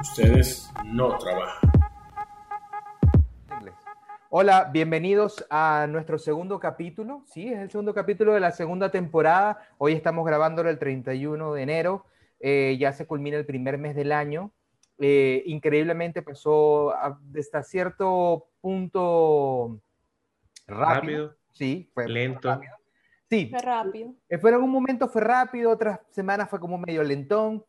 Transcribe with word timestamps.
ustedes 0.00 0.72
no 0.84 1.18
trabajan. 1.18 1.70
Hola, 4.30 4.70
bienvenidos 4.72 5.44
a 5.50 5.86
nuestro 5.88 6.16
segundo 6.18 6.60
capítulo. 6.60 7.24
Sí, 7.26 7.48
es 7.48 7.58
el 7.58 7.70
segundo 7.70 7.92
capítulo 7.92 8.32
de 8.32 8.40
la 8.40 8.52
segunda 8.52 8.90
temporada. 8.90 9.58
Hoy 9.76 9.92
estamos 9.92 10.24
grabándolo 10.24 10.70
el 10.70 10.78
31 10.78 11.52
de 11.52 11.62
enero. 11.62 12.06
Eh, 12.38 12.76
ya 12.78 12.92
se 12.92 13.06
culmina 13.06 13.36
el 13.36 13.44
primer 13.44 13.76
mes 13.76 13.94
del 13.94 14.12
año. 14.12 14.52
Eh, 14.98 15.42
increíblemente 15.46 16.22
pasó 16.22 16.94
hasta 16.94 17.62
cierto 17.62 18.46
punto 18.60 19.80
rápido. 20.66 21.34
Sí, 21.52 21.90
fue 21.92 22.08
lento. 22.08 22.60
Sí. 23.28 23.48
Fue 23.50 23.60
rápido. 23.60 24.14
Eh, 24.28 24.38
fue 24.38 24.50
en 24.50 24.54
algún 24.54 24.70
momento 24.70 25.08
fue 25.08 25.22
rápido, 25.22 25.70
otras 25.70 26.00
semanas 26.10 26.48
fue 26.48 26.60
como 26.60 26.78
medio 26.78 27.02
lentón. 27.02 27.64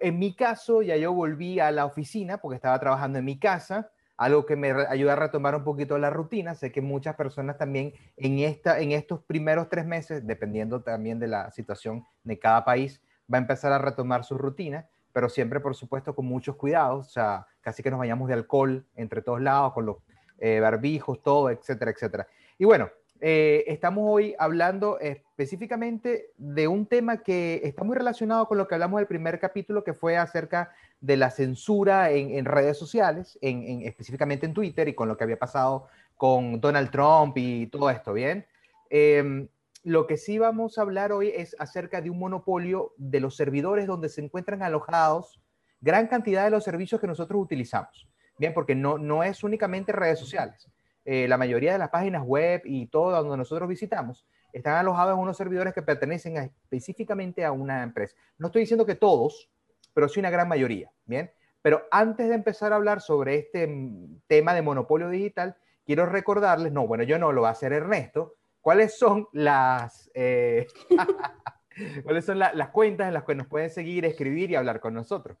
En 0.00 0.18
mi 0.18 0.34
caso, 0.34 0.82
ya 0.82 0.96
yo 0.96 1.12
volví 1.12 1.60
a 1.60 1.70
la 1.70 1.86
oficina 1.86 2.38
porque 2.38 2.56
estaba 2.56 2.78
trabajando 2.78 3.18
en 3.18 3.24
mi 3.24 3.38
casa, 3.38 3.90
algo 4.16 4.46
que 4.46 4.56
me 4.56 4.70
ayuda 4.70 5.14
a 5.14 5.16
retomar 5.16 5.54
un 5.54 5.64
poquito 5.64 5.98
la 5.98 6.10
rutina. 6.10 6.54
Sé 6.54 6.72
que 6.72 6.80
muchas 6.80 7.16
personas 7.16 7.58
también 7.58 7.92
en, 8.16 8.38
esta, 8.38 8.80
en 8.80 8.92
estos 8.92 9.22
primeros 9.22 9.68
tres 9.68 9.86
meses, 9.86 10.26
dependiendo 10.26 10.82
también 10.82 11.18
de 11.18 11.28
la 11.28 11.50
situación 11.50 12.04
de 12.24 12.38
cada 12.38 12.64
país, 12.64 13.02
va 13.32 13.38
a 13.38 13.40
empezar 13.40 13.72
a 13.72 13.78
retomar 13.78 14.24
su 14.24 14.38
rutina, 14.38 14.88
pero 15.12 15.28
siempre, 15.28 15.60
por 15.60 15.74
supuesto, 15.74 16.14
con 16.14 16.26
muchos 16.26 16.56
cuidados. 16.56 17.06
O 17.06 17.10
sea, 17.10 17.46
casi 17.60 17.82
que 17.82 17.90
nos 17.90 17.98
vayamos 17.98 18.28
de 18.28 18.34
alcohol 18.34 18.86
entre 18.94 19.22
todos 19.22 19.40
lados, 19.40 19.72
con 19.72 19.86
los 19.86 19.96
eh, 20.38 20.60
barbijos, 20.60 21.22
todo, 21.22 21.50
etcétera, 21.50 21.90
etcétera. 21.90 22.26
Y 22.58 22.64
bueno, 22.64 22.90
eh, 23.20 23.64
estamos 23.66 24.04
hoy 24.06 24.34
hablando 24.38 24.98
específicamente 25.00 26.32
de 26.36 26.68
un 26.68 26.86
tema 26.86 27.22
que 27.22 27.60
está 27.64 27.84
muy 27.84 27.96
relacionado 27.96 28.46
con 28.46 28.58
lo 28.58 28.68
que 28.68 28.74
hablamos 28.74 28.98
del 28.98 29.06
primer 29.06 29.38
capítulo, 29.40 29.84
que 29.84 29.94
fue 29.94 30.16
acerca 30.16 30.72
de 31.00 31.16
la 31.16 31.30
censura 31.30 32.10
en, 32.10 32.44
redes 32.44 32.78
sociales, 32.78 33.38
en, 33.40 33.82
específicamente 33.82 34.46
en 34.46 34.54
Twitter 34.54 34.88
y 34.88 34.94
con 34.94 35.08
lo 35.08 35.16
que 35.16 35.24
había 35.24 35.38
pasado 35.38 35.88
con 36.16 36.60
Donald 36.60 36.90
Trump 36.90 37.36
y 37.36 37.66
todo 37.68 37.90
esto, 37.90 38.12
¿bien? 38.12 38.46
Em, 38.90 39.48
lo 39.82 40.06
que 40.06 40.16
sí 40.16 40.38
vamos 40.38 40.78
a 40.78 40.82
hablar 40.82 41.12
hoy 41.12 41.28
es 41.28 41.54
acerca 41.58 42.00
de 42.00 42.10
un 42.10 42.18
monopolio 42.18 42.92
de 42.96 43.20
los 43.20 43.36
servidores 43.36 43.86
donde 43.86 44.08
se 44.08 44.20
encuentran 44.20 44.62
alojados 44.62 45.40
gran 45.80 46.06
cantidad 46.06 46.44
de 46.44 46.50
los 46.50 46.64
servicios 46.64 47.00
que 47.00 47.06
nosotros 47.06 47.40
utilizamos, 47.40 48.08
¿bien? 48.38 48.52
Porque 48.52 48.74
no, 48.74 48.98
no 48.98 49.22
es 49.22 49.44
únicamente 49.44 49.92
redes 49.92 50.18
sociales 50.18 50.68
eh, 51.06 51.28
la 51.28 51.38
mayoría 51.38 51.72
de 51.72 51.78
las 51.78 51.90
páginas 51.90 52.24
web 52.24 52.62
y 52.64 52.88
todo 52.88 53.12
donde 53.12 53.36
nosotros 53.36 53.68
visitamos 53.68 54.26
están 54.52 54.74
alojados 54.74 55.14
en 55.14 55.20
unos 55.20 55.36
servidores 55.36 55.72
que 55.72 55.82
pertenecen 55.82 56.36
específicamente 56.36 57.44
a 57.44 57.52
una 57.52 57.82
empresa. 57.82 58.16
No 58.38 58.48
estoy 58.48 58.62
diciendo 58.62 58.86
que 58.86 58.96
todos, 58.96 59.48
pero 59.94 60.08
sí 60.08 60.18
una 60.18 60.30
gran 60.30 60.48
mayoría, 60.48 60.90
¿bien? 61.04 61.30
Pero 61.62 61.84
antes 61.90 62.28
de 62.28 62.34
empezar 62.34 62.72
a 62.72 62.76
hablar 62.76 63.00
sobre 63.00 63.36
este 63.36 63.66
mm, 63.66 64.22
tema 64.26 64.52
de 64.52 64.62
monopolio 64.62 65.08
digital, 65.08 65.56
quiero 65.84 66.06
recordarles, 66.06 66.72
no, 66.72 66.86
bueno, 66.86 67.04
yo 67.04 67.18
no, 67.18 67.32
lo 67.32 67.42
va 67.42 67.48
a 67.48 67.52
hacer 67.52 67.72
Ernesto, 67.72 68.34
cuáles 68.60 68.98
son 68.98 69.28
las, 69.32 70.10
eh, 70.14 70.66
cuáles 72.04 72.24
son 72.24 72.38
las 72.38 72.68
cuentas 72.70 73.08
en 73.08 73.14
las 73.14 73.24
que 73.24 73.34
nos 73.34 73.46
pueden 73.46 73.70
seguir, 73.70 74.04
escribir 74.04 74.50
y 74.50 74.56
hablar 74.56 74.80
con 74.80 74.94
nosotros. 74.94 75.38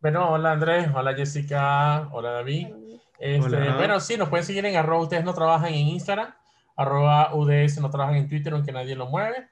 Bueno, 0.00 0.30
hola 0.30 0.52
Andrés, 0.52 0.88
hola 0.94 1.14
Jessica, 1.14 2.08
hola 2.12 2.30
David. 2.30 2.68
Este, 3.18 3.72
bueno, 3.72 4.00
sí, 4.00 4.16
nos 4.16 4.28
pueden 4.28 4.44
seguir 4.44 4.64
en 4.66 4.76
arroba 4.76 5.02
ustedes 5.02 5.24
no 5.24 5.34
trabajan 5.34 5.72
en 5.72 5.86
Instagram, 5.88 6.34
arroba 6.76 7.34
UDS 7.34 7.80
no 7.80 7.90
trabajan 7.90 8.16
en 8.16 8.28
Twitter, 8.28 8.52
aunque 8.52 8.72
nadie 8.72 8.94
lo 8.94 9.06
mueve. 9.06 9.48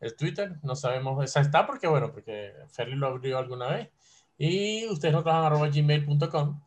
El 0.00 0.14
Twitter, 0.14 0.56
no 0.62 0.76
sabemos, 0.76 1.24
esa 1.24 1.40
está 1.40 1.66
porque, 1.66 1.86
bueno, 1.86 2.12
porque 2.12 2.52
Ferry 2.68 2.94
lo 2.94 3.06
abrió 3.06 3.38
alguna 3.38 3.68
vez. 3.68 3.88
Y 4.36 4.86
ustedes 4.88 5.14
no 5.14 5.22
trabajan 5.22 5.46
arroba 5.46 5.68
gmail.com. 5.68 6.60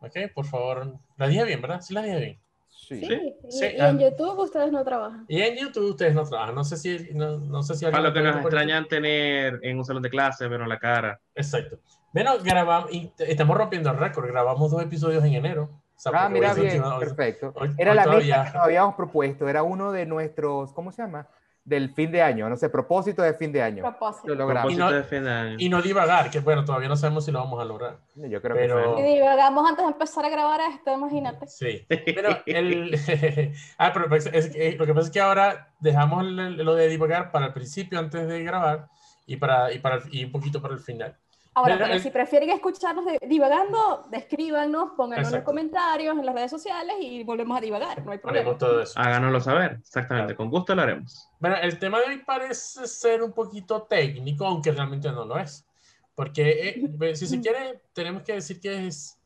Ok, 0.00 0.16
por 0.34 0.46
favor, 0.46 0.94
la 1.18 1.28
dije 1.28 1.44
bien, 1.44 1.60
¿verdad? 1.60 1.82
Sí, 1.82 1.92
la 1.92 2.02
dije 2.02 2.18
bien. 2.18 2.40
Sí. 2.70 3.02
sí. 3.50 3.66
Y, 3.66 3.80
en 3.80 3.98
YouTube 3.98 4.38
ustedes 4.38 4.72
no 4.72 4.82
trabajan. 4.82 5.26
Y 5.28 5.42
en 5.42 5.56
YouTube 5.56 5.90
ustedes 5.90 6.14
no 6.14 6.24
trabajan. 6.24 6.54
No 6.54 6.64
sé 6.64 6.78
si, 6.78 7.10
no, 7.12 7.36
no 7.36 7.62
sé 7.62 7.74
si 7.74 7.84
Para 7.84 8.00
lo 8.00 8.12
que 8.12 8.22
nos 8.22 8.36
extrañan 8.36 8.88
tener 8.88 9.60
en 9.62 9.78
un 9.78 9.84
salón 9.84 10.02
de 10.02 10.08
clase, 10.08 10.48
pero 10.48 10.66
la 10.66 10.78
cara. 10.78 11.20
Exacto. 11.34 11.78
Bueno, 12.14 12.38
grabamos, 12.42 12.90
y 12.92 13.12
estamos 13.18 13.56
rompiendo 13.56 13.90
el 13.90 13.98
récord. 13.98 14.26
Grabamos 14.26 14.70
dos 14.70 14.82
episodios 14.82 15.22
en 15.24 15.34
enero 15.34 15.79
ah, 16.06 16.28
mira 16.28 16.54
bien, 16.54 16.82
perfecto. 16.98 17.52
era 17.76 17.94
la 17.94 18.06
misma 18.06 18.44
que 18.44 18.52
nos 18.52 18.64
habíamos 18.64 18.94
propuesto, 18.94 19.48
era 19.48 19.62
uno 19.62 19.92
de 19.92 20.06
nuestros, 20.06 20.72
¿cómo 20.72 20.92
se 20.92 21.02
llama? 21.02 21.26
Del 21.62 21.90
fin 21.90 22.10
de 22.10 22.22
año, 22.22 22.48
no 22.48 22.56
sé, 22.56 22.70
propósito 22.70 23.22
de 23.22 23.34
fin 23.34 23.52
de 23.52 23.62
año. 23.62 23.82
Propósito. 23.82 24.32
Y 24.32 24.76
no, 24.76 24.90
de 24.90 25.04
fin 25.04 25.24
de 25.24 25.30
año. 25.30 25.56
Y 25.58 25.68
no 25.68 25.82
divagar, 25.82 26.30
que 26.30 26.40
bueno, 26.40 26.64
todavía 26.64 26.88
no 26.88 26.96
sabemos 26.96 27.26
si 27.26 27.30
lo 27.30 27.38
vamos 27.38 27.60
a 27.60 27.64
lograr. 27.64 27.98
Yo 28.14 28.40
creo 28.40 28.56
Pero... 28.56 28.96
que 28.96 29.02
Y 29.02 29.14
divagamos 29.16 29.68
antes 29.68 29.84
de 29.84 29.92
empezar 29.92 30.24
a 30.24 30.30
grabar 30.30 30.60
esto, 30.72 30.92
imagínate. 30.92 31.46
Sí. 31.46 31.86
Pero 31.88 32.38
el... 32.46 32.98
ah, 33.78 33.90
pero 33.92 34.08
pues, 34.08 34.26
es, 34.32 34.78
lo 34.78 34.86
que 34.86 34.94
pasa 34.94 35.06
es 35.06 35.12
que 35.12 35.20
ahora 35.20 35.68
dejamos 35.80 36.24
lo 36.24 36.74
de 36.74 36.88
divagar 36.88 37.30
para 37.30 37.46
el 37.46 37.52
principio 37.52 37.98
antes 37.98 38.26
de 38.26 38.42
grabar 38.42 38.88
y, 39.26 39.36
para, 39.36 39.70
y, 39.72 39.78
para, 39.78 40.00
y 40.10 40.24
un 40.24 40.32
poquito 40.32 40.62
para 40.62 40.74
el 40.74 40.80
final. 40.80 41.16
Ahora, 41.54 41.76
pero 41.78 41.98
si 41.98 42.10
prefieren 42.10 42.50
escucharnos 42.50 43.04
divagando, 43.22 44.06
descríbanos, 44.08 44.92
pónganlo 44.96 45.26
en 45.26 45.34
los 45.34 45.42
comentarios, 45.42 46.16
en 46.16 46.24
las 46.24 46.34
redes 46.34 46.50
sociales 46.50 46.94
y 47.00 47.24
volvemos 47.24 47.58
a 47.58 47.60
divagar, 47.60 48.04
no 48.04 48.12
hay 48.12 48.18
problema. 48.18 48.56
todo 48.56 48.82
eso. 48.82 48.98
Háganoslo 48.98 49.40
saber, 49.40 49.78
exactamente, 49.80 50.36
con 50.36 50.48
gusto 50.48 50.74
lo 50.76 50.82
haremos. 50.82 51.28
Bueno, 51.40 51.56
el 51.56 51.78
tema 51.78 51.98
de 51.98 52.06
hoy 52.06 52.18
parece 52.18 52.86
ser 52.86 53.22
un 53.22 53.32
poquito 53.32 53.82
técnico, 53.82 54.46
aunque 54.46 54.70
realmente 54.70 55.10
no 55.10 55.24
lo 55.24 55.38
es. 55.38 55.66
Porque 56.14 56.88
eh, 57.00 57.16
si 57.16 57.26
se 57.26 57.40
quiere, 57.40 57.82
tenemos 57.92 58.22
que 58.22 58.34
decir 58.34 58.60
que 58.60 58.86
es 58.86 59.18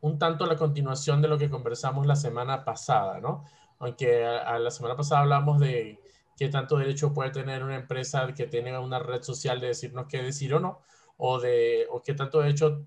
un 0.00 0.18
tanto 0.18 0.44
la 0.46 0.56
continuación 0.56 1.22
de 1.22 1.28
lo 1.28 1.38
que 1.38 1.48
conversamos 1.48 2.06
la 2.06 2.16
semana 2.16 2.64
pasada, 2.64 3.20
¿no? 3.20 3.44
Aunque 3.78 4.26
a, 4.26 4.58
la 4.58 4.70
semana 4.70 4.96
pasada 4.96 5.22
hablamos 5.22 5.58
de 5.60 5.98
qué 6.36 6.48
tanto 6.48 6.76
derecho 6.76 7.14
puede 7.14 7.30
tener 7.30 7.62
una 7.62 7.76
empresa 7.76 8.34
que 8.34 8.46
tiene 8.46 8.76
una 8.78 8.98
red 8.98 9.22
social 9.22 9.60
de 9.60 9.68
decirnos 9.68 10.06
qué 10.08 10.22
decir 10.22 10.54
o 10.54 10.60
no 10.60 10.82
o, 11.20 11.38
de, 11.38 11.86
o 11.90 12.02
qué 12.02 12.14
tanto 12.14 12.40
derecho 12.40 12.86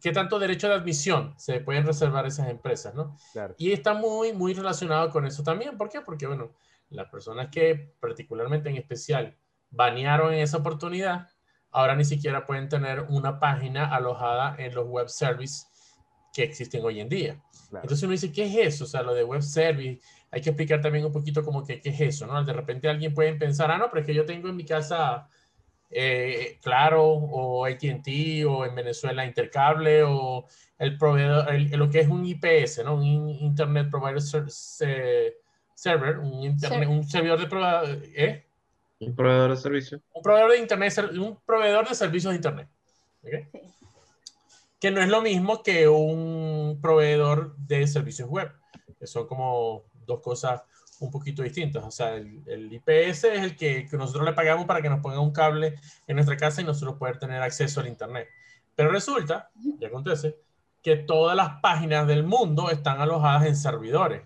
qué 0.00 0.12
tanto 0.12 0.38
derecho 0.38 0.68
de 0.68 0.74
admisión 0.74 1.34
se 1.36 1.60
pueden 1.60 1.84
reservar 1.84 2.26
esas 2.26 2.48
empresas, 2.48 2.94
¿no? 2.94 3.16
Y 3.56 3.72
está 3.72 3.94
muy, 3.94 4.32
muy 4.32 4.54
relacionado 4.54 5.10
con 5.10 5.26
eso 5.26 5.42
también. 5.42 5.76
¿Por 5.76 5.88
qué? 5.88 6.00
Porque, 6.00 6.26
bueno, 6.26 6.52
las 6.90 7.08
personas 7.08 7.48
que 7.50 7.94
particularmente 7.98 8.68
en 8.68 8.76
especial 8.76 9.36
banearon 9.70 10.32
en 10.32 10.40
esa 10.40 10.58
oportunidad, 10.58 11.28
ahora 11.72 11.96
ni 11.96 12.04
siquiera 12.04 12.46
pueden 12.46 12.68
tener 12.68 13.00
una 13.08 13.40
página 13.40 13.94
alojada 13.94 14.54
en 14.58 14.74
los 14.74 14.86
web 14.86 15.08
services 15.08 15.66
que 16.32 16.44
existen 16.44 16.84
hoy 16.84 17.00
en 17.00 17.08
día. 17.08 17.42
Entonces 17.72 18.02
uno 18.04 18.12
dice, 18.12 18.30
¿qué 18.30 18.44
es 18.44 18.74
eso? 18.74 18.84
O 18.84 18.86
sea, 18.86 19.02
lo 19.02 19.12
de 19.12 19.24
web 19.24 19.42
service, 19.42 20.00
hay 20.30 20.40
que 20.40 20.50
explicar 20.50 20.80
también 20.80 21.04
un 21.04 21.12
poquito 21.12 21.42
como 21.42 21.64
que 21.64 21.80
qué 21.80 21.88
es 21.88 22.00
eso, 22.00 22.26
¿no? 22.26 22.44
De 22.44 22.52
repente 22.52 22.88
alguien 22.88 23.12
puede 23.12 23.34
pensar, 23.34 23.70
ah, 23.70 23.78
no, 23.78 23.88
pero 23.88 24.02
es 24.02 24.06
que 24.06 24.14
yo 24.14 24.24
tengo 24.24 24.48
en 24.48 24.56
mi 24.56 24.64
casa 24.64 25.28
eh, 25.90 26.58
claro, 26.62 27.04
o 27.06 27.64
ATT, 27.64 28.44
o 28.48 28.64
en 28.64 28.74
Venezuela 28.74 29.24
Intercable, 29.24 30.02
o 30.02 30.46
el 30.78 30.98
proveedor, 30.98 31.46
lo 31.72 31.90
que 31.90 32.00
es 32.00 32.08
un 32.08 32.24
IPS, 32.24 32.84
¿no? 32.84 32.96
Un 32.96 33.30
Internet 33.30 33.88
Provider 33.90 34.20
Server, 34.20 36.18
un, 36.18 36.42
internet, 36.42 36.88
un 36.88 37.04
servidor 37.08 37.38
de 37.40 37.46
proveedor, 37.46 38.02
¿eh? 38.14 38.44
Un 39.00 39.14
proveedor 39.14 39.50
de 39.50 39.56
servicios. 39.56 40.00
Un 40.12 40.22
proveedor 40.22 40.52
de 40.52 40.58
Internet, 40.58 40.98
un 41.18 41.38
proveedor 41.44 41.88
de 41.88 41.94
servicios 41.94 42.32
de 42.32 42.36
Internet. 42.36 42.68
Que 44.80 44.90
no 44.90 45.00
es 45.00 45.08
lo 45.08 45.22
mismo 45.22 45.62
que 45.62 45.88
un 45.88 46.78
proveedor 46.80 47.56
de 47.56 47.86
servicios 47.86 48.28
web, 48.28 48.50
que 48.98 49.06
son 49.06 49.26
como 49.26 49.84
dos 50.06 50.20
cosas 50.20 50.62
un 51.00 51.10
poquito 51.10 51.42
distintos. 51.42 51.84
O 51.84 51.90
sea, 51.90 52.14
el, 52.14 52.72
IPS 52.72 53.24
es 53.24 53.42
el 53.42 53.56
que, 53.56 53.88
nosotros 53.92 54.24
le 54.24 54.32
pagamos 54.32 54.66
para 54.66 54.82
que 54.82 54.88
nos 54.88 55.00
ponga 55.00 55.20
un 55.20 55.32
cable 55.32 55.74
en 56.06 56.16
nuestra 56.16 56.36
casa 56.36 56.60
y 56.60 56.64
nosotros 56.64 56.96
poder 56.96 57.18
tener 57.18 57.42
acceso 57.42 57.80
al 57.80 57.88
Internet. 57.88 58.28
Pero 58.74 58.90
resulta, 58.90 59.50
y 59.80 59.84
acontece, 59.84 60.36
que 60.82 60.96
todas 60.96 61.36
las 61.36 61.60
páginas 61.60 62.06
del 62.06 62.22
mundo 62.22 62.70
están 62.70 63.00
alojadas 63.00 63.46
en 63.46 63.56
servidores. 63.56 64.22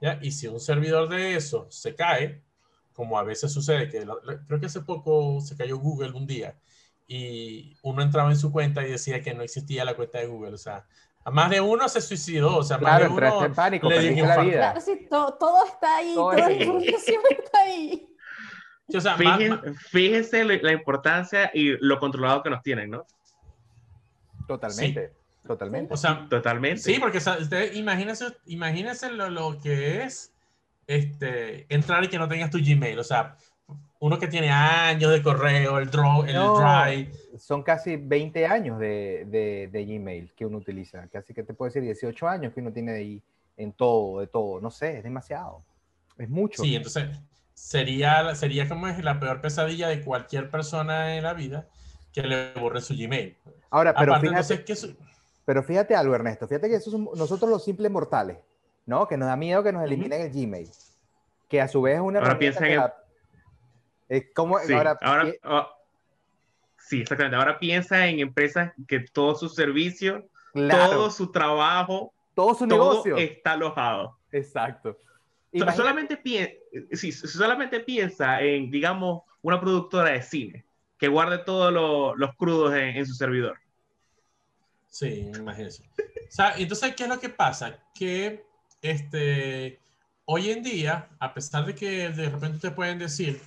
¿ya? 0.00 0.18
Y 0.22 0.32
si 0.32 0.46
un 0.46 0.60
servidor 0.60 1.08
de 1.08 1.36
eso 1.36 1.66
se 1.70 1.94
cae, 1.94 2.42
como 2.92 3.18
a 3.18 3.22
veces 3.22 3.52
sucede, 3.52 3.88
que 3.88 4.06
creo 4.46 4.60
que 4.60 4.66
hace 4.66 4.80
poco 4.80 5.40
se 5.40 5.56
cayó 5.56 5.78
Google 5.78 6.12
un 6.12 6.26
día 6.26 6.56
y 7.12 7.76
uno 7.82 8.02
entraba 8.02 8.30
en 8.30 8.36
su 8.36 8.52
cuenta 8.52 8.86
y 8.86 8.90
decía 8.92 9.20
que 9.20 9.34
no 9.34 9.42
existía 9.42 9.84
la 9.84 9.96
cuenta 9.96 10.18
de 10.18 10.26
Google. 10.26 10.54
O 10.54 10.58
sea, 10.58 10.86
más 11.26 11.50
de 11.50 11.60
uno 11.60 11.88
se 11.88 12.00
suicidó, 12.00 12.58
o 12.58 12.62
sea, 12.62 12.78
más 12.78 13.00
de 13.00 13.08
uno 13.08 13.44
en 13.44 13.54
pánico, 13.54 13.88
le 13.88 14.12
dio 14.12 14.26
la 14.26 14.38
vida. 14.38 14.56
Claro, 14.56 14.80
sí, 14.80 15.06
todo, 15.08 15.64
está 15.66 15.96
ahí, 15.96 16.14
todo, 16.14 16.32
la 16.32 16.52
información 16.52 17.20
está 17.30 17.60
ahí. 17.60 18.06
O 18.92 19.00
sea, 19.00 19.16
fíjense, 19.90 20.44
la 20.44 20.72
importancia 20.72 21.50
y 21.54 21.76
lo 21.84 21.98
controlado 21.98 22.42
que 22.42 22.50
nos 22.50 22.62
tienen, 22.62 22.90
¿no? 22.90 23.06
Totalmente. 24.46 25.12
Totalmente. 25.46 25.94
O 25.94 25.96
sea, 25.96 26.26
totalmente. 26.28 26.82
Sí, 26.82 26.98
porque 27.00 27.18
usted, 27.18 27.72
imagínense, 27.74 28.26
imagínense 28.46 29.10
lo, 29.10 29.30
lo, 29.30 29.58
que 29.58 30.02
es 30.02 30.32
este, 30.86 31.66
entrar 31.74 32.04
y 32.04 32.08
que 32.08 32.18
no 32.18 32.28
tengas 32.28 32.50
tu 32.50 32.58
Gmail. 32.58 32.98
O 32.98 33.04
sea, 33.04 33.36
uno 34.00 34.18
que 34.18 34.28
tiene 34.28 34.50
años 34.50 35.12
de 35.12 35.22
correo, 35.22 35.78
el, 35.78 35.90
draw, 35.90 36.24
el 36.24 36.32
Drive. 36.34 37.12
Son 37.38 37.62
casi 37.62 37.96
20 37.96 38.46
años 38.46 38.78
de, 38.78 39.26
de, 39.26 39.68
de, 39.70 39.84
Gmail 39.84 40.32
que 40.34 40.46
uno 40.46 40.58
utiliza. 40.58 41.06
Casi 41.08 41.34
que 41.34 41.42
te 41.42 41.52
puedo 41.52 41.68
decir 41.68 41.82
18 41.82 42.26
años 42.26 42.52
que 42.54 42.60
uno 42.60 42.72
tiene 42.72 42.92
ahí 42.92 43.22
en 43.58 43.72
todo, 43.72 44.20
de 44.20 44.26
todo. 44.26 44.58
No 44.60 44.70
sé, 44.70 44.98
es 44.98 45.04
demasiado. 45.04 45.62
Es 46.16 46.30
mucho. 46.30 46.62
Sí, 46.62 46.74
entonces 46.74 47.10
sería, 47.52 48.34
sería 48.34 48.66
como 48.68 48.88
es 48.88 49.04
la 49.04 49.20
peor 49.20 49.42
pesadilla 49.42 49.88
de 49.88 50.02
cualquier 50.02 50.50
persona 50.50 51.16
en 51.16 51.22
la 51.22 51.34
vida 51.34 51.68
que 52.10 52.22
le 52.22 52.54
borre 52.54 52.80
su 52.80 52.94
Gmail. 52.94 53.36
Ahora, 53.68 53.94
pero 53.94 54.18
fíjate, 54.18 54.64
que 54.64 54.74
pero 55.44 55.62
fíjate 55.62 55.94
algo, 55.94 56.14
Ernesto. 56.14 56.48
Fíjate 56.48 56.70
que 56.70 56.76
eso 56.76 56.96
nosotros 57.14 57.50
los 57.50 57.64
simples 57.64 57.90
mortales, 57.90 58.38
¿no? 58.86 59.06
Que 59.06 59.18
nos 59.18 59.28
da 59.28 59.36
miedo 59.36 59.62
que 59.62 59.72
nos 59.72 59.84
eliminen 59.84 60.22
el 60.22 60.30
Gmail. 60.30 60.70
Que 61.48 61.60
a 61.60 61.68
su 61.68 61.82
vez 61.82 61.96
es 61.96 62.00
una 62.00 62.20
ahora 62.20 62.38
piensa 62.38 62.66
en 62.66 62.80
el... 62.80 62.90
¿cómo? 64.34 64.58
Sí, 64.60 64.72
ahora, 64.72 64.98
oh, 65.44 65.68
sí, 66.78 67.02
exactamente. 67.02 67.36
Ahora 67.36 67.58
piensa 67.58 68.06
en 68.06 68.20
empresas 68.20 68.72
que 68.88 69.00
todo 69.00 69.34
su 69.34 69.48
servicio, 69.48 70.28
todo 70.52 71.10
su 71.10 71.30
trabajo, 71.30 72.12
todo 72.34 72.54
su 72.54 72.66
negocio 72.66 73.16
está 73.16 73.52
alojado. 73.52 74.18
Exacto. 74.32 74.98
Solamente, 75.74 76.16
piensa, 76.16 76.52
sí, 76.92 77.12
solamente 77.12 77.80
piensa 77.80 78.40
en, 78.40 78.70
digamos, 78.70 79.22
una 79.42 79.60
productora 79.60 80.10
de 80.10 80.22
cine 80.22 80.64
que 80.96 81.08
guarde 81.08 81.38
todos 81.38 81.72
los 82.16 82.36
crudos 82.36 82.74
en, 82.74 83.04
su 83.06 83.14
servidor. 83.14 83.58
Sí, 84.86 85.30
imagínese. 85.36 85.84
O 85.84 86.32
sea, 86.32 86.54
entonces, 86.56 86.94
¿qué 86.94 87.04
es 87.04 87.08
lo 87.08 87.18
que 87.18 87.30
pasa? 87.30 87.78
Que 87.94 88.44
este, 88.82 89.80
hoy 90.26 90.50
en 90.50 90.62
día, 90.62 91.08
a 91.18 91.32
pesar 91.32 91.64
de 91.64 91.74
que 91.74 92.10
de 92.10 92.28
repente 92.28 92.58
te 92.58 92.70
pueden 92.70 92.98
decir, 92.98 93.40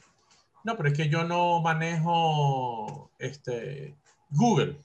no, 0.64 0.78
pero 0.78 0.90
es 0.90 0.98
que 0.98 1.10
yo 1.10 1.24
no 1.24 1.62
manejo 1.62 3.12
este, 3.20 3.96
Google, 4.30 4.82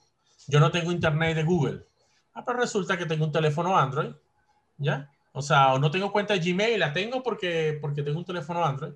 yo 0.47 0.61
no 0.61 0.71
tengo 0.71 0.93
internet 0.93 1.37
de 1.37 1.45
Google. 1.45 1.87
Ah, 2.35 2.45
pero 2.45 2.61
resulta 2.61 2.97
que 2.97 3.07
tengo 3.07 3.25
un 3.25 3.33
teléfono 3.33 3.77
Android, 3.77 4.13
¿ya? 4.77 5.11
O 5.33 5.43
sea, 5.43 5.75
o 5.75 5.79
no 5.79 5.91
tengo 5.91 6.13
cuenta 6.13 6.35
de 6.35 6.41
Gmail, 6.41 6.81
la 6.81 6.93
tengo 6.93 7.23
porque, 7.23 7.79
porque 7.81 8.03
tengo 8.03 8.19
un 8.19 8.25
teléfono 8.25 8.65
Android, 8.65 8.93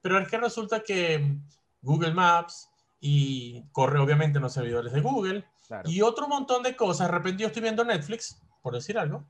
pero 0.00 0.18
es 0.18 0.28
que 0.28 0.38
resulta 0.38 0.80
que 0.80 1.38
Google 1.80 2.12
Maps 2.12 2.68
y 3.00 3.62
corre 3.72 3.98
obviamente 3.98 4.38
en 4.38 4.42
los 4.42 4.52
servidores 4.52 4.92
de 4.92 5.00
Google 5.00 5.44
y 5.84 6.02
otro 6.02 6.28
montón 6.28 6.62
de 6.62 6.76
cosas. 6.76 7.08
De 7.08 7.14
repente 7.14 7.42
yo 7.42 7.48
estoy 7.48 7.62
viendo 7.62 7.84
Netflix, 7.84 8.40
por 8.62 8.74
decir 8.74 8.98
algo, 8.98 9.24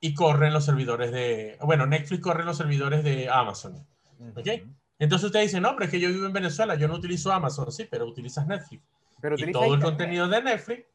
y 0.00 0.14
corre 0.14 0.48
en 0.48 0.52
los 0.52 0.64
servidores 0.64 1.10
de, 1.12 1.58
bueno, 1.62 1.86
Netflix 1.86 2.22
corre 2.22 2.40
en 2.40 2.46
los 2.46 2.56
servidores 2.56 3.02
de 3.02 3.28
Amazon. 3.28 3.86
¿Ok? 4.36 4.48
Entonces 4.98 5.26
usted 5.26 5.42
dice, 5.42 5.60
no, 5.60 5.74
pero 5.74 5.84
es 5.84 5.90
que 5.90 6.00
yo 6.00 6.08
vivo 6.08 6.26
en 6.26 6.32
Venezuela, 6.32 6.74
yo 6.74 6.88
no 6.88 6.94
utilizo 6.94 7.32
Amazon, 7.32 7.70
sí, 7.70 7.86
pero 7.90 8.06
utilizas 8.06 8.46
Netflix. 8.46 8.82
Pero 9.20 9.36
y 9.38 9.52
todo 9.52 9.74
el 9.74 9.82
contenido 9.82 10.28
de 10.28 10.42
Netflix, 10.42 10.86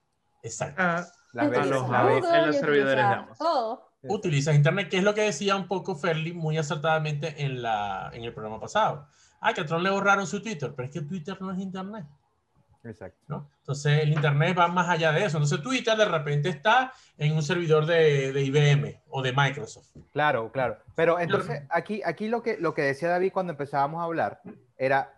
exacto. 0.41 0.81
Ah, 0.81 1.05
la 1.33 1.45
en 1.45 1.69
los 1.69 2.55
servidores 2.57 2.95
de 2.95 3.01
Amazon 3.01 3.79
utilizas 4.09 4.55
Internet, 4.55 4.89
que 4.89 4.97
es 4.97 5.03
lo 5.03 5.13
que 5.13 5.21
decía 5.21 5.55
un 5.55 5.67
poco 5.67 5.95
Ferli 5.95 6.33
muy 6.33 6.57
acertadamente 6.57 7.44
en, 7.44 7.61
la, 7.61 8.09
en 8.13 8.23
el 8.23 8.33
programa 8.33 8.59
pasado. 8.59 9.07
Ah, 9.39 9.53
que 9.53 9.61
a 9.61 9.65
Tron 9.65 9.83
le 9.83 9.89
borraron 9.89 10.25
su 10.27 10.41
Twitter, 10.41 10.73
pero 10.75 10.88
es 10.88 10.94
que 10.94 11.01
Twitter 11.01 11.41
no 11.41 11.51
es 11.51 11.59
Internet. 11.59 12.05
Exacto. 12.83 13.19
¿no? 13.27 13.50
Entonces 13.59 14.03
el 14.03 14.13
Internet 14.13 14.57
va 14.57 14.68
más 14.68 14.89
allá 14.89 15.12
de 15.12 15.25
eso. 15.25 15.38
Entonces 15.38 15.62
Twitter 15.62 15.95
de 15.95 16.06
repente 16.06 16.50
está 16.50 16.94
en 17.18 17.33
un 17.33 17.44
servidor 17.44 17.85
de, 17.85 18.33
de 18.33 18.44
IBM 18.44 19.01
o 19.09 19.21
de 19.21 19.31
Microsoft. 19.31 19.89
Claro, 20.12 20.51
claro. 20.51 20.77
Pero 20.95 21.19
entonces 21.19 21.63
aquí, 21.69 22.01
aquí 22.03 22.27
lo, 22.27 22.44
que, 22.44 22.57
lo 22.57 22.74
que 22.74 22.81
decía 22.81 23.09
David 23.09 23.31
cuando 23.31 23.53
empezábamos 23.53 24.01
a 24.01 24.03
hablar 24.03 24.41
era, 24.77 25.13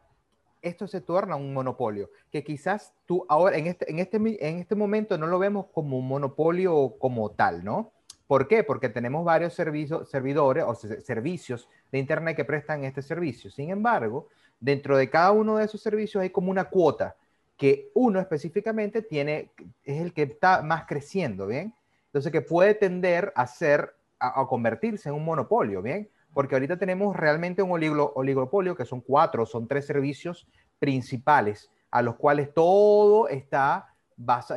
esto 0.61 0.87
se 0.87 1.01
torna 1.01 1.35
un 1.35 1.53
monopolio, 1.53 2.09
que 2.31 2.43
quizás 2.43 2.93
tú 3.05 3.25
ahora 3.29 3.57
en 3.57 3.67
este, 3.67 3.89
en 3.89 3.99
este, 3.99 4.17
en 4.17 4.59
este 4.59 4.75
momento 4.75 5.17
no 5.17 5.27
lo 5.27 5.39
vemos 5.39 5.67
como 5.73 5.97
un 5.97 6.07
monopolio 6.07 6.95
como 6.99 7.31
tal, 7.31 7.63
¿no? 7.63 7.91
¿Por 8.27 8.47
qué? 8.47 8.63
Porque 8.63 8.89
tenemos 8.89 9.23
varios 9.23 9.53
servicios, 9.53 10.09
servidores 10.09 10.63
o 10.67 10.73
servicios 10.73 11.69
de 11.91 11.99
Internet 11.99 12.35
que 12.35 12.43
prestan 12.43 12.83
este 12.83 13.03
servicio. 13.03 13.51
Sin 13.51 13.69
embargo, 13.69 14.29
dentro 14.59 14.97
de 14.97 15.09
cada 15.09 15.31
uno 15.31 15.57
de 15.57 15.65
esos 15.65 15.81
servicios 15.81 16.21
hay 16.21 16.31
como 16.31 16.49
una 16.49 16.65
cuota 16.65 17.15
que 17.57 17.91
uno 17.93 18.19
específicamente 18.19 19.01
tiene, 19.01 19.51
es 19.83 20.01
el 20.01 20.13
que 20.13 20.23
está 20.23 20.61
más 20.61 20.85
creciendo, 20.85 21.47
¿bien? 21.47 21.73
Entonces, 22.07 22.31
que 22.31 22.41
puede 22.41 22.73
tender 22.75 23.31
a 23.35 23.47
ser, 23.47 23.95
a, 24.19 24.45
convertirse 24.47 25.09
en 25.09 25.15
un 25.15 25.25
monopolio, 25.25 25.81
¿bien? 25.81 26.09
Porque 26.33 26.55
ahorita 26.55 26.77
tenemos 26.77 27.15
realmente 27.15 27.61
un 27.61 27.71
oligopolio 27.71 28.75
que 28.75 28.85
son 28.85 29.01
cuatro, 29.01 29.45
son 29.45 29.67
tres 29.67 29.85
servicios 29.85 30.47
principales 30.79 31.69
a 31.91 32.01
los 32.01 32.15
cuales 32.15 32.53
todo 32.53 33.29
está 33.29 33.93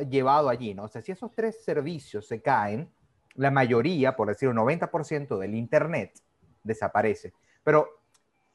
llevado 0.09 0.49
allí, 0.49 0.73
¿no? 0.73 0.83
O 0.83 0.87
sea, 0.87 1.01
si 1.01 1.11
esos 1.11 1.33
tres 1.33 1.63
servicios 1.63 2.27
se 2.27 2.41
caen, 2.41 2.89
la 3.35 3.51
mayoría, 3.51 4.15
por 4.15 4.27
decir 4.27 4.49
un 4.49 4.57
90% 4.57 5.37
del 5.37 5.55
Internet 5.55 6.19
desaparece. 6.63 7.33
Pero, 7.63 7.87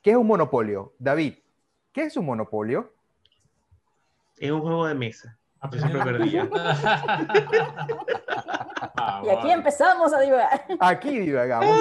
¿qué 0.03 0.11
es 0.11 0.17
un 0.17 0.27
monopolio? 0.27 0.95
David, 0.99 1.35
¿qué 1.93 2.05
es 2.05 2.17
un 2.17 2.27
monopolio? 2.27 2.94
Es 4.45 4.51
un 4.51 4.61
juego 4.61 4.87
de 4.87 4.95
mesa. 4.95 5.39
y 9.25 9.29
aquí 9.31 9.51
empezamos 9.51 10.13
a 10.13 10.21
divagar. 10.21 10.67
Aquí 10.81 11.19
divagamos. 11.21 11.75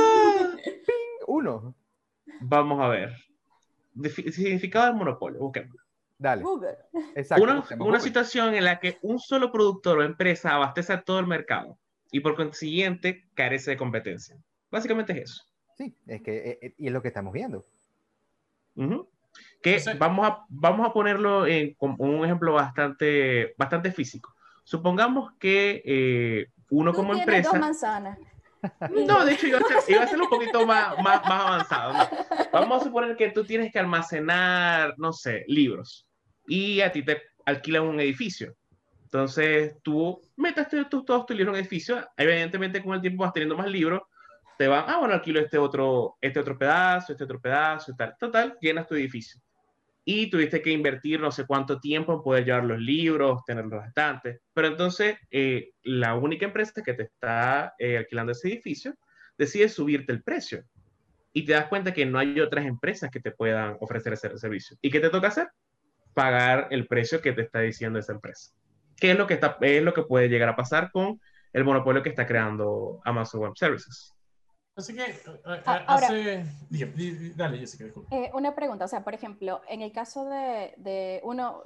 Uno. 1.27 1.75
Vamos 2.39 2.79
a 2.79 2.87
ver. 2.87 3.13
significado 4.31 4.85
del 4.85 4.95
monopolio, 4.95 5.41
busquemos. 5.41 5.75
Dale. 6.17 6.41
Google. 6.41 6.77
Exacto. 7.15 7.43
Una, 7.43 7.65
una 7.79 7.99
situación 7.99 8.53
en 8.53 8.63
la 8.63 8.79
que 8.79 8.97
un 9.01 9.19
solo 9.19 9.51
productor 9.51 9.97
o 9.97 10.03
empresa 10.03 10.55
abastece 10.55 10.93
a 10.93 11.01
todo 11.01 11.19
el 11.19 11.27
mercado 11.27 11.77
y 12.13 12.21
por 12.21 12.37
consiguiente 12.37 13.27
carece 13.33 13.71
de 13.71 13.77
competencia. 13.77 14.37
Básicamente 14.71 15.11
es 15.11 15.31
eso. 15.31 15.43
Sí, 15.75 15.93
es 16.07 16.21
que 16.21 16.37
eh, 16.37 16.59
eh, 16.61 16.75
y 16.77 16.87
es 16.87 16.93
lo 16.93 17.01
que 17.01 17.09
estamos 17.09 17.33
viendo. 17.33 17.65
Que 19.63 19.81
vamos, 19.97 20.27
a, 20.27 20.45
vamos 20.49 20.87
a 20.87 20.93
ponerlo 20.93 21.47
en 21.47 21.75
un 21.79 22.25
ejemplo 22.25 22.53
bastante, 22.53 23.55
bastante 23.57 23.91
físico. 23.91 24.35
Supongamos 24.63 25.31
que 25.39 25.81
eh, 25.85 26.47
uno 26.69 26.93
como 26.93 27.15
empresa. 27.15 27.49
Dos 27.51 27.59
manzanas. 27.59 28.19
No, 28.91 29.25
de 29.25 29.33
hecho 29.33 29.47
iba 29.47 29.59
a, 29.59 30.07
ser, 30.07 30.21
un 30.21 30.29
poquito 30.29 30.65
más, 30.65 30.97
más, 31.03 31.21
más 31.25 31.41
avanzado. 31.41 32.09
Vamos 32.53 32.81
a 32.81 32.85
suponer 32.85 33.17
que 33.17 33.29
tú 33.31 33.43
tienes 33.43 33.73
que 33.73 33.79
almacenar, 33.79 34.93
no 34.97 35.11
sé, 35.11 35.43
libros 35.49 36.07
y 36.47 36.81
a 36.81 36.91
ti 36.91 37.03
te 37.03 37.21
alquilan 37.45 37.83
un 37.83 37.99
edificio. 37.99 38.55
Entonces, 39.03 39.75
tú 39.83 40.21
metes 40.37 40.67
todos 40.89 41.25
tus 41.25 41.35
libros 41.35 41.53
en 41.53 41.59
un 41.59 41.59
edificio, 41.59 42.07
evidentemente 42.17 42.83
con 42.83 42.95
el 42.95 43.01
tiempo 43.01 43.23
vas 43.23 43.33
teniendo 43.33 43.55
más 43.55 43.67
libros, 43.67 44.01
te 44.57 44.67
van, 44.67 44.85
ah, 44.87 44.97
bueno, 44.97 45.13
alquilo 45.13 45.39
este 45.39 45.57
otro, 45.57 46.17
este 46.21 46.39
otro 46.39 46.57
pedazo, 46.57 47.11
este 47.11 47.23
otro 47.23 47.39
pedazo, 47.39 47.93
tal. 47.95 48.15
Total, 48.19 48.57
llenas 48.59 48.87
tu 48.87 48.95
edificio. 48.95 49.39
Y 50.05 50.29
tuviste 50.29 50.61
que 50.61 50.71
invertir 50.71 51.19
no 51.21 51.31
sé 51.31 51.45
cuánto 51.45 51.79
tiempo 51.79 52.13
en 52.13 52.21
poder 52.21 52.45
llevar 52.45 52.65
los 52.65 52.79
libros, 52.79 53.43
tener 53.45 53.65
los 53.65 53.85
estantes. 53.85 54.41
Pero 54.53 54.67
entonces, 54.67 55.17
eh, 55.31 55.71
la 55.83 56.15
única 56.15 56.45
empresa 56.45 56.81
que 56.83 56.93
te 56.93 57.03
está 57.03 57.73
eh, 57.79 57.97
alquilando 57.97 58.33
ese 58.33 58.49
edificio 58.49 58.95
decide 59.37 59.69
subirte 59.69 60.11
el 60.11 60.21
precio. 60.21 60.63
Y 61.31 61.45
te 61.45 61.53
das 61.53 61.67
cuenta 61.67 61.93
que 61.93 62.05
no 62.05 62.19
hay 62.19 62.39
otras 62.39 62.65
empresas 62.65 63.09
que 63.09 63.19
te 63.19 63.31
puedan 63.31 63.77
ofrecer 63.79 64.13
ese 64.13 64.37
servicio. 64.37 64.77
¿Y 64.81 64.91
qué 64.91 64.99
te 64.99 65.09
toca 65.09 65.29
hacer? 65.29 65.47
Pagar 66.13 66.67
el 66.69 66.85
precio 66.87 67.21
que 67.21 67.31
te 67.31 67.41
está 67.41 67.61
diciendo 67.61 67.97
esa 67.97 68.13
empresa. 68.13 68.51
¿Qué 68.97 69.11
es 69.11 69.17
lo 69.17 69.25
que, 69.25 69.33
está, 69.35 69.57
es 69.61 69.83
lo 69.83 69.93
que 69.93 70.03
puede 70.03 70.29
llegar 70.29 70.49
a 70.49 70.55
pasar 70.55 70.91
con 70.91 71.19
el 71.53 71.63
monopolio 71.63 72.03
que 72.03 72.09
está 72.09 72.27
creando 72.27 73.01
Amazon 73.03 73.41
Web 73.41 73.53
Services? 73.55 74.12
Así 74.75 74.95
que, 74.95 75.03
eh, 75.03 75.21
ah, 75.45 75.83
hace... 75.87 76.45
Dale, 77.35 77.59
Jessica, 77.59 77.85
eh, 78.11 78.31
una 78.33 78.55
pregunta, 78.55 78.85
o 78.85 78.87
sea, 78.87 79.03
por 79.03 79.13
ejemplo, 79.13 79.61
en 79.67 79.81
el 79.81 79.91
caso 79.91 80.25
de, 80.25 80.73
de 80.77 81.21
uno 81.23 81.63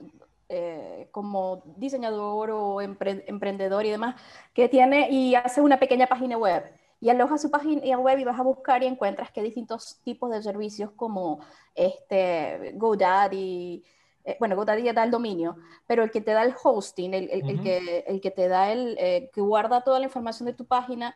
eh, 0.50 1.10
como 1.12 1.62
diseñador 1.78 2.52
o 2.52 2.82
emprendedor 2.82 3.86
y 3.86 3.92
demás, 3.92 4.16
que 4.54 4.70
tiene 4.70 5.10
y 5.10 5.36
hace 5.36 5.60
una 5.60 5.78
pequeña 5.78 6.08
página 6.08 6.38
web 6.38 6.64
y 7.02 7.10
aloja 7.10 7.38
su 7.38 7.52
página 7.52 7.98
web 7.98 8.20
y 8.20 8.24
vas 8.24 8.40
a 8.40 8.44
buscar 8.44 8.82
y 8.82 8.88
encuentras 8.88 9.30
que 9.32 9.42
hay 9.42 9.48
distintos 9.48 10.00
tipos 10.04 10.32
de 10.32 10.42
servicios 10.42 10.92
como 10.96 11.40
este, 11.76 12.72
GoDaddy, 12.76 13.84
eh, 14.24 14.38
bueno, 14.40 14.56
GoDaddy 14.56 14.92
da 14.92 15.04
el 15.04 15.12
dominio, 15.12 15.58
pero 15.86 16.04
el 16.04 16.12
que 16.12 16.22
te 16.22 16.32
da 16.32 16.44
el 16.44 16.54
hosting, 16.64 17.14
el, 17.14 17.30
el, 17.30 17.62
que, 17.62 18.06
el 18.08 18.22
que 18.22 18.32
te 18.32 18.48
da 18.48 18.72
el, 18.72 18.98
eh, 19.00 19.30
que 19.34 19.42
guarda 19.42 19.84
toda 19.84 20.00
la 20.00 20.06
información 20.06 20.48
de 20.48 20.54
tu 20.54 20.66
página, 20.66 21.16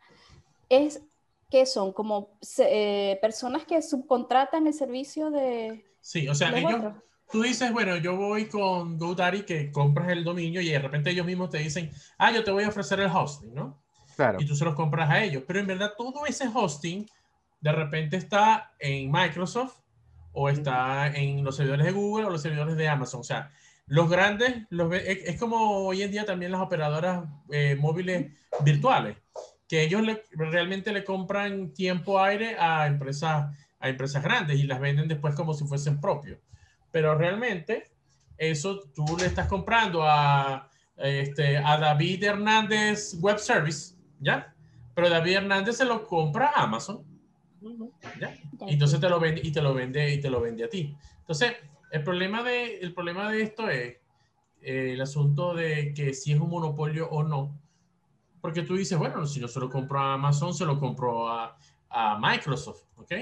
es 0.69 1.01
que 1.51 1.65
son 1.65 1.91
como 1.91 2.39
eh, 2.59 3.19
personas 3.21 3.65
que 3.65 3.81
subcontratan 3.81 4.65
el 4.65 4.73
servicio 4.73 5.29
de... 5.29 5.85
Sí, 5.99 6.27
o 6.29 6.33
sea, 6.33 6.57
ellos, 6.57 6.93
tú 7.29 7.41
dices, 7.41 7.71
bueno, 7.73 7.97
yo 7.97 8.15
voy 8.15 8.45
con 8.45 8.97
GoDaddy 8.97 9.43
que 9.43 9.71
compras 9.71 10.09
el 10.09 10.23
dominio 10.23 10.61
y 10.61 10.69
de 10.69 10.79
repente 10.79 11.11
ellos 11.11 11.25
mismos 11.25 11.49
te 11.49 11.57
dicen, 11.57 11.91
ah, 12.17 12.31
yo 12.31 12.43
te 12.43 12.51
voy 12.51 12.63
a 12.63 12.69
ofrecer 12.69 13.01
el 13.01 13.11
hosting, 13.13 13.53
¿no? 13.53 13.83
Claro. 14.15 14.39
Y 14.41 14.45
tú 14.45 14.55
se 14.55 14.63
los 14.63 14.75
compras 14.75 15.09
a 15.09 15.23
ellos, 15.23 15.43
pero 15.45 15.59
en 15.59 15.67
verdad 15.67 15.93
todo 15.97 16.25
ese 16.25 16.47
hosting 16.47 17.05
de 17.59 17.71
repente 17.71 18.15
está 18.15 18.73
en 18.79 19.11
Microsoft 19.11 19.81
o 20.31 20.47
está 20.49 21.07
en 21.07 21.43
los 21.43 21.57
servidores 21.57 21.85
de 21.85 21.91
Google 21.91 22.25
o 22.25 22.29
los 22.29 22.41
servidores 22.41 22.77
de 22.77 22.87
Amazon. 22.87 23.19
O 23.19 23.23
sea, 23.23 23.51
los 23.87 24.09
grandes, 24.09 24.67
los, 24.69 24.93
es, 24.93 25.19
es 25.25 25.39
como 25.39 25.85
hoy 25.85 26.01
en 26.01 26.11
día 26.11 26.25
también 26.25 26.53
las 26.53 26.61
operadoras 26.61 27.25
eh, 27.51 27.75
móviles 27.75 28.31
virtuales, 28.63 29.17
que 29.71 29.81
ellos 29.83 30.01
le- 30.01 30.21
realmente 30.31 30.91
le 30.91 31.05
compran 31.05 31.73
tiempo 31.73 32.19
aire 32.21 32.57
a 32.59 32.87
empresas, 32.87 33.57
a 33.79 33.87
empresas 33.87 34.21
grandes 34.21 34.59
y 34.59 34.63
las 34.63 34.81
venden 34.81 35.07
después 35.07 35.33
como 35.33 35.53
si 35.53 35.63
fuesen 35.65 36.01
propios. 36.01 36.39
Pero 36.91 37.15
realmente 37.15 37.89
eso 38.37 38.81
tú 38.93 39.05
le 39.17 39.27
estás 39.27 39.47
comprando 39.47 40.03
a, 40.03 40.69
este, 40.97 41.57
a 41.57 41.77
David 41.77 42.21
Hernández 42.21 43.15
Web 43.21 43.37
Service, 43.39 43.95
¿ya? 44.19 44.53
Pero 44.93 45.09
David 45.09 45.35
Hernández 45.37 45.77
se 45.77 45.85
lo 45.85 46.05
compra 46.05 46.51
a 46.53 46.63
Amazon, 46.63 47.05
¿ya? 48.19 48.35
Y 48.67 48.73
entonces 48.73 48.99
te 48.99 49.07
lo 49.07 49.21
vende 49.21 49.39
y 49.41 49.53
te 49.53 49.61
lo 49.61 49.73
vende 49.73 50.13
y 50.13 50.19
te 50.19 50.29
lo 50.29 50.41
vende 50.41 50.65
a 50.65 50.69
ti. 50.69 50.93
Entonces, 51.19 51.53
el 51.91 52.03
problema 52.03 52.43
de, 52.43 52.79
el 52.79 52.93
problema 52.93 53.31
de 53.31 53.41
esto 53.43 53.69
es 53.69 53.95
eh, 54.61 54.91
el 54.91 54.99
asunto 54.99 55.53
de 55.53 55.93
que 55.93 56.13
si 56.13 56.33
es 56.33 56.39
un 56.41 56.49
monopolio 56.49 57.09
o 57.09 57.23
no. 57.23 57.57
Porque 58.41 58.63
tú 58.63 58.75
dices, 58.75 58.97
bueno, 58.97 59.25
si 59.25 59.39
no 59.39 59.47
se 59.47 59.59
lo 59.59 59.69
compro 59.69 59.99
a 59.99 60.13
Amazon, 60.15 60.53
se 60.53 60.65
lo 60.65 60.79
compro 60.79 61.27
a, 61.29 61.55
a 61.89 62.17
Microsoft, 62.19 62.83
¿ok? 62.95 63.13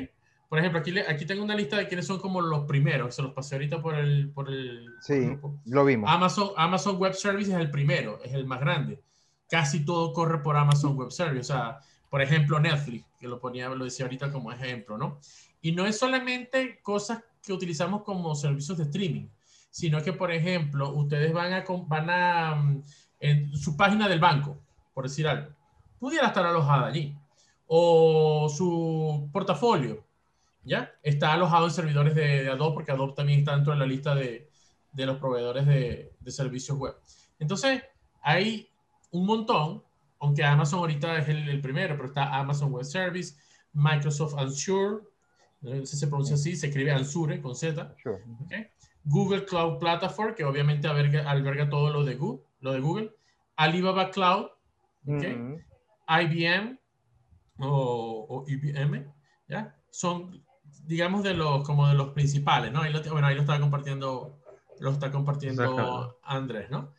Por 0.48 0.58
ejemplo, 0.58 0.80
aquí, 0.80 0.98
aquí 0.98 1.26
tengo 1.26 1.44
una 1.44 1.56
lista 1.56 1.78
de 1.78 1.88
quiénes 1.88 2.08
son 2.08 2.20
como 2.20 2.42
los 2.42 2.66
primeros. 2.66 3.14
Se 3.16 3.22
los 3.22 3.34
pasé 3.34 3.56
ahorita 3.56 3.82
por 3.82 3.96
el, 3.96 4.32
por 4.32 4.50
el 4.50 4.88
Sí, 5.02 5.20
grupo. 5.28 5.60
lo 5.66 5.86
vimos. 5.86 6.10
Amazon, 6.10 6.50
Amazon 6.58 6.98
Web 6.98 7.14
Service 7.14 7.52
es 7.52 7.58
el 7.58 7.70
primero, 7.70 8.20
es 8.24 8.34
el 8.34 8.46
más 8.46 8.60
grande. 8.60 9.00
Casi 9.48 9.86
todo 9.86 10.12
corre 10.14 10.40
por 10.40 10.58
Amazon 10.58 10.96
Web 10.96 11.12
Service. 11.12 11.52
O 11.52 11.56
sea, 11.56 11.80
por 12.10 12.22
ejemplo, 12.24 12.60
Netflix, 12.60 13.06
que 13.20 13.28
lo 13.28 13.40
ponía, 13.40 13.70
lo 13.70 13.86
decía 13.86 14.06
ahorita 14.06 14.32
como 14.32 14.52
ejemplo, 14.52 14.98
¿no? 14.98 15.20
Y 15.62 15.72
no 15.74 15.86
es 15.86 16.00
solamente 16.00 16.80
cosas 16.82 17.24
que 17.44 17.54
utilizamos 17.54 18.02
como 18.04 18.34
servicios 18.34 18.78
de 18.78 18.86
streaming, 18.86 19.28
sino 19.70 20.02
que, 20.02 20.14
por 20.14 20.32
ejemplo, 20.32 20.90
ustedes 20.96 21.32
van 21.32 21.54
a, 21.54 21.64
van 21.88 22.10
a 22.10 22.56
mm, 22.56 22.84
en 23.20 23.56
su 23.56 23.78
página 23.78 24.08
del 24.08 24.20
banco, 24.20 24.58
por 25.00 25.08
decir 25.08 25.30
algo, 25.30 25.48
pudiera 25.98 26.28
estar 26.28 26.46
alojada 26.46 26.88
allí. 26.88 27.18
O 27.68 28.50
su 28.50 29.30
portafolio, 29.32 30.06
¿ya? 30.66 30.92
Está 31.02 31.32
alojado 31.32 31.68
en 31.68 31.72
servidores 31.72 32.14
de, 32.16 32.44
de 32.44 32.50
Adobe, 32.50 32.74
porque 32.74 32.92
Adobe 32.92 33.14
también 33.14 33.40
está 33.40 33.56
dentro 33.56 33.72
de 33.72 33.80
la 33.80 33.86
lista 33.86 34.14
de, 34.14 34.50
de 34.92 35.06
los 35.06 35.16
proveedores 35.16 35.66
de, 35.66 36.12
de 36.20 36.32
servicios 36.32 36.78
web. 36.78 36.96
Entonces, 37.40 37.82
hay 38.22 38.68
un 39.12 39.26
montón, 39.26 39.82
aunque 40.20 40.44
Amazon 40.44 40.80
ahorita 40.80 41.18
es 41.20 41.30
el, 41.30 41.48
el 41.48 41.62
primero, 41.62 41.96
pero 41.96 42.10
está 42.10 42.36
Amazon 42.38 42.70
Web 42.74 42.84
Service, 42.84 43.38
Microsoft 43.72 44.36
Azure, 44.38 45.06
no 45.62 45.72
sé 45.72 45.86
si 45.86 45.96
se 45.96 46.08
pronuncia 46.08 46.36
así, 46.36 46.58
se 46.58 46.68
escribe 46.68 46.92
Azure 46.92 47.42
con 47.42 47.56
Z, 47.56 47.96
Sure. 48.04 48.22
¿ok? 48.44 48.52
Google 49.06 49.46
Cloud 49.46 49.80
Platform, 49.80 50.36
que 50.36 50.44
obviamente 50.44 50.90
alberga, 50.90 51.32
alberga 51.32 51.70
todo 51.70 51.90
lo 51.90 52.04
de, 52.04 52.16
Google, 52.16 52.44
lo 52.60 52.74
de 52.74 52.82
Google, 52.82 53.16
Alibaba 53.56 54.12
Cloud, 54.12 54.48
¿ok? 55.06 55.24
Mm, 55.24 55.56
IBM 56.08 56.78
o, 57.60 58.26
o 58.30 58.46
IBM, 58.48 59.06
¿ya? 59.48 59.76
Son, 59.92 60.44
digamos, 60.86 61.24
de 61.24 61.34
los, 61.34 61.64
como 61.64 61.88
de 61.88 61.96
los 61.96 62.10
principales, 62.10 62.72
¿no? 62.72 62.82
Ahí 62.82 62.92
lo, 62.94 63.02
bueno, 63.12 63.28
ahí 63.28 63.36
lo 63.36 63.42
estaba 63.42 63.60
compartiendo, 63.60 64.40
lo 64.80 64.92
está 64.92 65.12
compartiendo. 65.12 66.20
Andrés, 66.24 66.70
¿no? 66.70 66.94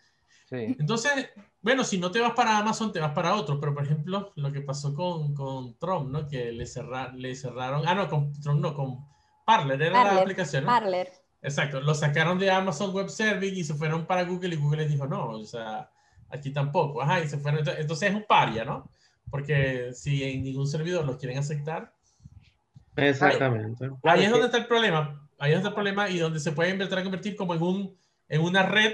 sí. 0.48 0.76
Entonces, 0.78 1.30
bueno, 1.62 1.84
si 1.84 1.98
no 1.98 2.10
te 2.10 2.20
vas 2.20 2.32
para 2.32 2.58
Amazon, 2.58 2.92
te 2.92 3.00
vas 3.00 3.12
para 3.12 3.34
otro, 3.34 3.60
pero 3.60 3.74
por 3.74 3.84
ejemplo, 3.84 4.32
lo 4.36 4.52
que 4.52 4.60
pasó 4.62 4.94
con, 4.94 5.34
con 5.34 5.78
Trump, 5.78 6.10
¿no? 6.10 6.28
Que 6.28 6.52
le, 6.52 6.66
cerra- 6.66 7.12
le 7.14 7.34
cerraron, 7.34 7.86
ah, 7.86 7.94
no, 7.94 8.08
con 8.08 8.32
Trump, 8.40 8.60
no, 8.60 8.74
con 8.74 9.06
Parler, 9.44 9.80
era 9.82 10.04
la 10.04 10.04
Parler, 10.04 10.22
aplicación, 10.22 10.64
¿no? 10.64 10.68
Parler. 10.70 11.12
Exacto, 11.42 11.80
lo 11.80 11.94
sacaron 11.94 12.38
de 12.38 12.50
Amazon 12.50 12.92
Web 12.94 13.08
Service 13.08 13.54
y 13.54 13.64
se 13.64 13.74
fueron 13.74 14.06
para 14.06 14.24
Google 14.24 14.54
y 14.54 14.58
Google 14.58 14.82
les 14.82 14.90
dijo, 14.90 15.06
no, 15.06 15.30
o 15.30 15.44
sea, 15.44 15.90
aquí 16.30 16.50
tampoco, 16.52 17.02
ajá, 17.02 17.20
y 17.20 17.28
se 17.28 17.38
fueron, 17.38 17.64
Ento- 17.64 17.74
entonces 17.78 18.08
es 18.10 18.14
un 18.14 18.24
paria, 18.24 18.64
¿no? 18.64 18.88
Porque 19.30 19.92
si 19.92 20.22
en 20.24 20.42
ningún 20.42 20.66
servidor 20.66 21.04
los 21.04 21.16
quieren 21.16 21.38
aceptar, 21.38 21.92
Exactamente. 22.96 23.88
Claro, 24.02 24.18
ahí 24.18 24.24
es 24.24 24.30
donde 24.30 24.46
está 24.46 24.58
el 24.58 24.66
problema, 24.66 25.26
ahí 25.38 25.52
está 25.52 25.68
el 25.68 25.74
problema 25.74 26.08
y 26.10 26.18
donde 26.18 26.40
se 26.40 26.52
puede 26.52 26.70
empezar 26.70 26.98
a 26.98 27.02
convertir 27.02 27.36
como 27.36 27.54
en, 27.54 27.62
un, 27.62 27.96
en 28.28 28.40
una 28.42 28.62
red 28.64 28.92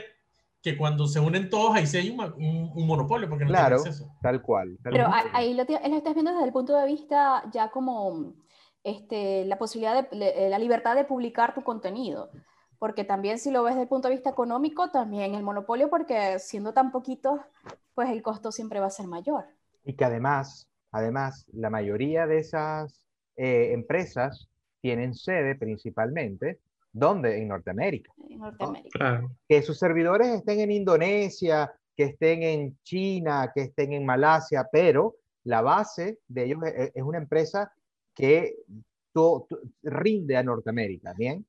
que 0.62 0.76
cuando 0.76 1.06
se 1.08 1.18
unen 1.20 1.48
todos, 1.50 1.74
ahí 1.74 1.86
sí 1.86 1.96
hay 1.96 2.10
un, 2.10 2.20
un- 2.20 2.70
un 2.74 2.86
monopolio 2.86 3.28
porque 3.28 3.44
no 3.44 3.50
Claro, 3.50 3.76
acceso. 3.76 4.10
tal 4.20 4.42
cual. 4.42 4.78
tal 4.82 4.92
Pero 4.92 5.06
cual. 5.06 5.26
a- 5.32 5.36
ahí 5.38 5.54
lo, 5.54 5.64
lo 5.64 5.96
estás 5.96 6.14
viendo 6.14 6.32
desde 6.32 6.44
el 6.46 6.52
punto 6.52 6.76
de 6.76 6.86
vista 6.86 7.42
ya 7.52 7.70
como 7.70 8.34
este, 8.84 9.44
la 9.46 9.58
posibilidad 9.58 10.08
de 10.08 10.16
le- 10.16 10.50
la 10.50 10.58
libertad 10.58 10.94
de 10.94 11.04
publicar 11.04 11.54
tu 11.54 11.62
contenido. 11.62 12.30
Porque 12.78 13.04
también 13.04 13.38
si 13.38 13.50
lo 13.50 13.62
ves 13.62 13.74
desde 13.74 13.82
el 13.84 13.88
punto 13.88 14.08
de 14.08 14.14
vista 14.14 14.30
económico, 14.30 14.90
también 14.90 15.34
el 15.34 15.42
monopolio, 15.42 15.88
porque 15.88 16.38
siendo 16.38 16.72
tan 16.72 16.90
poquitos, 16.92 17.40
pues 17.94 18.10
el 18.10 18.22
costo 18.22 18.52
siempre 18.52 18.80
va 18.80 18.86
a 18.86 18.90
ser 18.90 19.06
mayor. 19.06 19.44
Y 19.84 19.94
que 19.94 20.04
además, 20.04 20.68
además, 20.90 21.46
la 21.52 21.70
mayoría 21.70 22.26
de 22.26 22.38
esas 22.38 23.02
eh, 23.36 23.72
empresas 23.72 24.48
tienen 24.80 25.14
sede 25.14 25.54
principalmente, 25.54 26.60
¿dónde? 26.92 27.38
En 27.40 27.48
Norteamérica. 27.48 28.12
en 28.28 28.38
Norteamérica. 28.38 28.98
Claro. 28.98 29.30
Que 29.48 29.62
sus 29.62 29.78
servidores 29.78 30.28
estén 30.28 30.60
en 30.60 30.70
Indonesia, 30.72 31.72
que 31.96 32.04
estén 32.04 32.42
en 32.42 32.76
China, 32.82 33.50
que 33.54 33.62
estén 33.62 33.92
en 33.94 34.04
Malasia, 34.04 34.68
pero 34.70 35.16
la 35.44 35.62
base 35.62 36.18
de 36.28 36.44
ellos 36.44 36.58
es, 36.64 36.92
es 36.94 37.02
una 37.02 37.18
empresa 37.18 37.72
que 38.14 38.56
to- 39.12 39.46
to- 39.48 39.60
rinde 39.82 40.36
a 40.36 40.42
Norteamérica, 40.42 41.14
¿bien? 41.14 41.44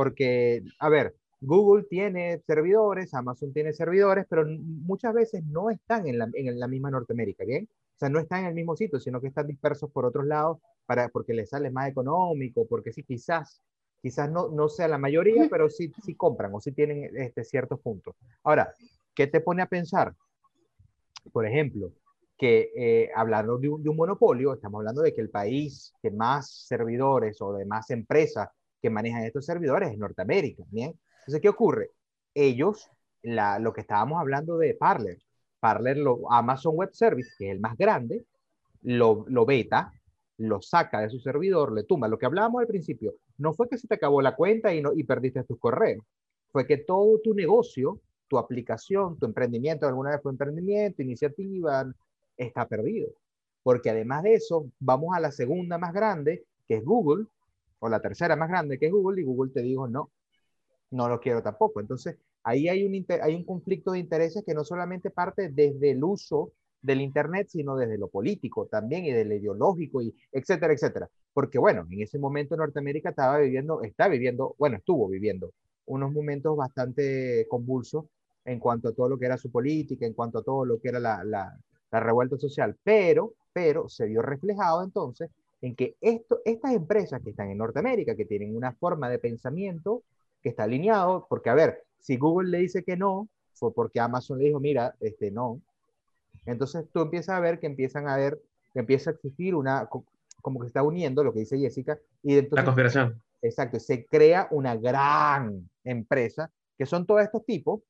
Porque, 0.00 0.62
a 0.78 0.88
ver, 0.88 1.14
Google 1.42 1.84
tiene 1.84 2.38
servidores, 2.46 3.12
Amazon 3.12 3.52
tiene 3.52 3.74
servidores, 3.74 4.24
pero 4.30 4.46
muchas 4.46 5.12
veces 5.12 5.44
no 5.44 5.68
están 5.68 6.06
en 6.06 6.16
la, 6.16 6.30
en 6.32 6.58
la 6.58 6.66
misma 6.68 6.90
Norteamérica, 6.90 7.44
¿bien? 7.44 7.68
O 7.70 7.98
sea, 7.98 8.08
no 8.08 8.18
están 8.18 8.40
en 8.40 8.46
el 8.46 8.54
mismo 8.54 8.74
sitio, 8.76 8.98
sino 8.98 9.20
que 9.20 9.26
están 9.26 9.46
dispersos 9.46 9.90
por 9.90 10.06
otros 10.06 10.24
lados 10.24 10.56
para, 10.86 11.10
porque 11.10 11.34
les 11.34 11.50
sale 11.50 11.68
más 11.68 11.90
económico, 11.90 12.66
porque 12.66 12.94
sí, 12.94 13.02
quizás, 13.02 13.60
quizás 14.00 14.30
no, 14.30 14.48
no 14.48 14.70
sea 14.70 14.88
la 14.88 14.96
mayoría, 14.96 15.48
pero 15.50 15.68
sí, 15.68 15.92
sí 16.02 16.14
compran 16.14 16.54
o 16.54 16.62
sí 16.62 16.72
tienen 16.72 17.14
este, 17.14 17.44
ciertos 17.44 17.78
puntos. 17.80 18.14
Ahora, 18.42 18.74
¿qué 19.14 19.26
te 19.26 19.42
pone 19.42 19.60
a 19.60 19.66
pensar? 19.66 20.14
Por 21.30 21.44
ejemplo, 21.44 21.92
que 22.38 22.70
eh, 22.74 23.10
hablando 23.14 23.58
de 23.58 23.68
un, 23.68 23.82
de 23.82 23.90
un 23.90 23.96
monopolio, 23.96 24.54
estamos 24.54 24.78
hablando 24.78 25.02
de 25.02 25.12
que 25.12 25.20
el 25.20 25.28
país 25.28 25.92
que 26.00 26.10
más 26.10 26.50
servidores 26.50 27.42
o 27.42 27.52
de 27.52 27.66
más 27.66 27.90
empresas 27.90 28.48
que 28.80 28.90
manejan 28.90 29.24
estos 29.24 29.46
servidores 29.46 29.90
es 29.90 29.98
Norteamérica, 29.98 30.64
¿bien? 30.70 30.98
Entonces, 31.20 31.40
¿qué 31.40 31.48
ocurre? 31.48 31.90
Ellos, 32.34 32.90
la, 33.22 33.58
lo 33.58 33.72
que 33.72 33.82
estábamos 33.82 34.20
hablando 34.20 34.56
de 34.58 34.74
Parler, 34.74 35.18
Parler, 35.60 35.98
lo, 35.98 36.30
Amazon 36.32 36.74
Web 36.76 36.90
Service, 36.92 37.30
que 37.38 37.48
es 37.48 37.52
el 37.52 37.60
más 37.60 37.76
grande, 37.76 38.24
lo, 38.82 39.24
lo 39.28 39.44
beta, 39.44 39.92
lo 40.38 40.62
saca 40.62 41.00
de 41.00 41.10
su 41.10 41.20
servidor, 41.20 41.72
le 41.72 41.84
tumba. 41.84 42.08
Lo 42.08 42.18
que 42.18 42.26
hablábamos 42.26 42.60
al 42.60 42.66
principio, 42.66 43.14
no 43.36 43.52
fue 43.52 43.68
que 43.68 43.76
se 43.76 43.86
te 43.86 43.94
acabó 43.94 44.22
la 44.22 44.34
cuenta 44.34 44.74
y, 44.74 44.80
no, 44.80 44.92
y 44.94 45.04
perdiste 45.04 45.44
tus 45.44 45.58
correos, 45.58 46.02
fue 46.50 46.66
que 46.66 46.78
todo 46.78 47.20
tu 47.20 47.34
negocio, 47.34 48.00
tu 48.28 48.38
aplicación, 48.38 49.18
tu 49.18 49.26
emprendimiento, 49.26 49.86
alguna 49.86 50.10
vez 50.10 50.22
fue 50.22 50.32
emprendimiento, 50.32 51.02
iniciativa, 51.02 51.84
está 52.36 52.66
perdido. 52.66 53.08
Porque 53.62 53.90
además 53.90 54.22
de 54.22 54.34
eso, 54.34 54.70
vamos 54.78 55.14
a 55.14 55.20
la 55.20 55.30
segunda 55.30 55.76
más 55.78 55.92
grande, 55.92 56.44
que 56.66 56.76
es 56.76 56.84
Google, 56.84 57.26
o 57.80 57.88
la 57.88 58.00
tercera 58.00 58.36
más 58.36 58.48
grande, 58.48 58.78
que 58.78 58.86
es 58.86 58.92
Google, 58.92 59.20
y 59.20 59.24
Google 59.24 59.52
te 59.52 59.62
dijo, 59.62 59.88
no, 59.88 60.10
no 60.90 61.08
lo 61.08 61.20
quiero 61.20 61.42
tampoco. 61.42 61.80
Entonces, 61.80 62.16
ahí 62.42 62.68
hay 62.68 62.84
un, 62.84 63.06
hay 63.22 63.34
un 63.34 63.44
conflicto 63.44 63.92
de 63.92 63.98
intereses 64.00 64.44
que 64.44 64.54
no 64.54 64.64
solamente 64.64 65.10
parte 65.10 65.50
desde 65.50 65.90
el 65.92 66.04
uso 66.04 66.52
del 66.82 67.00
Internet, 67.00 67.48
sino 67.50 67.76
desde 67.76 67.98
lo 67.98 68.08
político 68.08 68.66
también 68.66 69.04
y 69.04 69.12
del 69.12 69.32
ideológico, 69.32 70.02
y 70.02 70.14
etcétera, 70.32 70.72
etcétera. 70.72 71.10
Porque 71.32 71.58
bueno, 71.58 71.86
en 71.90 72.02
ese 72.02 72.18
momento 72.18 72.56
Norteamérica 72.56 73.10
estaba 73.10 73.38
viviendo, 73.38 73.82
está 73.82 74.08
viviendo, 74.08 74.54
bueno, 74.58 74.78
estuvo 74.78 75.08
viviendo 75.08 75.52
unos 75.86 76.12
momentos 76.12 76.56
bastante 76.56 77.46
convulsos 77.48 78.04
en 78.44 78.58
cuanto 78.58 78.88
a 78.88 78.92
todo 78.94 79.08
lo 79.08 79.18
que 79.18 79.26
era 79.26 79.36
su 79.36 79.50
política, 79.50 80.06
en 80.06 80.14
cuanto 80.14 80.38
a 80.38 80.42
todo 80.42 80.64
lo 80.64 80.80
que 80.80 80.88
era 80.88 81.00
la, 81.00 81.22
la, 81.24 81.58
la 81.90 82.00
revuelta 82.00 82.38
social, 82.38 82.76
pero, 82.82 83.34
pero 83.52 83.88
se 83.88 84.06
vio 84.06 84.22
reflejado 84.22 84.82
entonces 84.82 85.30
en 85.62 85.74
que 85.74 85.96
esto, 86.00 86.40
estas 86.44 86.72
empresas 86.72 87.20
que 87.22 87.30
están 87.30 87.50
en 87.50 87.58
Norteamérica, 87.58 88.16
que 88.16 88.24
tienen 88.24 88.56
una 88.56 88.72
forma 88.72 89.08
de 89.10 89.18
pensamiento 89.18 90.02
que 90.42 90.48
está 90.50 90.64
alineado, 90.64 91.26
porque 91.28 91.50
a 91.50 91.54
ver, 91.54 91.84
si 91.98 92.16
Google 92.16 92.50
le 92.50 92.58
dice 92.58 92.82
que 92.82 92.96
no, 92.96 93.28
fue 93.54 93.72
porque 93.74 94.00
Amazon 94.00 94.38
le 94.38 94.46
dijo, 94.46 94.58
mira, 94.60 94.94
este 95.00 95.30
no. 95.30 95.60
Entonces 96.46 96.86
tú 96.92 97.02
empiezas 97.02 97.36
a 97.36 97.40
ver 97.40 97.60
que 97.60 97.66
empiezan 97.66 98.08
a 98.08 98.16
ver, 98.16 98.40
que 98.72 98.80
empieza 98.80 99.10
a 99.10 99.12
existir 99.12 99.54
una, 99.54 99.86
co- 99.86 100.04
como 100.40 100.58
que 100.60 100.64
se 100.64 100.68
está 100.68 100.82
uniendo 100.82 101.22
lo 101.22 101.32
que 101.32 101.40
dice 101.40 101.58
Jessica, 101.58 101.98
y 102.22 102.32
La 102.34 102.38
entonces, 102.40 102.64
conspiración. 102.64 103.22
exacto, 103.42 103.78
se 103.78 104.06
crea 104.06 104.48
una 104.50 104.76
gran 104.76 105.68
empresa, 105.84 106.50
que 106.78 106.86
son 106.86 107.04
todos 107.04 107.20
estos 107.22 107.44
tipos. 107.44 107.82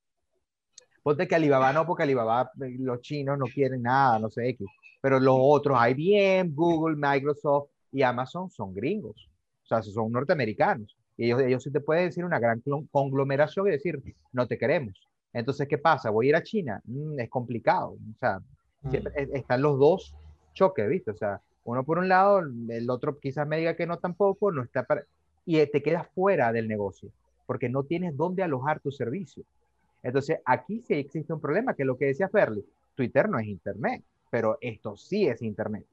Ponte 1.03 1.27
que 1.27 1.35
Alibaba 1.35 1.71
no, 1.73 1.85
porque 1.87 2.03
Alibaba, 2.03 2.51
eh, 2.61 2.75
los 2.79 2.99
chinos 3.01 3.37
no 3.39 3.45
quieren 3.45 3.81
nada, 3.81 4.19
no 4.19 4.29
sé, 4.29 4.49
X. 4.49 4.67
Pero 5.01 5.19
los 5.19 5.35
otros, 5.39 5.77
IBM, 5.89 6.51
Google, 6.53 6.95
Microsoft 6.95 7.69
y 7.91 8.03
Amazon 8.03 8.49
son 8.49 8.73
gringos. 8.73 9.29
O 9.63 9.67
sea, 9.67 9.81
son 9.81 10.11
norteamericanos. 10.11 10.95
Y 11.17 11.25
ellos, 11.25 11.41
ellos 11.41 11.63
sí 11.63 11.71
te 11.71 11.79
pueden 11.81 12.05
decir 12.05 12.23
una 12.23 12.39
gran 12.39 12.61
conglomeración 12.91 13.67
y 13.67 13.71
decir, 13.71 14.01
no 14.31 14.47
te 14.47 14.57
queremos. 14.57 15.07
Entonces, 15.33 15.67
¿qué 15.67 15.77
pasa? 15.77 16.09
¿Voy 16.09 16.27
a 16.27 16.29
ir 16.29 16.35
a 16.35 16.43
China? 16.43 16.81
Mm, 16.85 17.19
es 17.19 17.29
complicado. 17.29 17.91
O 17.91 18.19
sea, 18.19 18.39
siempre 18.89 19.13
es- 19.15 19.29
están 19.33 19.61
los 19.61 19.79
dos 19.79 20.15
choques, 20.53 20.87
¿viste? 20.89 21.11
O 21.11 21.15
sea, 21.15 21.39
uno 21.63 21.83
por 21.83 21.99
un 21.99 22.09
lado, 22.09 22.39
el 22.39 22.89
otro 22.89 23.17
quizás 23.19 23.47
me 23.47 23.57
diga 23.57 23.75
que 23.75 23.85
no 23.87 23.97
tampoco, 23.97 24.51
no 24.51 24.63
está 24.63 24.83
para... 24.83 25.03
Y 25.45 25.57
eh, 25.59 25.67
te 25.67 25.81
quedas 25.81 26.07
fuera 26.13 26.51
del 26.51 26.67
negocio, 26.67 27.09
porque 27.45 27.69
no 27.69 27.83
tienes 27.83 28.15
dónde 28.17 28.43
alojar 28.43 28.79
tu 28.79 28.91
servicio. 28.91 29.43
Entonces, 30.03 30.39
aquí 30.45 30.81
sí 30.81 30.95
existe 30.95 31.31
un 31.33 31.39
problema, 31.39 31.73
que 31.75 31.83
es 31.83 31.87
lo 31.87 31.97
que 31.97 32.05
decía 32.05 32.27
Ferli, 32.29 32.65
Twitter 32.95 33.29
no 33.29 33.39
es 33.39 33.47
Internet, 33.47 34.03
pero 34.31 34.57
esto 34.61 34.97
sí 34.97 35.27
es 35.27 35.43
Internet. 35.43 35.85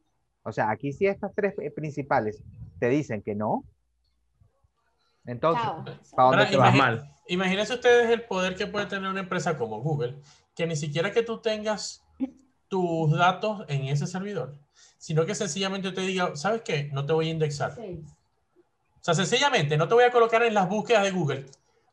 O 0.44 0.52
sea, 0.52 0.70
aquí 0.70 0.94
sí 0.94 1.06
estas 1.06 1.34
tres 1.34 1.54
eh, 1.58 1.70
principales 1.70 2.42
te 2.78 2.88
dicen 2.88 3.20
que 3.20 3.34
no. 3.34 3.64
Entonces. 5.26 5.62
¿para 6.16 6.28
dónde 6.28 6.44
Ahora, 6.44 6.48
te 6.48 6.56
vas? 6.56 6.74
mal. 6.74 7.14
Imagínense 7.26 7.74
ustedes 7.74 8.08
el 8.08 8.22
poder 8.22 8.54
que 8.54 8.66
puede 8.66 8.86
tener 8.86 9.10
una 9.10 9.20
empresa 9.20 9.58
como 9.58 9.82
Google, 9.82 10.16
que 10.54 10.66
ni 10.66 10.76
siquiera 10.76 11.12
que 11.12 11.22
tú 11.22 11.42
tengas 11.42 12.02
tus 12.68 13.10
datos 13.10 13.64
en 13.68 13.84
ese 13.84 14.06
servidor, 14.06 14.56
sino 14.96 15.26
que 15.26 15.34
sencillamente 15.34 15.92
te 15.92 16.00
diga, 16.02 16.34
¿sabes 16.36 16.62
qué? 16.62 16.88
No 16.92 17.04
te 17.04 17.12
voy 17.12 17.28
a 17.28 17.32
indexar. 17.32 17.74
Sí. 17.74 18.02
O 18.94 19.04
sea, 19.04 19.14
sencillamente 19.14 19.76
no 19.76 19.88
te 19.88 19.94
voy 19.94 20.04
a 20.04 20.10
colocar 20.10 20.42
en 20.42 20.54
las 20.54 20.68
búsquedas 20.68 21.02
de 21.02 21.10
Google. 21.10 21.46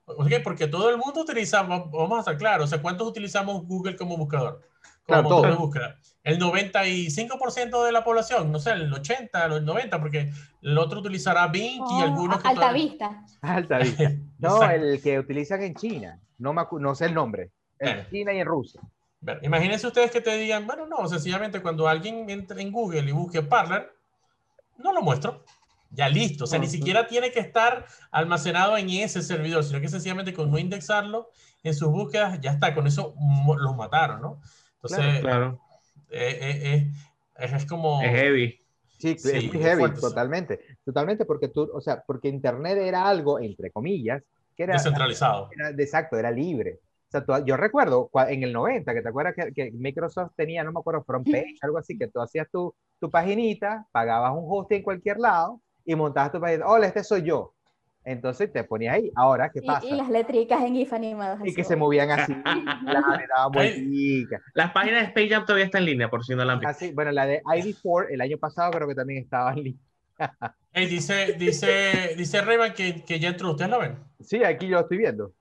¿Por 0.06 0.28
qué? 0.30 0.40
Porque 0.40 0.68
todo 0.68 0.90
el 0.90 0.98
mundo 0.98 1.22
utiliza, 1.22 1.64
va- 1.64 1.86
vamos 1.86 2.18
a 2.18 2.20
estar 2.20 2.38
claros, 2.38 2.66
o 2.66 2.68
sea, 2.68 2.82
¿cuántos 2.82 3.08
utilizamos 3.08 3.66
Google 3.66 3.96
como 3.96 4.18
buscador? 4.18 4.62
Como 5.06 5.22
Claro, 5.22 5.24
motor 5.24 5.50
de 5.52 5.56
búsqueda. 5.58 6.00
El 6.24 6.40
95% 6.40 7.84
de 7.86 7.92
la 7.92 8.04
población, 8.04 8.52
no 8.52 8.60
sé, 8.60 8.72
el 8.72 8.92
80, 8.92 9.46
el 9.46 9.66
90, 9.66 10.00
porque 10.00 10.32
el 10.62 10.78
otro 10.78 11.00
utilizará 11.00 11.48
Bing 11.48 11.78
y 11.78 11.80
Oh, 11.82 12.02
algunos 12.02 12.42
que 12.42 12.48
alta 12.48 12.62
todavía- 12.62 12.84
vista. 12.86 13.26
Alta 13.42 13.78
vista. 13.80 14.12
No, 14.40 14.62
el 14.70 15.02
que 15.02 15.18
utilizan 15.18 15.62
en 15.64 15.76
China. 15.76 16.20
No, 16.38 16.54
me 16.54 16.62
acu- 16.62 16.80
no 16.80 16.94
sé 16.94 17.06
el 17.06 17.14
nombre. 17.14 17.52
En 17.80 18.00
Eh. 18.00 18.08
China 18.12 18.34
y 18.34 18.40
en 18.40 18.46
Rusia. 18.48 18.82
Ver, 19.22 19.40
Imagínense 19.44 19.88
ustedes 19.88 20.12
que 20.12 20.22
te 20.22 20.36
digan, 20.38 20.68
bueno, 20.68 20.86
no, 20.86 21.08
sencillamente 21.08 21.62
cuando 21.62 21.88
alguien 21.88 22.30
entre 22.30 22.62
en 22.62 22.72
Google 22.72 23.00
y 23.10 23.12
busque 23.12 23.42
Parler, 23.42 23.92
no 24.78 24.92
lo 24.94 25.02
muestro. 25.02 25.44
Ya 25.96 26.10
listo. 26.10 26.44
O 26.44 26.48
sea, 26.48 26.60
ni 26.60 26.68
siquiera 26.68 27.08
tiene 27.08 27.32
que 27.32 27.40
estar 27.40 27.86
almacenado 28.12 28.78
en 28.78 28.90
ese 28.90 29.22
servidor, 29.22 29.64
sino 29.64 29.80
que 29.80 29.88
sencillamente 29.88 30.34
con 30.34 30.52
no 30.52 30.58
indexarlo 30.60 31.30
en 31.64 31.74
sus 31.74 31.90
búsquedas, 31.90 32.40
ya 32.42 32.52
está. 32.52 32.76
Con 32.76 32.86
eso 32.88 33.16
los 33.58 33.76
mataron, 33.76 34.22
¿no? 34.22 34.42
Entonces, 34.76 35.22
Claro. 35.22 35.62
eh, 36.10 36.38
eh, 36.42 36.62
eh, 36.74 36.92
es, 37.38 37.54
es 37.54 37.66
como... 37.66 38.02
Es 38.02 38.12
heavy. 38.12 38.60
Sí, 38.98 39.18
Sí, 39.18 39.30
es 39.34 39.54
muy 39.54 39.62
heavy, 39.64 39.80
fuerte 39.80 40.02
totalmente. 40.02 40.60
Totalmente, 40.84 41.26
porque 41.26 41.50
tú, 41.50 41.70
o 41.74 41.82
sea, 41.82 42.04
porque 42.06 42.28
Internet 42.30 42.78
era 42.78 43.08
algo, 43.08 43.40
entre 43.40 43.72
comillas, 43.72 44.22
que 44.56 44.64
era, 44.64 44.74
descentralizado. 44.74 45.50
era- 45.56 45.70
exacto, 45.70 46.18
era 46.18 46.32
libre. 46.32 46.80
O 47.08 47.12
sea, 47.12 47.26
tú- 47.26 47.46
yo 47.46 47.56
recuerdo 47.58 48.10
en 48.28 48.44
el 48.44 48.52
90, 48.54 48.94
que 48.94 49.02
te 49.02 49.10
acuerdas 49.10 49.36
que, 49.36 49.54
que 49.54 49.72
Microsoft 49.72 50.32
tenía, 50.36 50.64
no 50.64 50.72
me 50.72 50.80
acuerdo, 50.80 51.04
front 51.04 51.30
page, 51.30 51.56
algo 51.62 51.78
así, 51.78 51.98
que 51.98 52.08
tú 52.08 52.22
hacías 52.22 52.48
tu, 52.52 52.74
tu 53.00 53.10
paginita, 53.10 53.86
pagabas 53.92 54.32
un 54.34 54.46
hosting 54.48 54.78
en 54.78 54.84
cualquier 54.84 55.20
lado 55.20 55.62
y 55.86 55.96
montabas 55.96 56.32
tu 56.32 56.40
página. 56.42 56.66
Hola, 56.68 56.88
este 56.88 57.04
soy 57.04 57.24
yo. 57.24 57.54
Entonces 58.04 58.52
te 58.54 58.64
ponías 58.64 58.96
ahí. 58.96 59.12
Ahora, 59.16 59.50
¿qué 59.52 59.60
Y, 59.64 59.68
pasa? 59.68 59.86
y 59.86 59.96
las 59.96 60.10
letricas 60.10 60.62
en 60.64 60.76
GIF 60.76 60.94
animadas. 60.94 61.40
Y 61.40 61.44
así. 61.48 61.56
que 61.56 61.64
se 61.64 61.76
movían 61.76 62.12
así, 62.12 62.34
y 62.56 63.52
vuelticas. 63.52 64.42
Las 64.54 64.72
páginas 64.72 65.02
de 65.02 65.08
Space 65.08 65.30
Jam 65.30 65.46
todavía 65.46 65.66
están 65.66 65.82
en 65.82 65.86
línea, 65.88 66.10
por 66.10 66.24
si 66.24 66.36
no 66.36 66.46
la 66.46 66.54
han 66.54 66.60
visto. 66.60 66.70
Así, 66.70 66.92
bueno, 66.94 67.12
la 67.12 67.26
de 67.26 67.42
ID4 67.44 68.08
el 68.12 68.22
año 68.22 68.38
pasado 68.38 68.72
creo 68.72 68.88
que 68.88 68.96
también 68.96 69.24
estaba 69.24 69.54
en 69.54 69.64
línea. 69.64 69.82
Ey, 70.74 70.86
dice, 70.88 71.34
dice, 71.34 72.14
dice 72.18 72.42
Rayman 72.42 72.74
que, 72.74 73.04
que 73.04 73.20
ya 73.20 73.30
entró. 73.30 73.52
¿Ustedes 73.52 73.72
lo 73.72 73.80
ven? 73.80 73.98
Sí, 74.20 74.44
aquí 74.44 74.68
yo 74.68 74.76
lo 74.76 74.82
estoy 74.82 74.98
viendo. 74.98 75.32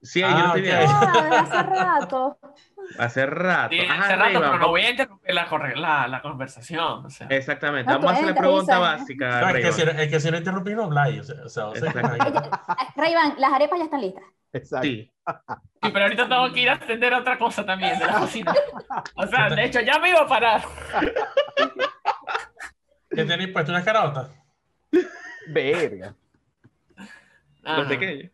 Sí, 0.00 0.20
yo 0.20 0.26
Ah, 0.28 0.30
lo 0.32 0.46
estoy 0.46 0.62
ok. 0.62 0.66
viendo. 0.66 0.86
Ah, 0.92 1.40
hace 1.40 1.62
rato. 1.62 2.38
Hace 2.98 3.26
rato. 3.26 3.74
Sí, 3.74 3.80
hace 3.80 4.16
rato, 4.16 4.40
pero 4.40 4.58
no 4.58 4.68
voy 4.68 4.82
a 4.82 4.90
interrumpir 4.90 5.34
la, 5.34 5.46
la, 5.76 6.08
la 6.08 6.22
conversación. 6.22 7.06
O 7.06 7.10
sea. 7.10 7.26
Exactamente. 7.28 7.90
No, 7.90 7.98
Vamos 7.98 8.10
a 8.10 8.14
hacer 8.14 8.24
la 8.24 8.30
entras, 8.30 8.46
pregunta 8.46 8.72
Isa. 8.72 8.78
básica, 8.80 9.40
No, 9.40 9.48
es, 9.50 9.64
que 9.64 9.72
si, 9.72 9.82
es 9.82 10.08
que 10.10 10.20
si 10.20 10.30
no 10.30 10.36
interrumpí, 10.38 10.74
no 10.74 10.84
habláis. 10.84 11.20
O 11.20 11.24
sea, 11.24 11.44
o 11.44 11.48
sea, 11.48 11.66
o 11.68 11.74
sea, 11.74 11.88
Exacto. 11.90 12.50
Rayban, 12.96 13.34
las 13.38 13.52
arepas 13.52 13.78
ya 13.78 13.84
están 13.84 14.00
listas. 14.00 14.24
Exacto. 14.52 14.86
Sí. 14.86 15.10
Sí, 15.82 15.90
pero 15.92 16.00
ahorita 16.04 16.28
tengo 16.28 16.52
que 16.52 16.60
ir 16.60 16.68
a 16.70 16.74
atender 16.74 17.14
otra 17.14 17.38
cosa 17.38 17.64
también 17.64 17.98
de 17.98 18.06
la 18.06 18.14
cocina. 18.14 18.54
O 19.16 19.26
sea, 19.26 19.48
de 19.48 19.64
hecho, 19.64 19.80
ya 19.80 19.98
me 19.98 20.10
iba 20.10 20.20
a 20.20 20.26
parar. 20.26 20.62
¿Qué 23.10 23.24
tenéis 23.24 23.50
puesto? 23.50 23.72
¿Una 23.72 23.84
carota? 23.84 24.28
Verga. 25.48 26.14
Los 27.62 27.78
Ajá. 27.78 27.88
pequeños. 27.88 28.30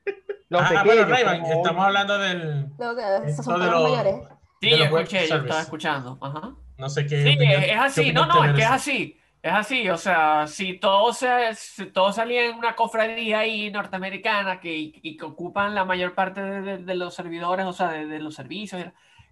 Los 0.48 0.62
ah, 0.62 0.68
pequeños, 0.68 0.84
bueno, 0.86 1.08
Rayman, 1.08 1.40
como- 1.42 1.54
estamos 1.62 1.84
hablando 1.84 2.18
del... 2.18 2.66
Lo 2.78 2.96
que, 2.96 3.28
esos 3.30 3.44
son 3.44 3.60
de 3.60 3.66
palabras 3.66 3.82
lo- 3.82 3.88
mayores. 3.90 4.37
Sí, 4.60 4.70
yo 4.70 4.76
escuché, 4.84 5.28
yo 5.28 5.36
estaba 5.36 5.60
escuchando. 5.62 6.18
Ajá. 6.20 6.54
No 6.78 6.88
sé 6.88 7.06
qué... 7.06 7.22
Sí, 7.22 7.28
opinión- 7.36 7.62
es, 7.62 7.66
qué 7.66 7.72
así, 7.74 8.12
no, 8.12 8.26
no, 8.26 8.44
es 8.44 8.52
que 8.54 8.62
es 8.62 8.70
así, 8.70 9.20
es 9.42 9.52
así, 9.52 9.88
o 9.88 9.96
sea, 9.96 10.46
si 10.46 10.78
todo, 10.78 11.12
se, 11.12 11.54
si 11.54 11.86
todo 11.86 12.12
salía 12.12 12.46
en 12.46 12.56
una 12.56 12.74
cofradía 12.76 13.40
ahí 13.40 13.70
norteamericana 13.70 14.60
que, 14.60 14.76
y 14.76 15.16
que 15.16 15.24
ocupan 15.24 15.74
la 15.74 15.84
mayor 15.84 16.14
parte 16.14 16.40
de, 16.40 16.60
de- 16.62 16.78
de 16.78 16.94
los 16.94 17.14
servidores, 17.14 17.66
o 17.66 17.72
sea, 17.72 17.88
de, 17.88 18.06
de 18.06 18.18
los 18.20 18.34
servicios, 18.34 18.84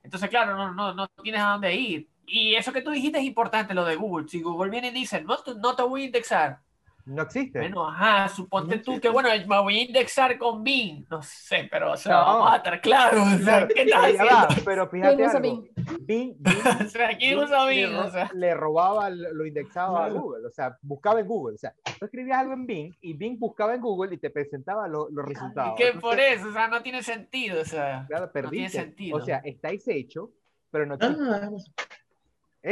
entonces, 0.02 0.28
claro, 0.30 0.56
no, 0.56 0.72
no, 0.72 0.94
no 0.94 1.08
tienes 1.22 1.40
a 1.40 1.50
dónde 1.50 1.74
ir. 1.74 2.08
Y 2.26 2.54
eso 2.54 2.72
que 2.72 2.82
tú 2.82 2.90
dijiste 2.90 3.18
es 3.18 3.24
importante, 3.24 3.74
lo 3.74 3.84
de 3.84 3.96
Google. 3.96 4.28
Si 4.28 4.40
Google 4.42 4.70
viene 4.70 4.88
y 4.88 4.90
dice, 4.92 5.22
no, 5.22 5.36
no 5.60 5.74
te 5.76 5.82
voy 5.82 6.02
a 6.02 6.06
indexar, 6.06 6.60
No 7.06 7.22
existe. 7.22 7.60
bueno, 7.60 7.88
ajá, 7.88 8.28
suponte 8.28 8.76
No 8.78 8.82
tú 8.82 9.00
que, 9.00 9.08
bueno, 9.08 9.28
me 9.46 9.60
voy 9.62 9.78
a 9.78 9.82
indexar 9.84 10.36
con 10.38 10.64
Bing, 10.64 11.04
no 11.08 11.22
sé, 11.22 11.68
pero, 11.70 11.92
o 11.92 11.96
sea, 11.96 12.14
No. 12.14 12.18
vamos 12.24 12.52
a 12.52 12.56
estar 12.56 12.80
claros, 12.80 13.20
o 13.20 13.30
sea, 13.38 13.38
Claro, 13.38 13.68
¿qué 13.68 13.82
estás 13.82 14.12
va, 14.26 14.48
pero 14.64 14.88
fíjate 14.88 15.14
¿Quién 15.16 15.28
usa 15.28 15.38
algo. 15.38 15.62
Bing? 15.62 15.96
Bing, 16.00 16.36
Bing- 16.40 16.86
O 16.86 16.88
sea, 16.88 17.08
¿quién 17.16 17.36
Bing 17.38 17.44
usa 17.44 17.64
le 17.66 17.70
Bing? 17.76 17.92
ro- 17.96 18.04
O 18.06 18.10
sea, 18.10 18.30
le 18.34 18.54
robaba, 18.54 19.10
lo 19.10 19.46
indexaba 19.46 20.06
a. 20.06 20.08
Google, 20.08 20.46
o 20.46 20.50
sea, 20.50 20.76
buscaba 20.82 21.20
en 21.20 21.26
Google, 21.28 21.54
o 21.54 21.58
sea, 21.58 21.72
tú 21.98 22.04
escribías 22.06 22.38
algo 22.40 22.54
en 22.54 22.66
Bing 22.66 22.94
y 23.00 23.12
Bing 23.12 23.38
buscaba 23.38 23.74
en 23.76 23.80
Google 23.82 24.12
y 24.14 24.18
te 24.18 24.30
presentaba 24.30 24.88
lo- 24.88 25.08
los 25.08 25.24
resultados. 25.24 25.74
que 25.76 25.88
Entonces, 25.88 26.02
por 26.02 26.18
eso, 26.18 26.48
o 26.48 26.52
sea, 26.52 26.66
no 26.66 26.82
tiene 26.82 27.02
sentido, 27.04 27.60
o 27.60 27.64
sea. 27.64 28.04
Claro, 28.08 28.26
No 28.26 28.32
tiene 28.32 28.48
perdiste. 28.48 28.78
sentido. 28.80 29.18
O 29.18 29.20
sea, 29.24 29.38
estáis 29.44 29.86
hecho, 29.86 30.32
pero 30.72 30.86
no 30.86 30.94
existe. 30.96 31.22
Ah, 31.22 31.50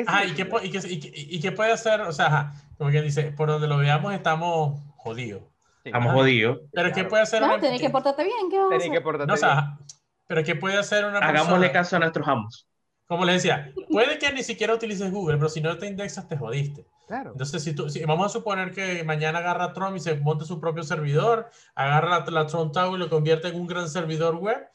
Ah, 0.08 0.24
es 0.24 0.32
¿y 0.32 0.34
qué, 0.34 0.44
problema. 0.44 0.60
pu- 0.60 0.66
y, 0.66 0.70
qué, 0.72 0.92
y, 0.92 1.00
qué, 1.00 1.12
y 1.36 1.40
qué 1.40 1.52
puede 1.52 1.70
hacer? 1.70 2.00
O 2.00 2.10
sea, 2.10 2.26
ajá, 2.26 2.52
como 2.78 2.90
que 2.90 3.02
dice, 3.02 3.32
por 3.32 3.48
donde 3.48 3.66
lo 3.68 3.78
veamos 3.78 4.12
estamos 4.14 4.80
jodidos. 4.96 5.42
Sí, 5.82 5.90
Estamos 5.90 6.12
jodidos. 6.14 6.60
Pero 6.72 6.88
¿qué 6.88 6.94
Claro. 6.94 7.08
puede 7.10 7.22
hacer 7.24 7.42
No, 7.42 7.58
tenés 7.60 7.80
que 7.80 7.90
portarte 7.90 8.24
bien. 8.24 8.50
¿Qué 8.50 8.58
vas 8.58 8.66
a 8.66 8.70
Tenés 8.70 8.90
que 8.90 9.00
portarte 9.02 9.26
No, 9.26 9.34
o 9.34 9.36
sea, 9.36 9.54
bien. 9.76 9.86
pero 10.26 10.42
¿qué 10.44 10.54
puede 10.56 10.78
hacer 10.78 11.04
una 11.04 11.18
Hagámosle 11.18 11.68
persona? 11.68 11.72
caso 11.72 11.96
a 11.96 11.98
nuestros 11.98 12.26
amos. 12.28 12.66
Como 13.06 13.24
les 13.26 13.42
decía, 13.42 13.70
puede 13.90 14.18
que 14.18 14.32
ni 14.32 14.42
siquiera 14.42 14.74
utilices 14.74 15.10
Google, 15.12 15.36
pero 15.36 15.50
si 15.50 15.60
no 15.60 15.76
te 15.76 15.86
indexas, 15.86 16.26
te 16.26 16.38
jodiste. 16.38 16.86
Claro. 17.06 17.32
Entonces, 17.32 17.62
si 17.62 17.74
tú, 17.74 17.90
si, 17.90 18.02
vamos 18.06 18.24
a 18.26 18.28
suponer 18.30 18.72
que 18.72 19.04
mañana 19.04 19.40
agarra 19.40 19.74
Trump 19.74 19.94
y 19.96 20.00
se 20.00 20.14
monte 20.16 20.46
su 20.46 20.58
propio 20.58 20.82
servidor, 20.84 21.50
agarra 21.74 22.20
la, 22.20 22.24
la 22.30 22.46
Trump 22.46 22.72
Tower 22.72 22.98
y 22.98 23.02
lo 23.02 23.10
convierte 23.10 23.48
en 23.48 23.56
un 23.56 23.66
gran 23.66 23.90
servidor 23.90 24.36
web. 24.36 24.66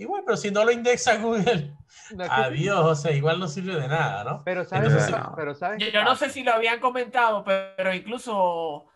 Y 0.00 0.06
bueno, 0.06 0.24
pero 0.24 0.36
si 0.38 0.50
no 0.50 0.64
lo 0.64 0.72
indexa 0.72 1.16
Google, 1.22 1.74
No 2.14 2.24
adiós, 2.24 2.84
o 2.86 2.94
sea, 2.94 3.12
igual 3.12 3.38
no 3.38 3.46
sirve 3.46 3.78
de 3.78 3.86
nada, 3.86 4.24
¿no? 4.24 4.42
Pero 4.44 4.64
sabes, 4.64 4.88
Entonces, 4.92 5.14
qué- 5.14 5.22
pero 5.36 5.54
sabes 5.54 5.92
Yo, 5.92 6.02
no 6.02 6.16
sé 6.16 6.30
si 6.30 6.42
lo 6.42 6.54
habían 6.54 6.80
comentado, 6.80 7.44
pero 7.44 7.92
incluso 7.94 8.86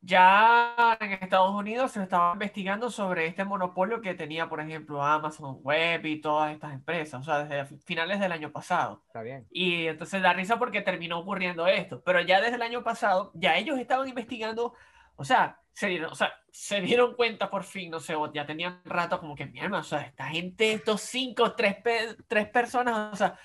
ya 0.00 0.96
en 1.00 1.12
Estados 1.12 1.50
Unidos 1.50 1.92
se 1.92 2.02
estaba 2.02 2.32
investigando 2.32 2.90
sobre 2.90 3.26
este 3.26 3.44
monopolio 3.44 4.00
que 4.00 4.14
tenía, 4.14 4.48
por 4.48 4.60
ejemplo, 4.60 5.02
Amazon 5.02 5.58
Web 5.62 6.06
y 6.06 6.20
todas 6.22 6.52
estas 6.54 6.72
empresas, 6.72 7.20
o 7.20 7.24
sea, 7.24 7.44
desde 7.44 7.76
finales 7.78 8.20
del 8.20 8.32
año 8.32 8.50
pasado. 8.50 9.02
Está 9.06 9.20
bien. 9.22 9.46
Y 9.50 9.86
entonces 9.86 10.22
da 10.22 10.32
risa 10.32 10.58
porque 10.58 10.80
terminó 10.80 11.18
ocurriendo 11.18 11.66
esto. 11.66 12.02
Pero 12.04 12.20
ya 12.22 12.40
desde 12.40 12.56
el 12.56 12.62
año 12.62 12.82
pasado, 12.82 13.30
ya 13.34 13.56
ellos 13.56 13.78
estaban 13.78 14.08
investigando, 14.08 14.74
o 15.16 15.24
sea, 15.24 15.58
se 15.74 15.88
dieron, 15.88 16.10
o 16.12 16.14
sea, 16.14 16.32
se 16.50 16.80
dieron 16.80 17.14
cuenta 17.16 17.50
por 17.50 17.64
fin, 17.64 17.90
no 17.90 18.00
sé, 18.00 18.14
ya 18.32 18.46
tenían 18.46 18.80
rato 18.84 19.18
como 19.20 19.34
que, 19.34 19.44
mierda, 19.46 19.78
o 19.78 19.82
sea, 19.82 20.00
esta 20.02 20.28
gente, 20.28 20.72
estos 20.72 21.00
cinco, 21.02 21.52
tres, 21.54 21.74
pe- 21.82 22.16
tres 22.28 22.48
personas, 22.48 23.12
o 23.12 23.16
sea, 23.16 23.36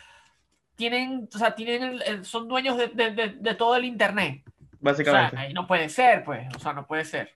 tienen, 0.75 1.27
o 1.33 1.37
sea, 1.37 1.55
tienen 1.55 1.83
el- 1.83 2.01
el- 2.03 2.25
son 2.25 2.47
dueños 2.47 2.77
de, 2.77 2.87
de- 2.89 3.11
de- 3.11 3.29
de 3.29 3.55
todo 3.55 3.75
el 3.75 3.83
internet. 3.85 4.43
O 4.45 4.51
sea, 4.51 4.77
Básicamente. 4.79 5.37
ahí 5.37 5.53
no 5.53 5.67
puede 5.67 5.89
ser, 5.89 6.23
pues, 6.23 6.47
o 6.55 6.59
sea, 6.59 6.71
no 6.73 6.85
puede 6.87 7.03
ser. 7.03 7.35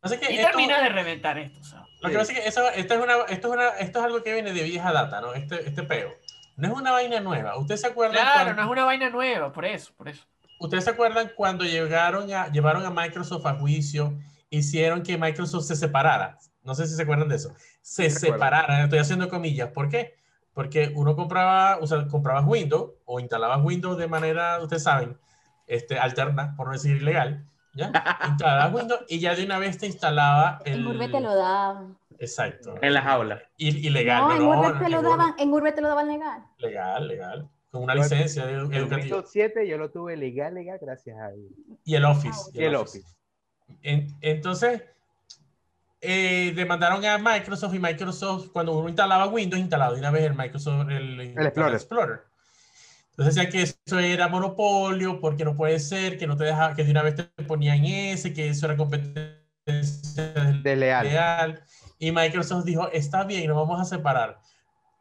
Así 0.00 0.18
que 0.18 0.32
Y 0.32 0.36
esto- 0.38 0.48
termina 0.48 0.80
de 0.80 0.88
reventar 0.88 1.38
esto, 1.38 1.60
o 1.60 1.64
sea. 1.64 1.84
Lo 2.00 2.08
que 2.08 2.16
pasa 2.16 2.32
es 2.32 2.38
que 2.40 2.48
eso- 2.48 2.70
esto, 2.70 2.94
es 2.94 3.00
una, 3.00 3.14
esto, 3.28 3.48
es 3.48 3.54
una, 3.54 3.68
esto 3.78 3.98
es 3.98 4.04
algo 4.04 4.22
que 4.22 4.32
viene 4.32 4.52
de 4.52 4.62
vieja 4.62 4.92
data, 4.92 5.20
¿no? 5.20 5.34
Este, 5.34 5.68
este 5.68 5.82
peo. 5.82 6.12
No 6.56 6.68
es 6.68 6.74
una 6.74 6.92
vaina 6.92 7.20
nueva. 7.20 7.56
¿Ustedes 7.58 7.80
se 7.80 7.86
acuerdan? 7.88 8.20
Claro, 8.20 8.44
cuando, 8.44 8.54
no 8.54 8.62
es 8.68 8.72
una 8.72 8.84
vaina 8.84 9.10
nueva, 9.10 9.52
por 9.52 9.64
eso, 9.64 9.92
por 9.94 10.08
eso. 10.08 10.24
¿Ustedes 10.62 10.84
se 10.84 10.90
acuerdan 10.90 11.32
cuando 11.34 11.64
llegaron 11.64 12.32
a, 12.32 12.46
llevaron 12.52 12.86
a 12.86 12.90
Microsoft 12.90 13.44
a 13.46 13.54
juicio, 13.54 14.16
hicieron 14.48 15.02
que 15.02 15.18
Microsoft 15.18 15.64
se 15.64 15.74
separara? 15.74 16.38
No 16.62 16.76
sé 16.76 16.86
si 16.86 16.94
se 16.94 17.02
acuerdan 17.02 17.28
de 17.28 17.34
eso. 17.34 17.52
Se 17.80 18.08
separara, 18.08 18.84
estoy 18.84 19.00
haciendo 19.00 19.28
comillas. 19.28 19.70
¿Por 19.70 19.88
qué? 19.88 20.14
Porque 20.54 20.92
uno 20.94 21.16
compraba, 21.16 21.78
o 21.78 21.86
sea, 21.88 22.06
comprabas 22.06 22.44
Windows 22.46 22.92
o 23.04 23.18
instalabas 23.18 23.58
Windows 23.64 23.98
de 23.98 24.06
manera, 24.06 24.60
ustedes 24.60 24.84
saben, 24.84 25.18
este, 25.66 25.98
alterna, 25.98 26.54
por 26.56 26.68
no 26.68 26.74
decir 26.74 26.96
ilegal, 26.98 27.44
¿Ya? 27.74 27.90
Instalabas 28.28 28.72
Windows 28.72 29.04
y 29.08 29.18
ya 29.18 29.34
de 29.34 29.44
una 29.44 29.58
vez 29.58 29.78
te 29.78 29.86
instalaba 29.86 30.60
el... 30.64 30.74
En 30.74 30.86
Urbe 30.86 31.08
te 31.08 31.20
lo 31.20 31.34
daban. 31.34 31.98
Exacto. 32.20 32.74
En 32.80 32.94
las 32.94 33.04
aulas. 33.06 33.42
Ilegal. 33.56 34.22
No, 34.22 34.32
en 34.32 34.38
no, 34.38 34.50
Urbe 34.50 34.78
te 34.78 34.90
lo 34.90 34.98
en 34.98 35.04
daban, 35.04 35.34
en 35.38 35.52
Urbe 35.52 35.72
te 35.72 35.80
lo 35.80 35.88
daban 35.88 36.06
legal. 36.06 36.44
Legal, 36.58 37.08
legal. 37.08 37.50
Con 37.72 37.84
una 37.84 37.94
licencia 37.94 38.44
El 38.44 38.66
educativa. 38.74 38.96
Windows 38.96 39.30
7 39.32 39.66
yo 39.66 39.78
lo 39.78 39.90
tuve 39.90 40.14
legal, 40.14 40.52
legal, 40.52 40.78
gracias 40.78 41.18
a 41.18 41.30
Dios. 41.30 41.50
Y 41.84 41.94
el 41.94 42.04
Office. 42.04 42.38
Ah, 42.46 42.50
Y 42.52 42.64
el 42.64 42.74
Office. 42.74 43.08
En- 43.82 44.14
entonces, 44.20 44.82
eh, 46.02 46.52
demandaron 46.54 47.02
a 47.06 47.16
Microsoft 47.16 47.74
y 47.74 47.78
Microsoft, 47.78 48.48
cuando 48.52 48.76
uno 48.76 48.88
instalaba 48.90 49.26
Windows, 49.26 49.58
instalaba 49.58 49.94
de 49.94 50.00
una 50.00 50.10
vez 50.10 50.24
el 50.24 50.34
Microsoft, 50.34 50.90
el, 50.90 51.20
Explorer. 51.38 52.20
Entonces 53.12 53.34
decían 53.34 53.50
que 53.50 53.62
eso 53.62 53.98
era 53.98 54.28
monopolio, 54.28 55.18
porque 55.18 55.42
no 55.44 55.56
puede 55.56 55.78
ser, 55.78 56.18
que 56.18 56.26
no 56.26 56.36
te 56.36 56.44
dejaba, 56.44 56.74
que 56.74 56.84
de 56.84 56.90
una 56.90 57.02
vez 57.02 57.14
te 57.14 57.24
ponían 57.44 57.84
ese, 57.86 58.34
que 58.34 58.48
eso 58.50 58.66
era 58.66 58.76
competencia 58.76 60.24
De 60.62 60.76
leal. 60.76 61.06
leal. 61.06 61.64
Y 61.98 62.12
Microsoft 62.12 62.64
dijo, 62.64 62.90
está 62.90 63.24
bien, 63.24 63.46
nos 63.48 63.56
vamos 63.56 63.80
a 63.80 63.84
separar. 63.86 64.40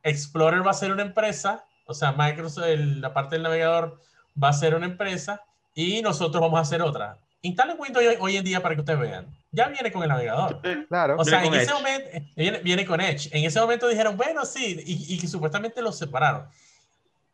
Explorer 0.04 0.66
va 0.66 0.72
a 0.72 0.76
ser 0.76 0.92
una 0.94 1.02
empresa, 1.02 1.66
o 1.92 1.94
sea, 1.94 2.12
Microsoft, 2.14 2.66
el- 2.66 3.02
la 3.02 3.14
parte 3.14 3.36
del 3.36 3.44
navegador 3.44 4.00
va 4.42 4.50
a 4.50 4.54
ser 4.54 4.76
una 4.76 4.86
empresa 4.86 5.42
y 5.76 6.02
nosotros 6.02 6.42
vamos 6.42 6.58
a 6.58 6.62
hacer 6.62 6.82
otra. 6.82 7.18
Instalen 7.44 7.76
Windows 7.80 8.06
hoy, 8.06 8.16
hoy 8.20 8.38
en 8.38 8.44
día 8.44 8.62
para 8.62 8.76
que 8.76 8.82
ustedes 8.82 9.00
vean. 9.00 9.26
Ya 9.52 9.68
viene 9.68 9.92
con 9.92 10.04
el 10.04 10.10
navegador. 10.10 10.62
Claro. 10.88 11.16
O 11.18 11.26
sea, 11.26 11.44
en 11.44 11.54
ese 11.54 11.64
Edge. 11.66 11.74
momento, 11.74 12.08
eh, 12.14 12.32
viene, 12.38 12.58
viene 12.60 12.86
con 12.86 13.02
Edge. 13.02 13.30
En 13.32 13.44
ese 13.46 13.60
momento 13.60 13.88
dijeron, 13.88 14.16
bueno, 14.16 14.46
sí, 14.46 14.82
y, 14.86 15.16
y 15.16 15.20
que 15.20 15.28
supuestamente 15.28 15.82
los 15.82 15.98
separaron. 15.98 16.46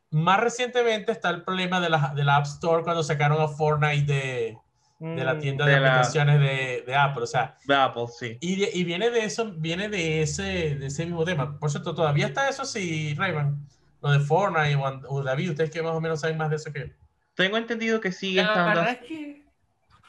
Más 0.10 0.40
recientemente 0.40 1.12
está 1.12 1.30
el 1.30 1.44
problema 1.44 1.82
de 1.82 1.90
la, 1.90 2.14
de 2.16 2.24
la 2.24 2.38
App 2.38 2.46
Store 2.46 2.84
cuando 2.84 3.04
sacaron 3.04 3.42
a 3.42 3.48
Fortnite 3.50 4.06
de, 4.12 4.58
de 5.00 5.24
la 5.26 5.34
Mm, 5.34 5.40
tienda 5.40 5.66
de, 5.66 5.74
de 5.74 5.80
la- 5.82 5.88
aplicaciones 5.96 6.40
de, 6.40 6.84
de 6.88 6.96
Apple. 6.96 7.24
O 7.24 7.28
sea, 7.28 7.58
De 7.66 7.76
Apple, 7.76 8.06
sí. 8.18 8.38
y, 8.40 8.56
de- 8.62 8.72
y 8.74 8.84
viene 8.86 9.10
de 9.10 9.26
eso, 9.26 9.52
viene 9.58 9.90
de 9.90 10.22
ese, 10.22 10.76
de 10.76 10.86
ese 10.88 11.06
mismo 11.06 11.26
tema. 11.26 11.60
Por 11.60 11.70
cierto, 11.70 11.94
todavía 11.94 12.28
está 12.28 12.48
eso, 12.48 12.64
sí, 12.64 13.14
Rayman. 13.16 13.68
Lo 14.02 14.12
de 14.12 14.20
Fortnite 14.20 14.76
o, 14.76 15.02
o 15.10 15.24
David, 15.24 15.52
ustedes 15.52 15.72
que 15.72 15.82
más 15.82 15.94
o 15.94 16.02
menos 16.02 16.20
saben 16.22 16.38
más 16.38 16.50
de 16.50 16.58
eso 16.58 16.72
que. 16.72 16.94
Tengo 17.36 17.58
entendido 17.58 18.00
que 18.02 18.12
sigue 18.12 18.42
La 18.42 18.48
estando 18.50 18.70
verdad 18.70 18.90
es 19.02 19.08
que 19.08 19.44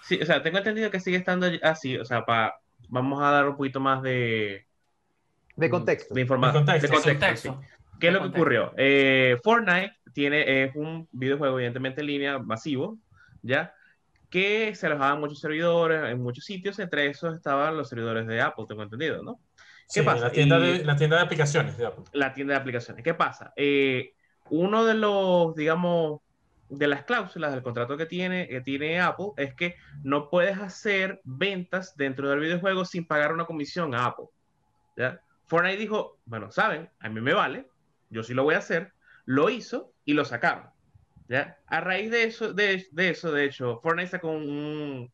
Sí, 0.03 0.19
o 0.23 0.25
sea, 0.27 0.43
tengo 0.43 0.59
entendido 0.59 0.91
que 0.91 1.01
sigue 1.01 1.19
estando 1.19 1.47
así, 1.63 1.99
o 1.99 2.05
sea, 2.05 2.25
para 2.25 2.55
vamos 2.89 3.21
a 3.23 3.31
dar 3.31 3.47
un 3.49 3.57
poquito 3.57 3.79
más 3.81 4.03
de, 4.03 4.67
De 5.57 5.69
contexto. 5.69 6.15
de 6.15 6.21
información, 6.23 6.65
De 6.65 6.73
de 6.81 6.89
contexto. 6.89 7.11
contexto, 7.11 7.37
sí. 7.37 7.49
contexto. 7.49 7.79
¿Qué 8.01 8.07
es 8.09 8.13
lo 8.15 8.23
que 8.23 8.29
ocurrió? 8.29 8.73
Eh, 8.77 9.37
Fortnite 9.43 9.93
tiene, 10.15 10.65
es 10.65 10.75
un 10.77 11.09
videojuego 11.13 11.57
evidentemente 11.59 12.01
en 12.01 12.07
línea 12.07 12.39
masivo, 12.39 12.99
¿ya? 13.43 13.75
Que 14.31 14.75
se 14.75 14.87
alojaba 14.87 15.15
en 15.15 15.21
muchos 15.21 15.41
servidores, 15.41 16.11
en 16.11 16.23
muchos 16.23 16.45
sitios, 16.45 16.79
entre 16.79 17.07
esos 17.09 17.35
estaban 17.37 17.77
los 17.77 17.89
servidores 17.89 18.27
de 18.27 18.41
Apple, 18.41 18.65
tengo 18.69 18.83
entendido, 18.85 19.23
¿no? 19.23 19.41
¿Qué 19.93 20.01
Sí, 20.01 20.03
pasa? 20.03 20.21
La 20.27 20.31
tienda, 20.33 20.59
Y- 20.59 20.79
de, 20.79 20.85
la 20.85 20.97
tienda 20.97 21.17
de 21.17 21.23
aplicaciones 21.23 21.79
de 21.79 21.87
Apple. 21.87 22.05
la 22.13 22.35
tienda 22.35 22.55
de 22.55 22.61
aplicaciones. 22.61 23.03
¿Qué 23.03 23.15
pasa? 23.15 23.53
Eh, 23.57 24.13
uno 24.51 24.85
de 24.85 24.95
los, 24.95 25.55
digamos, 25.55 26.21
de 26.69 26.87
las 26.89 27.05
cláusulas 27.05 27.53
del 27.53 27.63
contrato 27.63 27.97
que 27.97 28.05
tiene, 28.07 28.47
que 28.49 28.61
tiene 28.61 29.01
Apple 29.01 29.29
es 29.39 29.55
que 29.55 29.77
no 30.03 30.29
puedes 30.29 30.59
hacer 30.59 31.21
ventas 31.25 31.97
dentro 31.97 32.29
del 32.29 32.41
videojuego 32.41 32.85
sin 32.85 33.07
pagar 33.07 33.33
una 33.33 33.47
comisión 33.47 33.95
a 33.95 34.05
Apple. 34.07 34.27
¿ya? 34.97 35.21
Fortnite 35.47 35.79
dijo, 35.79 36.19
bueno, 36.27 36.51
saben, 36.53 36.91
a 37.01 37.09
mí 37.09 37.21
me 37.23 37.33
vale, 37.33 37.67
yo 38.11 38.23
sí 38.23 38.35
lo 38.35 38.43
voy 38.45 38.55
a 38.55 38.59
hacer, 38.59 38.93
lo 39.25 39.49
hizo 39.49 39.95
y 40.05 40.13
lo 40.13 40.27
sacaron. 40.27 40.65
¿ya? 41.29 41.57
A 41.67 41.81
raíz 41.81 42.11
de 42.11 42.25
eso, 42.25 42.53
de, 42.53 42.87
de 42.93 43.09
eso, 43.11 43.33
de 43.33 43.45
hecho, 43.47 43.81
Fortnite 43.83 44.11
sacó 44.11 44.29
un, 44.29 45.11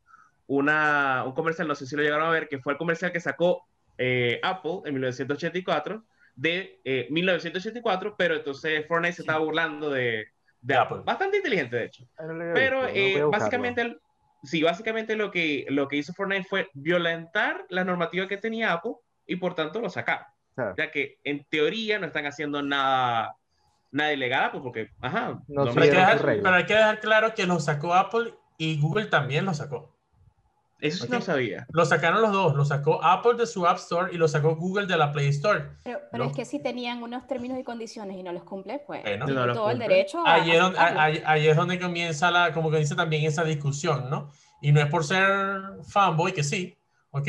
una, 0.48 1.22
un 1.24 1.32
comercial, 1.32 1.68
no 1.68 1.76
sé 1.76 1.86
si 1.86 1.94
lo 1.94 2.02
llegaron 2.02 2.26
a 2.26 2.30
ver, 2.30 2.48
que 2.48 2.58
fue 2.58 2.72
el 2.72 2.78
comercial 2.78 3.12
que 3.12 3.20
sacó 3.20 3.64
eh, 3.98 4.40
Apple 4.42 4.80
en 4.84 4.94
1984 4.94 6.04
de 6.36 6.80
eh, 6.84 7.06
1984, 7.10 8.16
pero 8.16 8.36
entonces 8.36 8.86
Fortnite 8.86 9.14
se 9.14 9.22
estaba 9.22 9.38
burlando 9.38 9.90
de, 9.90 10.26
de 10.60 10.74
Apple. 10.74 11.02
Bastante 11.04 11.36
inteligente, 11.36 11.76
de 11.76 11.84
hecho. 11.84 12.04
No 12.18 12.54
Pero 12.54 12.82
no 12.82 12.88
eh, 12.88 13.22
básicamente, 13.30 13.96
sí, 14.42 14.62
básicamente 14.62 15.16
lo 15.16 15.30
que, 15.30 15.66
lo 15.68 15.88
que 15.88 15.96
hizo 15.96 16.12
Fortnite 16.12 16.48
fue 16.48 16.68
violentar 16.74 17.64
la 17.68 17.84
normativa 17.84 18.26
que 18.26 18.36
tenía 18.36 18.72
Apple 18.72 18.94
y 19.26 19.36
por 19.36 19.54
tanto 19.54 19.80
lo 19.80 19.88
sacaron. 19.90 20.26
Claro. 20.54 20.74
Ya 20.76 20.90
que 20.90 21.18
en 21.24 21.44
teoría 21.44 21.98
no 21.98 22.06
están 22.06 22.26
haciendo 22.26 22.62
nada, 22.62 23.36
nada 23.90 24.12
ilegal, 24.12 24.50
pues 24.52 24.62
porque, 24.62 24.90
ajá, 25.00 25.40
No 25.48 25.64
no 25.64 25.74
Pero 25.74 25.82
hay, 25.82 25.90
que 25.90 25.96
dejar, 25.96 26.22
pero 26.22 26.54
hay 26.54 26.66
que 26.66 26.74
dejar 26.74 27.00
claro 27.00 27.34
que 27.34 27.46
lo 27.46 27.60
sacó 27.60 27.94
Apple 27.94 28.34
y 28.58 28.80
Google 28.80 29.06
también 29.06 29.44
lo 29.44 29.54
sacó. 29.54 29.93
Eso 30.86 31.04
sí 31.06 31.10
no 31.10 31.20
sabía. 31.20 31.66
Lo 31.70 31.84
sacaron 31.84 32.20
los 32.22 32.32
dos. 32.32 32.54
Lo 32.54 32.64
sacó 32.64 33.02
Apple 33.02 33.34
de 33.34 33.46
su 33.46 33.66
App 33.66 33.78
Store 33.78 34.12
y 34.14 34.18
lo 34.18 34.28
sacó 34.28 34.54
Google 34.56 34.86
de 34.86 34.96
la 34.96 35.12
Play 35.12 35.28
Store. 35.28 35.70
Pero, 35.82 36.00
pero 36.10 36.24
No. 36.24 36.30
es 36.30 36.36
que 36.36 36.44
si 36.44 36.58
tenían 36.60 37.02
unos 37.02 37.26
términos 37.26 37.58
y 37.58 37.64
condiciones 37.64 38.16
y 38.16 38.22
no 38.22 38.32
los 38.32 38.44
cumple, 38.44 38.80
pues 38.86 39.02
Bueno. 39.02 39.26
No 39.26 39.52
todo 39.54 39.70
el 39.70 39.78
cumple. 39.78 39.88
derecho 39.94 40.26
a 40.26 40.34
Ahí 40.34 40.50
es, 40.50 40.60
donde, 40.60 40.78
ahí- 40.78 41.22
ahí 41.26 41.48
es 41.48 41.56
donde 41.56 41.80
comienza 41.80 42.30
la, 42.30 42.52
como 42.52 42.70
que 42.70 42.78
dice 42.78 42.94
también 42.94 43.24
esa 43.24 43.44
discusión, 43.44 44.08
¿no? 44.10 44.30
Y 44.60 44.72
no 44.72 44.80
es 44.80 44.86
por 44.86 45.04
ser 45.04 45.60
fanboy, 45.88 46.32
que 46.32 46.42
sí, 46.44 46.76
¿ok? 47.10 47.28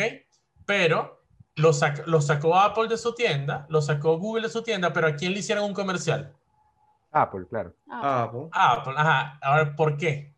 Pero 0.65 1.23
lo, 1.55 1.69
sac- 1.71 2.03
lo 2.05 2.21
sacó 2.21 2.55
Apple 2.57 2.87
de 2.87 2.97
su 2.97 3.15
tienda, 3.15 3.65
lo 3.69 3.81
sacó 3.81 4.17
Google 4.17 4.43
de 4.43 4.49
su 4.49 4.61
tienda, 4.63 4.91
pero 4.93 5.07
¿a 5.07 5.15
quién 5.15 5.33
le 5.33 5.39
hicieron 5.39 5.63
un 5.65 5.73
comercial? 5.73 6.33
Apple, 7.11 7.45
claro. 7.49 7.73
Ah, 7.89 8.23
Ah, 8.23 8.29
pues. 8.31 8.49
A 8.51 8.71
Apple, 8.73 8.93
ajá. 8.97 9.39
Ahora, 9.41 9.75
¿por 9.77 9.95
qué? 9.97 10.34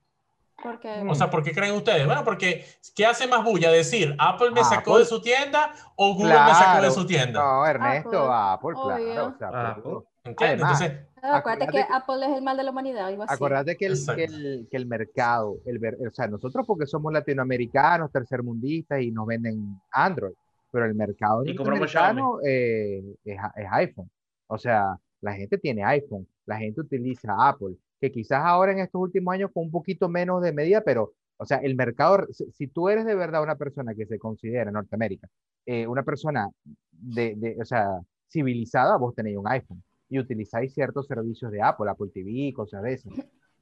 Porque 0.62 1.04
O 1.08 1.16
sea, 1.16 1.30
¿por 1.30 1.44
qué 1.44 1.52
creen 1.52 1.76
ustedes? 1.76 2.06
Bueno, 2.06 2.24
porque 2.24 2.66
¿qué 2.96 3.06
hace 3.06 3.28
más 3.28 3.44
bulla? 3.44 3.72
Decir, 3.72 4.16
¿Apple 4.18 4.52
me 4.52 4.64
sacó 4.64 4.92
Apple. 4.94 5.00
de 5.04 5.06
su 5.06 5.22
tienda 5.22 5.72
o 5.96 6.14
Google 6.14 6.34
me 6.34 6.54
sacó 6.54 6.74
de 6.76 6.78
Claro. 6.80 6.92
su 6.92 7.06
tienda? 7.06 7.40
No, 7.44 7.66
Ernesto, 7.66 8.34
Apple, 8.34 8.70
Obvio. 8.76 8.96
claro. 9.14 9.28
o 9.28 9.38
sea, 9.38 9.70
Apple. 9.72 9.94
¿Entiendes? 10.24 10.64
Además, 10.66 10.82
Entonces, 10.82 11.08
Ah, 11.24 11.38
acuérdate 11.38 11.72
que 11.72 11.80
acuérdate- 11.80 11.94
Apple 12.04 12.26
es 12.32 12.38
el 12.38 12.44
mal 12.44 12.58
de 12.58 12.64
la 12.64 12.72
humanidad, 12.72 13.08
algo 13.08 13.24
así. 13.24 13.34
Acuérdate 13.34 13.76
que 13.76 13.86
el, 13.88 13.98
que 14.16 14.24
el, 14.26 14.68
que 14.70 14.78
el 14.78 14.86
mercado, 14.86 15.58
el, 15.66 15.80
o 16.08 16.12
sea, 16.12 16.28
nosotros 16.28 16.66
porque 16.68 16.86
somos 16.86 17.12
latinoamericanos, 17.12 18.12
tercermundistas 18.12 19.02
y 19.02 19.10
nos 19.12 19.26
venden 19.26 19.80
Android, 19.92 20.34
pero 20.72 20.86
el 20.86 20.94
mercado 20.94 21.44
Y 21.44 21.54
norteamericano 21.56 22.40
eh, 22.46 23.02
es, 23.26 23.38
es 23.56 23.68
iPhone. 23.72 24.10
O 24.48 24.58
sea, 24.60 24.96
la 25.22 25.34
gente 25.34 25.58
tiene 25.58 25.84
iPhone, 25.84 26.28
la 26.46 26.58
gente 26.58 26.82
utiliza 26.82 27.34
Apple, 27.40 27.76
que 28.00 28.12
quizás 28.12 28.42
ahora 28.44 28.72
en 28.72 28.80
estos 28.80 29.02
últimos 29.02 29.34
años 29.34 29.52
con 29.54 29.66
un 29.66 29.72
poquito 29.72 30.10
menos 30.10 30.42
de 30.42 30.54
medida, 30.54 30.82
pero, 30.82 31.14
o 31.38 31.46
sea, 31.46 31.58
el 31.58 31.76
mercado, 31.76 32.28
si, 32.32 32.52
si 32.52 32.68
tú 32.68 32.90
eres 32.90 33.06
de 33.06 33.16
verdad 33.16 33.44
una 33.44 33.56
persona 33.56 33.96
que 33.96 34.06
se 34.06 34.20
considera 34.20 34.70
en 34.70 34.74
Norteamérica, 34.74 35.28
eh, 35.66 35.88
una 35.88 36.04
persona 36.04 36.50
de, 36.92 37.36
de, 37.36 37.58
o 37.62 37.66
sea, 37.66 38.00
civilizada, 38.30 38.98
vos 38.98 39.16
tenéis 39.16 39.38
un 39.38 39.48
iPhone 39.48 39.84
y 40.10 40.20
utilizáis 40.20 40.74
ciertos 40.74 41.08
servicios 41.08 41.52
de 41.52 41.62
Apple, 41.62 41.90
Apple 41.90 42.10
TV, 42.14 42.54
cosas 42.54 42.84
de 42.84 42.94
esas. 42.94 43.14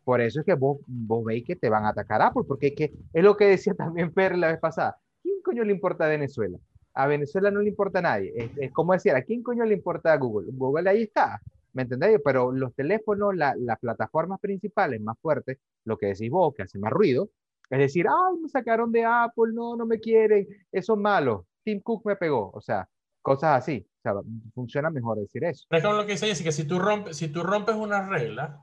Por 0.04 0.22
eso 0.22 0.42
es 0.42 0.46
que 0.46 0.54
vos, 0.54 0.78
vos 0.86 1.26
veis 1.26 1.44
que 1.44 1.56
te 1.56 1.70
van 1.70 1.86
a 1.86 1.90
atacar 1.90 2.22
Apple, 2.22 2.44
porque 2.48 2.68
es, 2.68 2.76
que, 2.76 2.94
es 3.12 3.24
lo 3.24 3.36
que 3.36 3.46
decía 3.46 3.74
también 3.78 4.14
Per 4.14 4.38
la 4.38 4.50
vez 4.50 4.60
pasada. 4.60 4.98
¿Quién 5.24 5.42
coño 5.42 5.64
le 5.64 5.74
importa 5.74 6.06
a 6.06 6.10
Venezuela? 6.10 6.60
A 6.94 7.08
Venezuela 7.08 7.52
no 7.52 7.62
le 7.62 7.70
importa 7.70 8.00
a 8.00 8.04
nadie. 8.04 8.32
Es, 8.36 8.52
es 8.58 8.72
como 8.72 8.94
decir, 8.94 9.14
¿a 9.14 9.24
quién 9.24 9.42
coño 9.42 9.66
le 9.66 9.74
importa 9.74 10.14
a 10.14 10.18
Google? 10.18 10.52
Google 10.54 10.90
ahí 10.90 11.04
está, 11.04 11.42
¿me 11.76 11.84
entendéis? 11.84 12.20
Pero 12.24 12.52
los 12.52 12.74
teléfonos, 12.74 13.36
la- 13.36 13.56
las 13.60 13.78
plataformas 13.80 14.40
principales 14.40 15.00
más 15.02 15.18
fuertes, 15.22 15.60
lo 15.84 15.98
que 15.98 16.08
decís 16.08 16.32
vos, 16.32 16.54
que 16.56 16.64
hace 16.64 16.80
más 16.80 16.92
ruido, 16.92 17.30
es 17.70 17.80
decir, 17.80 18.08
ay, 18.08 18.38
me 18.42 18.50
sacaron 18.50 18.92
de 18.92 19.06
Apple, 19.06 19.54
no, 19.54 19.76
no 19.76 19.86
me 19.86 20.00
quieren, 20.00 20.48
eso 20.72 20.94
es 20.94 21.00
malo, 21.00 21.46
Tim 21.64 21.82
Cook 21.82 22.06
me 22.06 22.16
pegó, 22.16 22.52
o 22.54 22.62
sea, 22.62 22.88
cosas 23.22 23.58
así. 23.58 23.86
O 23.88 24.02
sea, 24.02 24.14
funciona 24.54 24.92
mejor 24.92 25.18
decir 25.18 25.44
eso. 25.44 25.66
es 25.70 25.84
lo 25.84 26.06
que 26.06 26.12
dice 26.14 26.28
Jessica, 26.28 26.52
si 26.52 26.64
tú 26.66 26.78
rompes, 26.78 27.18
si 27.18 27.28
tú 27.28 27.42
rompes 27.42 27.76
una 27.76 28.08
regla, 28.08 28.62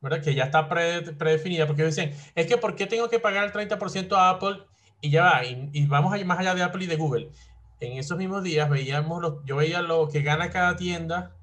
¿verdad? 0.00 0.22
Que 0.22 0.34
ya 0.34 0.44
está 0.44 0.68
pre- 0.68 1.02
predefinida, 1.18 1.66
porque 1.66 1.84
dicen, 1.84 2.12
es 2.36 2.46
que 2.46 2.56
¿por 2.56 2.76
qué 2.76 2.86
tengo 2.86 3.08
que 3.08 3.18
pagar 3.18 3.44
el 3.44 3.52
30% 3.52 4.16
a 4.16 4.30
Apple? 4.30 4.62
Y 5.00 5.10
ya 5.10 5.24
va, 5.24 5.44
y, 5.44 5.86
vamos 5.86 6.12
a 6.12 6.18
ir 6.18 6.24
más 6.26 6.38
allá 6.38 6.54
de 6.54 6.62
Apple 6.62 6.84
y 6.84 6.86
de 6.86 6.96
Google. 6.96 7.30
En 7.80 7.98
esos 7.98 8.16
mismos 8.16 8.44
días 8.44 8.70
veíamos, 8.70 9.20
lo, 9.20 9.44
yo 9.44 9.56
veía 9.56 9.82
lo 9.82 10.08
que 10.08 10.22
gana 10.22 10.50
cada 10.50 10.76
tienda 10.76 11.36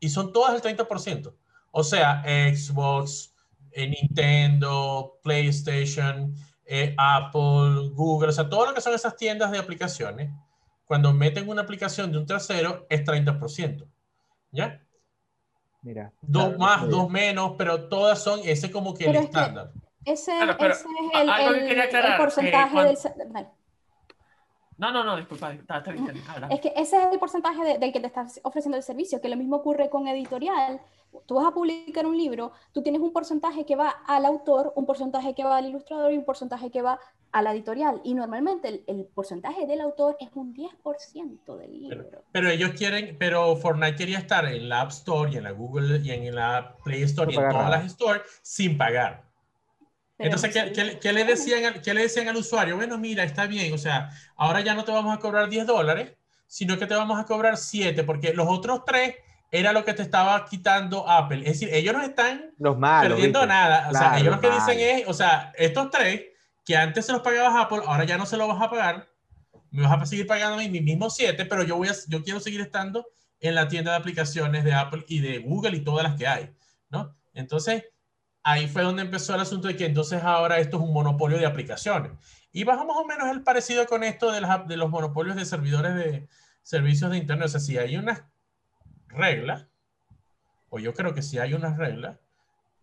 y 0.00 0.08
son 0.08 0.32
todas 0.32 0.54
el 0.54 0.76
30%. 0.76 1.34
O 1.70 1.84
sea, 1.84 2.22
Xbox, 2.24 3.34
eh, 3.72 3.88
Nintendo, 3.88 5.18
PlayStation, 5.22 6.34
eh, 6.64 6.94
Apple, 6.98 7.90
Google, 7.92 8.28
o 8.28 8.32
sea, 8.32 8.48
todo 8.48 8.66
lo 8.66 8.74
que 8.74 8.80
son 8.80 8.94
esas 8.94 9.16
tiendas 9.16 9.50
de 9.50 9.58
aplicaciones, 9.58 10.30
cuando 10.86 11.12
meten 11.12 11.48
una 11.48 11.62
aplicación 11.62 12.10
de 12.12 12.18
un 12.18 12.26
tercero 12.26 12.86
es 12.88 13.04
30%. 13.04 13.86
¿Ya? 14.50 14.82
Mira. 15.82 16.12
Dos 16.22 16.44
claro, 16.54 16.58
más, 16.58 16.88
dos 16.88 17.10
menos, 17.10 17.52
pero 17.58 17.88
todas 17.88 18.22
son 18.22 18.40
ese 18.44 18.70
como 18.70 18.94
que 18.94 19.04
Pero 19.04 19.18
el 19.18 19.24
es 19.26 19.30
que- 19.30 19.38
estándar. 19.38 19.70
Ese, 20.04 20.32
Claro, 20.32 20.56
pero 20.58 20.72
ese 20.72 20.84
es 20.84 21.20
el, 21.20 21.80
aclarar, 21.80 22.16
porcentaje 22.18 22.68
eh, 22.68 22.70
cuando- 22.72 22.92
del... 22.92 23.32
dale. 23.32 23.48
No, 24.78 24.92
no, 24.92 25.02
no, 25.04 25.16
disculpa, 25.16 25.52
está, 25.52 25.78
está 25.78 25.90
bien. 25.92 26.06
Es 26.50 26.60
que 26.60 26.72
ese 26.76 26.96
es 27.02 27.12
el 27.12 27.18
porcentaje 27.18 27.64
de- 27.64 27.78
del 27.78 27.92
que 27.92 28.00
te 28.00 28.06
estás 28.06 28.40
ofreciendo 28.44 28.76
el 28.76 28.82
servicio, 28.82 29.20
que 29.20 29.28
lo 29.28 29.36
mismo 29.36 29.56
ocurre 29.56 29.90
con 29.90 30.06
editorial. 30.08 30.80
Tú 31.26 31.34
vas 31.34 31.46
a 31.46 31.50
publicar 31.52 32.06
un 32.06 32.16
libro, 32.16 32.52
tú 32.72 32.82
tienes 32.82 33.00
un 33.00 33.12
porcentaje 33.12 33.66
que 33.66 33.74
va 33.76 33.88
al 34.06 34.24
autor, 34.24 34.72
un 34.76 34.86
porcentaje 34.86 35.34
que 35.34 35.42
va 35.42 35.56
al 35.56 35.66
ilustrador 35.66 36.12
y 36.12 36.18
un 36.18 36.24
porcentaje 36.24 36.70
que 36.70 36.80
va 36.82 37.00
a 37.32 37.42
la 37.42 37.52
editorial. 37.52 38.00
Y 38.04 38.14
normalmente 38.14 38.68
el, 38.68 38.84
el 38.86 39.04
porcentaje 39.06 39.66
del 39.66 39.80
autor 39.80 40.16
es 40.20 40.28
un 40.34 40.54
10% 40.54 41.56
del 41.56 41.72
libro. 41.72 42.22
Pero 42.32 42.48
ellos 42.48 42.70
quieren, 42.76 43.16
pero 43.18 43.56
Fortnite 43.56 43.96
quería 43.96 44.18
estar 44.18 44.44
en 44.46 44.68
la 44.68 44.82
App 44.82 44.90
Store 44.90 45.30
y 45.32 45.36
en 45.36 45.44
la 45.44 45.50
Google 45.50 45.98
y 46.04 46.10
en 46.10 46.34
la 46.34 46.76
Play 46.84 47.02
Store 47.02 47.26
No 47.26 47.32
y 47.32 47.36
en 47.44 47.50
todas 47.50 47.64
nada. 47.66 47.78
las 47.82 47.92
stores 47.92 48.22
sin 48.42 48.78
pagar. 48.78 49.27
Entonces, 50.18 50.52
¿qué, 50.52 50.72
qué 50.72 50.84
le- 50.84 50.98
qué 50.98 51.12
le 51.12 51.24
decían, 51.24 51.64
al- 51.64 51.80
qué 51.82 51.94
le 51.94 52.02
decían 52.02 52.28
al 52.28 52.36
usuario? 52.36 52.76
Bueno, 52.76 52.98
mira, 52.98 53.22
está 53.24 53.46
bien, 53.46 53.72
o 53.72 53.78
sea, 53.78 54.10
ahora 54.36 54.60
ya 54.60 54.74
no 54.74 54.84
te 54.84 54.90
vamos 54.92 55.14
a 55.16 55.20
cobrar 55.20 55.48
10 55.48 55.66
dólares, 55.66 56.12
sino 56.46 56.78
que 56.78 56.86
te 56.86 56.94
vamos 56.94 57.18
a 57.20 57.24
cobrar 57.24 57.56
7, 57.56 58.02
porque 58.04 58.32
los 58.34 58.46
otros 58.48 58.84
3 58.84 59.14
era 59.50 59.72
lo 59.72 59.84
que 59.84 59.94
te 59.94 60.02
estaba 60.02 60.44
quitando 60.44 61.08
Apple. 61.08 61.38
Es 61.40 61.60
decir, 61.60 61.70
ellos 61.72 61.94
no 61.94 62.02
están 62.02 62.52
Los 62.58 62.76
malos. 62.78 63.12
perdiendo 63.12 63.40
¿viste? 63.40 63.54
nada. 63.54 63.88
O 63.88 63.92
sea, 63.92 64.00
Claro, 64.00 64.16
ellos 64.18 64.34
lo 64.34 64.40
que 64.40 64.48
malos. 64.48 64.66
dicen 64.66 64.80
es, 64.80 65.08
o 65.08 65.14
sea, 65.14 65.52
estos 65.56 65.90
tres 65.90 66.22
que 66.64 66.76
antes 66.76 67.06
se 67.06 67.12
los 67.12 67.22
pagabas 67.22 67.54
Apple, 67.64 67.80
ahora 67.86 68.04
ya 68.04 68.18
no 68.18 68.26
se 68.26 68.36
los 68.36 68.46
vas 68.48 68.60
a 68.60 68.68
pagar, 68.68 69.08
me 69.70 69.82
vas 69.86 70.02
a 70.02 70.04
seguir 70.06 70.26
pagando 70.26 70.56
a 70.56 70.58
mí 70.58 70.68
mis 70.68 70.82
mismos 70.82 71.14
7, 71.16 71.46
pero 71.46 71.62
yo, 71.62 71.76
voy 71.76 71.88
a, 71.88 71.92
yo 72.08 72.22
quiero 72.22 72.40
seguir 72.40 72.60
estando 72.60 73.06
en 73.40 73.54
la 73.54 73.68
tienda 73.68 73.92
de 73.92 73.98
aplicaciones 73.98 74.64
de 74.64 74.74
Apple 74.74 75.04
y 75.08 75.20
de 75.20 75.38
Google 75.38 75.76
y 75.76 75.80
todas 75.80 76.02
las 76.04 76.16
que 76.18 76.26
hay, 76.26 76.50
¿no? 76.90 77.14
Entonces, 77.34 77.84
ahí 78.50 78.66
fue 78.66 78.82
donde 78.82 79.02
empezó 79.02 79.34
el 79.34 79.40
asunto 79.40 79.68
de 79.68 79.76
que 79.76 79.86
entonces 79.86 80.22
ahora 80.22 80.58
esto 80.58 80.78
es 80.78 80.82
un 80.82 80.92
monopolio 80.92 81.38
de 81.38 81.46
aplicaciones. 81.46 82.12
Y 82.52 82.64
bajo 82.64 82.86
más 82.86 82.96
o 82.96 83.04
menos 83.04 83.28
el 83.28 83.42
parecido 83.42 83.86
con 83.86 84.02
esto 84.02 84.32
de, 84.32 84.40
las, 84.40 84.66
de 84.66 84.76
los 84.76 84.88
monopolios 84.90 85.36
de 85.36 85.44
servidores 85.44 85.94
de 85.94 86.28
servicios 86.62 87.10
de 87.10 87.18
Internet. 87.18 87.46
O 87.46 87.48
sea, 87.50 87.60
si 87.60 87.76
hay 87.76 87.96
unas 87.96 88.24
reglas, 89.08 89.66
o 90.70 90.78
yo 90.78 90.94
creo 90.94 91.14
que 91.14 91.22
si 91.22 91.38
hay 91.38 91.54
unas 91.54 91.76
reglas 91.76 92.18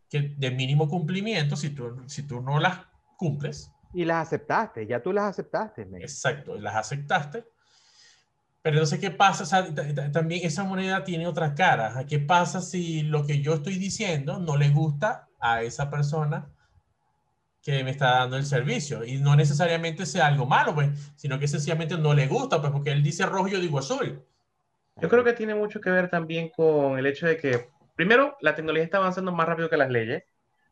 que 0.10 0.36
de 0.38 0.52
mínimo 0.52 0.88
cumplimiento, 0.88 1.56
si 1.56 1.72
tú, 1.72 2.04
si 2.08 2.24
tú 2.24 2.42
no 2.42 2.60
las 2.60 2.82
cumples, 3.18 3.72
Y 3.94 4.06
las 4.06 4.28
aceptaste, 4.28 4.86
ya 4.86 5.02
tú 5.02 5.12
las 5.14 5.26
aceptaste. 5.26 5.86
men. 5.86 6.02
exacto, 6.02 6.56
las 6.58 6.76
aceptaste. 6.76 7.46
Pero 8.66 8.78
entonces, 8.78 8.98
¿qué 9.00 9.12
pasa? 9.12 9.76
También 10.12 10.42
esa 10.44 10.64
moneda 10.64 11.04
tiene 11.04 11.28
otra 11.28 11.54
cara. 11.54 12.04
¿Qué 12.10 12.18
pasa 12.18 12.62
si 12.62 13.04
lo 13.04 13.24
que 13.24 13.40
yo 13.40 13.54
estoy 13.54 13.76
diciendo 13.78 14.40
no 14.40 14.58
le 14.58 14.70
gusta 14.70 15.28
a 15.40 15.62
esa 15.62 15.92
persona 15.92 16.50
que 17.62 17.84
me 17.84 17.92
está 17.92 18.22
dando 18.22 18.38
el 18.38 18.46
servicio? 18.48 19.06
Y 19.06 19.20
no 19.20 19.36
necesariamente 19.36 20.08
sea 20.08 20.26
algo 20.26 20.48
malo, 20.48 20.74
pues, 20.74 21.14
sino 21.16 21.38
que 21.38 21.48
sencillamente 21.48 21.96
no 21.96 22.16
le 22.16 22.26
gusta, 22.26 22.60
pues, 22.60 22.72
porque 22.72 22.92
él 22.92 23.04
dice 23.04 23.28
rojo 23.28 23.50
y 23.50 23.52
yo 23.52 23.60
digo 23.60 23.78
azul. 23.78 24.26
Yo 25.00 25.10
creo 25.10 25.24
que 25.24 25.34
tiene 25.34 25.54
mucho 25.54 25.80
que 25.80 25.92
ver 25.92 26.10
también 26.10 26.50
con 26.50 26.98
el 26.98 27.06
hecho 27.06 27.28
de 27.28 27.38
que, 27.38 27.70
primero, 27.96 28.36
la 28.42 28.56
tecnología 28.56 28.86
está 28.86 28.98
avanzando 28.98 29.32
más 29.32 29.48
rápido 29.48 29.70
que 29.70 29.78
las 29.78 29.92
leyes 29.92 30.24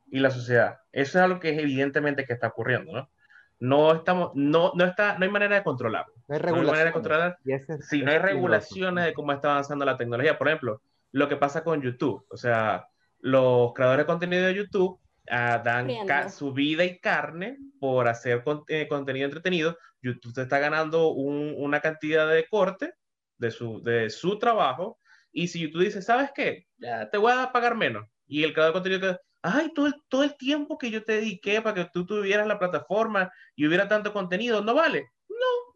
y 0.07 0.17
la 0.17 0.31
sociedad. 0.31 0.79
Eso 0.91 1.19
es 1.19 1.23
algo 1.23 1.39
que 1.39 1.51
es 1.51 1.59
evidentemente 1.59 2.25
que 2.25 2.33
está 2.33 2.47
ocurriendo, 2.47 2.91
¿no? 2.91 3.11
No 3.59 3.93
estamos, 3.93 4.31
no, 4.33 4.71
no 4.73 4.83
está, 4.83 5.19
no 5.19 5.25
hay 5.25 5.31
manera 5.31 5.57
de 5.57 5.63
controlarlo. 5.63 6.12
No 6.27 6.35
hay 6.79 6.85
No 6.85 6.93
controlar 6.93 7.37
es- 7.45 7.67
si 7.89 8.01
no 8.01 8.11
hay 8.11 8.17
regulaciones 8.19 9.05
de 9.05 9.13
cómo 9.13 9.31
está 9.33 9.51
avanzando 9.51 9.85
la 9.85 9.97
tecnología. 9.97 10.37
Por 10.37 10.47
ejemplo, 10.47 10.81
lo 11.11 11.27
que 11.29 11.35
pasa 11.37 11.63
con 11.63 11.81
YouTube. 11.81 12.25
O 12.29 12.37
sea, 12.37 12.87
los 13.19 13.73
creadores 13.73 14.03
de 14.03 14.07
contenido 14.07 14.45
de 14.45 14.55
YouTube 14.55 14.99
ah, 15.29 15.61
dan 15.63 15.87
su 16.29 16.51
vida 16.51 16.83
y 16.83 16.99
carne 16.99 17.57
por 17.79 18.07
hacer 18.09 18.43
con- 18.43 18.63
eh, 18.67 18.87
contenido 18.89 19.25
entretenido. 19.25 19.77
YouTube 20.01 20.33
te 20.33 20.41
está 20.41 20.59
ganando 20.59 21.11
un- 21.13 21.55
una 21.57 21.79
cantidad 21.79 22.29
de 22.29 22.45
corte 22.49 22.93
de 23.37 23.49
su, 23.51 23.81
de 23.83 24.09
su 24.09 24.37
trabajo. 24.37 24.99
Y 25.31 25.47
si 25.47 25.61
YouTube 25.61 25.83
dice, 25.85 26.01
¿sabes 26.01 26.31
qué? 26.35 26.65
Ya 26.77 27.09
te 27.09 27.17
voy 27.17 27.31
a 27.31 27.51
pagar 27.53 27.75
menos. 27.75 28.05
Y 28.27 28.43
el 28.43 28.51
creador 28.53 28.73
de 28.73 28.79
contenido 28.81 28.99
que, 29.01 29.17
ay, 29.41 29.71
todo 29.73 29.87
el, 29.87 29.93
todo 30.09 30.23
el 30.23 30.35
tiempo 30.35 30.77
que 30.77 30.91
yo 30.91 31.03
te 31.05 31.13
dediqué 31.13 31.61
para 31.61 31.73
que 31.75 31.89
tú 31.93 32.05
tuvieras 32.05 32.45
la 32.45 32.59
plataforma 32.59 33.31
y 33.55 33.65
hubiera 33.65 33.87
tanto 33.87 34.11
contenido, 34.11 34.61
¿no 34.61 34.73
vale? 34.73 35.07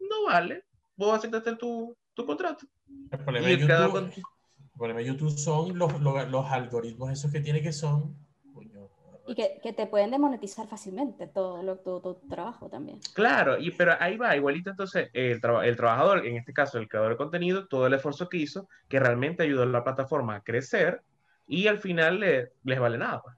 No, 0.08 0.26
vale. 0.26 0.64
Vos 0.96 1.16
aceptaste 1.16 1.56
tu, 1.56 1.96
tu 2.14 2.26
contrato. 2.26 2.66
El 3.10 3.18
problema 3.20 3.48
de 3.48 3.58
YouTube, 3.58 3.96
el 3.98 4.70
problema 4.76 5.00
de 5.00 5.06
YouTube 5.06 5.30
son 5.30 5.78
los, 5.78 6.00
los, 6.00 6.28
los 6.28 6.46
algoritmos 6.50 7.10
esos 7.12 7.30
que 7.32 7.40
tiene 7.40 7.62
que 7.62 7.72
son... 7.72 8.16
coño, 8.52 8.88
Y 9.26 9.34
que, 9.34 9.60
que 9.62 9.72
te 9.72 9.86
pueden 9.86 10.10
demonetizar 10.10 10.66
fácilmente 10.66 11.26
todo 11.26 11.62
lo, 11.62 11.78
tu, 11.78 12.00
tu 12.00 12.14
trabajo 12.28 12.68
también. 12.68 12.98
Claro, 13.14 13.58
y, 13.58 13.70
pero 13.72 13.92
ahí 14.00 14.16
va, 14.16 14.36
igualito 14.36 14.70
entonces 14.70 15.10
el, 15.12 15.40
traba- 15.40 15.66
el 15.66 15.76
trabajador, 15.76 16.26
en 16.26 16.36
este 16.36 16.52
caso 16.52 16.78
el 16.78 16.88
creador 16.88 17.12
de 17.12 17.16
contenido, 17.16 17.66
todo 17.68 17.86
el 17.86 17.94
esfuerzo 17.94 18.28
que 18.28 18.38
hizo, 18.38 18.68
que 18.88 18.98
realmente 19.00 19.42
ayudó 19.42 19.62
a 19.62 19.66
la 19.66 19.84
plataforma 19.84 20.36
a 20.36 20.42
crecer 20.42 21.02
y 21.46 21.66
al 21.66 21.78
final 21.78 22.20
le- 22.20 22.52
les 22.64 22.80
vale 22.80 22.98
nada. 22.98 23.22
pues. 23.22 23.36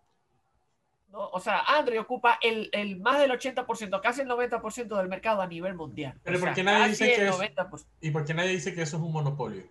No, 1.10 1.28
o 1.28 1.40
sea, 1.40 1.60
Android 1.66 2.00
ocupa 2.00 2.38
el, 2.40 2.68
el 2.72 3.00
más 3.00 3.18
del 3.18 3.32
80%, 3.32 4.00
casi 4.00 4.20
el 4.20 4.28
90% 4.28 4.96
del 4.96 5.08
mercado 5.08 5.42
a 5.42 5.46
nivel 5.48 5.74
mundial. 5.74 6.14
Pero 6.22 6.36
O 6.36 6.40
¿por 6.40 6.48
sea, 6.48 6.54
qué 6.54 6.62
nadie 6.62 6.88
dice 6.88 7.06
que 7.06 7.14
el 7.16 7.28
es- 7.28 7.36
90%. 7.36 7.86
¿Y 8.00 8.10
por 8.12 8.24
qué 8.24 8.34
nadie 8.34 8.50
dice 8.50 8.74
que 8.74 8.82
eso 8.82 8.96
es 8.96 9.02
un 9.02 9.12
monopolio? 9.12 9.64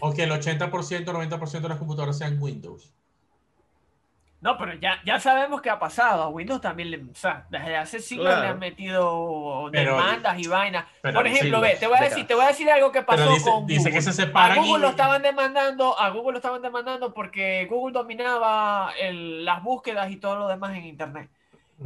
O 0.00 0.12
que 0.12 0.24
el 0.24 0.30
80%, 0.32 1.04
90% 1.04 1.60
de 1.60 1.68
las 1.68 1.78
computadoras 1.78 2.18
sean 2.18 2.40
Windows. 2.42 2.92
No, 4.40 4.56
pero 4.56 4.72
ya, 4.74 5.00
ya 5.04 5.20
sabemos 5.20 5.60
qué 5.60 5.68
ha 5.68 5.78
pasado. 5.78 6.22
A 6.22 6.28
Windows 6.28 6.62
también 6.62 6.90
le, 6.90 6.96
o 7.02 7.14
sea, 7.14 7.46
desde 7.50 7.76
hace 7.76 8.00
siglos 8.00 8.26
Claro. 8.28 8.42
le 8.42 8.48
han 8.48 8.58
metido 8.58 9.68
Pero- 9.70 9.96
demandas 9.96 10.38
y 10.38 10.48
vainas. 10.48 10.86
pero 11.02 11.14
Por 11.14 11.26
ejemplo, 11.26 11.60
ve, 11.60 11.76
te 11.78 11.86
voy 11.86 11.98
a 11.98 12.02
decir, 12.04 12.26
te 12.26 12.34
voy 12.34 12.44
a 12.44 12.48
decir 12.48 12.70
algo 12.70 12.90
que 12.90 13.02
pasó 13.02 13.22
Pero 13.24 13.34
dice, 13.34 13.50
con 13.50 13.66
dice 13.66 13.84
que 13.90 13.98
Google. 13.98 14.02
se 14.02 14.10
A 14.22 14.26
separan 14.26 14.56
Google 14.58 14.78
y... 14.78 14.80
lo 14.82 14.88
estaban 14.88 15.20
demandando, 15.22 15.98
a 16.00 16.08
Google 16.08 16.32
lo 16.32 16.38
estaban 16.38 16.62
demandando 16.62 17.12
porque 17.12 17.66
Google 17.68 17.92
dominaba 17.92 18.92
el- 18.98 19.44
las 19.44 19.62
búsquedas 19.62 20.10
y 20.10 20.16
todo 20.16 20.36
lo 20.36 20.48
demás 20.48 20.74
en 20.74 20.84
Internet. 20.86 21.30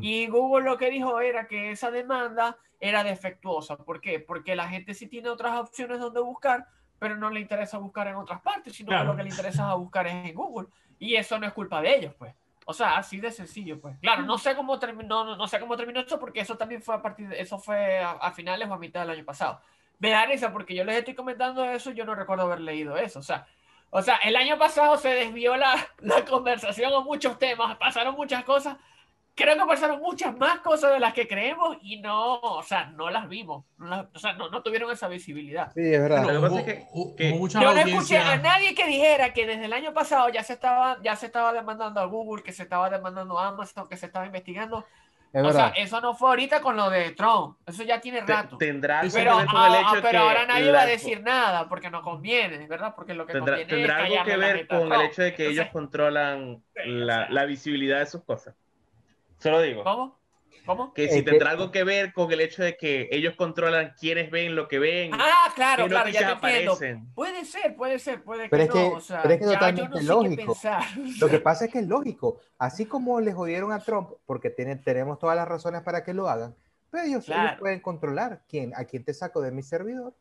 Y 0.01 0.27
Google 0.29 0.65
lo 0.65 0.77
que 0.79 0.91
dijo 0.91 1.21
era 1.21 1.47
que 1.49 1.73
esa 1.73 1.91
demanda 1.91 2.57
era 2.81 3.03
defectuosa. 3.03 3.77
¿Por 3.77 4.01
qué? 4.01 4.21
Porque 4.21 4.55
la 4.55 4.69
gente 4.69 4.95
sí 4.95 5.07
tiene 5.09 5.29
otras 5.29 5.59
opciones 5.59 5.99
donde 5.99 6.21
buscar, 6.21 6.67
pero 7.01 7.17
no 7.17 7.31
le 7.31 7.41
interesa 7.41 7.79
buscar 7.79 8.07
en 8.09 8.15
otras 8.17 8.41
partes, 8.43 8.75
sino 8.77 8.89
Claro. 8.89 9.03
que 9.05 9.09
lo 9.09 9.17
que 9.17 9.23
le 9.25 9.31
interesa 9.31 9.71
es 9.73 9.77
buscar 9.79 10.07
es 10.07 10.15
en 10.15 10.35
Google. 10.35 10.69
Y 11.01 11.17
eso 11.17 11.39
no 11.39 11.47
es 11.47 11.53
culpa 11.53 11.81
de 11.81 11.97
ellos, 11.97 12.15
pues. 12.17 12.33
O 12.65 12.73
sea, 12.73 12.97
así 12.97 13.21
de 13.21 13.31
sencillo, 13.31 13.81
pues. 13.81 13.97
Claro, 14.01 14.23
no 14.23 14.39
sé 14.39 14.55
cómo 14.57 14.79
terminó, 14.79 15.25
no, 15.25 15.37
no 15.37 15.49
sé 15.49 15.61
cómo 15.61 15.77
terminó 15.77 16.01
eso, 16.01 16.19
porque 16.19 16.41
eso 16.41 16.57
también 16.57 16.83
fue 16.83 16.95
a 16.95 17.03
partir 17.03 17.29
de, 17.29 17.41
eso 17.41 17.59
fue 17.59 17.99
a, 18.01 18.13
a 18.13 18.33
finales 18.33 18.69
o 18.69 18.75
a 18.75 18.79
mitad 18.79 19.01
del 19.01 19.11
año 19.11 19.25
pasado. 19.25 19.61
Me 19.99 20.11
da 20.11 20.27
risa 20.27 20.53
porque 20.53 20.75
yo 20.75 20.85
les 20.85 20.97
estoy 20.97 21.15
comentando 21.15 21.65
eso, 21.65 21.91
yo 21.91 22.05
no 22.05 22.15
recuerdo 22.15 22.45
haber 22.45 22.61
leído 22.61 22.97
eso. 22.97 23.19
O 23.21 23.23
sea, 23.23 23.47
o 23.91 24.03
sea, 24.03 24.17
el 24.17 24.35
año 24.37 24.59
pasado 24.59 24.97
se 24.97 25.09
desvió 25.11 25.57
la, 25.57 25.77
la 25.99 26.25
conversación 26.25 26.93
a 26.93 27.01
muchos 27.01 27.39
temas, 27.39 27.77
pasaron 27.77 28.15
muchas 28.17 28.45
cosas. 28.45 28.77
Creo 29.37 29.57
que 29.57 29.65
pasaron 29.67 30.01
muchas 30.01 30.37
más 30.39 30.61
cosas 30.61 30.93
de 30.93 31.01
las 31.01 31.13
que 31.13 31.27
creemos 31.27 31.77
y 31.83 31.99
no, 32.01 32.35
o 32.39 32.63
sea, 32.63 32.87
no 32.87 33.11
las 33.11 33.29
vimos. 33.29 33.65
no 33.79 33.87
las- 33.89 34.07
o 34.15 34.19
sea, 34.21 34.35
no, 34.35 34.49
no 34.49 34.63
tuvieron 34.63 34.93
esa 34.93 35.09
visibilidad. 35.09 35.73
Sí, 35.75 35.81
es 35.93 36.01
verdad. 36.01 36.25
Pasa 36.25 36.39
hubo, 36.39 36.59
es 36.59 36.65
que- 36.65 36.87
que- 37.17 37.33
hubo 37.33 37.49
Yo 37.49 37.61
no 37.61 37.71
escuché 37.73 38.19
audiencias- 38.19 38.29
a 38.29 38.37
nadie 38.37 38.75
que 38.77 38.87
dijera 38.87 39.33
que 39.33 39.45
desde 39.47 39.65
el 39.65 39.73
año 39.73 39.93
pasado 39.93 40.29
ya 40.29 40.45
se 40.45 40.53
estaba, 40.53 40.99
ya 41.03 41.17
se 41.17 41.27
estaba 41.27 41.53
demandando 41.53 42.01
a 42.01 42.05
Google, 42.05 42.45
que 42.45 42.53
se 42.53 42.63
estaba 42.63 42.89
demandando 42.91 43.37
a 43.39 43.49
Amazon, 43.49 43.89
que 43.89 43.97
se 43.97 44.07
estaba 44.07 44.25
investigando. 44.27 44.87
Es 45.33 45.43
o 45.43 45.51
sea, 45.51 45.65
verdad. 45.65 45.73
eso 45.79 46.01
no 46.01 46.15
fue 46.15 46.29
ahorita 46.29 46.61
con 46.61 46.77
lo 46.77 46.89
de 46.91 47.11
Trump. 47.11 47.57
Eso 47.67 47.83
ya 47.83 48.01
tiene 48.01 48.21
rato. 48.21 48.57
tendrá 48.57 49.01
algo 49.01 49.13
que 49.13 49.19
Pero, 49.19 49.37
ver 49.39 49.47
con 49.47 49.57
ah, 49.57 49.67
el 49.67 49.75
ah, 49.75 49.81
hecho 49.81 49.91
pero 49.95 50.09
que 50.11 50.17
ahora 50.17 50.47
nadie 50.47 50.67
la- 50.67 50.73
va 50.79 50.83
a 50.83 50.87
decir 50.87 51.23
nada 51.25 51.69
porque 51.69 51.91
no 51.91 52.03
conviene, 52.03 52.69
¿verdad? 52.69 52.95
Porque 52.95 53.15
lo 53.15 53.27
que 53.27 53.33
tendrá, 53.33 53.57
conviene 53.57 53.69
tendrá 53.83 54.07
es 54.07 54.13
algo 54.13 54.25
que 54.25 54.37
ver 54.37 54.69
con 54.69 54.93
el 54.93 55.01
hecho 55.01 55.23
de 55.23 55.35
que 55.35 55.43
ellos 55.47 55.67
Entonces, 55.67 55.73
controlan 55.73 56.63
Sí, 56.77 56.81
o 56.83 56.87
la, 57.05 57.17
sea. 57.17 57.31
la 57.31 57.45
visibilidad 57.47 57.99
de 57.99 58.07
sus 58.07 58.23
cosas. 58.23 58.55
Solo 59.45 59.61
digo. 59.61 59.85
¿Cómo? 59.85 60.19
¿Cómo? 60.65 60.95
Que 60.95 61.05
Eh, 61.05 61.09
si 61.11 61.17
que- 61.23 61.31
tendrá 61.33 61.51
algo 61.51 61.71
que 61.71 61.85
ver 61.85 62.15
con 62.15 62.33
el 62.33 62.41
hecho 62.41 62.63
de 62.63 62.79
que 62.79 63.09
ellos 63.13 63.35
controlan 63.37 63.93
quiénes 64.01 64.31
ven 64.31 64.57
lo 64.57 64.69
que 64.69 64.79
ven, 64.79 65.11
Ah, 65.13 65.53
claro, 65.55 65.87
claro, 65.87 66.09
ya 66.09 66.41
te 66.41 66.47
entiendo. 66.47 67.05
Puede 67.15 67.45
ser, 67.45 67.77
puede 67.77 67.99
ser, 67.99 68.23
puede 68.23 68.49
Pero 68.49 68.63
que 68.63 68.69
es 68.69 68.73
que- 68.73 68.91
no. 68.91 68.97
O 68.97 69.01
sea, 69.03 69.21
pero 69.21 69.35
es 69.35 69.41
que 69.41 69.47
totalmente 69.47 70.03
no 70.03 70.23
lógico. 70.23 70.57
Lo 71.21 71.29
que 71.29 71.39
pasa 71.41 71.67
es 71.67 71.71
que 71.73 71.81
es 71.81 71.87
lógico. 71.87 72.41
Así 72.57 72.87
como 72.87 73.21
le 73.21 73.35
jodieron 73.35 73.71
a 73.73 73.81
Trump, 73.81 74.13
porque 74.25 74.49
tienen, 74.49 74.83
tenemos 74.83 75.19
todas 75.19 75.37
las 75.37 75.47
razones 75.47 75.83
para 75.83 76.03
que 76.03 76.15
lo 76.15 76.31
hagan, 76.31 76.55
pero 76.91 77.03
ellos, 77.05 77.25
ellos 77.25 77.27
Claro. 77.27 77.59
pueden 77.61 77.81
controlar 77.81 78.41
quién, 78.49 78.73
a 78.75 78.87
quién 78.87 79.05
te 79.05 79.13
saco 79.13 79.43
de 79.43 79.51
mi 79.51 79.63
servidor. 79.63 80.15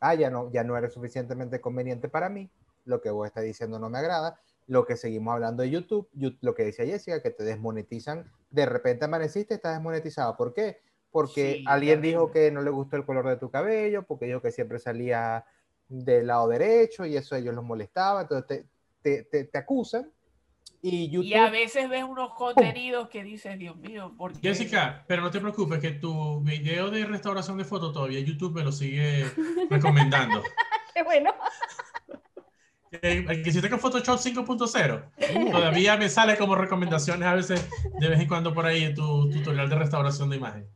Ah, 0.00 0.14
ya 0.14 0.30
no, 0.30 0.50
ya 0.50 0.64
no 0.64 0.74
eres 0.78 0.94
suficientemente 0.94 1.60
conveniente 1.60 2.08
para 2.08 2.30
mí. 2.30 2.48
Lo 2.86 3.02
que 3.02 3.10
vos 3.10 3.26
estás 3.26 3.44
diciendo 3.44 3.78
no 3.78 3.90
me 3.90 3.98
agrada. 3.98 4.40
Lo 4.66 4.86
que 4.86 4.96
seguimos 4.96 5.34
hablando 5.34 5.62
de 5.62 5.70
YouTube, 5.70 6.08
lo 6.40 6.54
que 6.54 6.64
decía 6.64 6.86
Jessica, 6.86 7.22
que 7.22 7.30
te 7.30 7.44
desmonetizan. 7.44 8.30
De 8.50 8.66
repente 8.66 9.04
amaneciste, 9.04 9.54
estás 9.54 9.74
desmonetizado. 9.74 10.36
¿Por 10.36 10.54
qué? 10.54 10.80
Porque 11.10 11.56
Sí, 11.58 11.64
alguien 11.66 12.00
dijo 12.00 12.30
que 12.30 12.50
no 12.50 12.62
le 12.62 12.70
gustó 12.70 12.96
el 12.96 13.04
color 13.04 13.28
de 13.28 13.36
tu 13.36 13.50
cabello, 13.50 14.04
porque 14.04 14.26
dijo 14.26 14.40
que 14.40 14.50
siempre 14.50 14.78
salía 14.78 15.44
del 15.88 16.26
lado 16.26 16.48
derecho 16.48 17.04
y 17.04 17.16
eso 17.16 17.34
a 17.34 17.38
ellos 17.38 17.54
los 17.54 17.64
molestaba. 17.64 18.22
Entonces 18.22 18.46
te, 18.46 18.66
te, 19.02 19.22
te, 19.24 19.44
te 19.44 19.58
acusan 19.58 20.10
Y 20.80 21.10
YouTube. 21.10 21.28
Y 21.28 21.34
a 21.34 21.50
veces 21.50 21.88
ves 21.88 22.04
unos 22.04 22.32
contenidos 22.34 23.08
que 23.08 23.22
dices, 23.22 23.58
Dios 23.58 23.76
mío, 23.76 24.14
¿por 24.16 24.32
qué? 24.32 24.48
Jessica, 24.48 25.04
pero 25.06 25.22
no 25.22 25.30
te 25.30 25.40
preocupes 25.40 25.78
que 25.78 25.92
tu 25.92 26.40
video 26.40 26.90
de 26.90 27.04
restauración 27.04 27.58
de 27.58 27.64
fotos 27.64 27.92
todavía 27.92 28.20
YouTube 28.20 28.54
me 28.54 28.64
lo 28.64 28.72
sigue 28.72 29.24
recomendando. 29.70 30.42
Qué 30.94 31.02
bueno. 31.02 31.34
El 33.02 33.42
que 33.42 33.50
hiciste 33.50 33.68
con 33.70 33.78
Photoshop 33.80 34.18
5.0 34.18 35.50
todavía 35.50 35.96
me 35.96 36.08
sale 36.08 36.36
como 36.36 36.54
recomendaciones 36.54 37.26
a 37.26 37.34
veces 37.34 37.66
de 37.98 38.08
vez 38.08 38.20
en 38.20 38.28
cuando 38.28 38.52
por 38.54 38.66
ahí 38.66 38.84
en 38.84 38.94
tu 38.94 39.30
tutorial 39.30 39.68
de 39.68 39.76
restauración 39.76 40.30
de 40.30 40.36
imagen. 40.36 40.66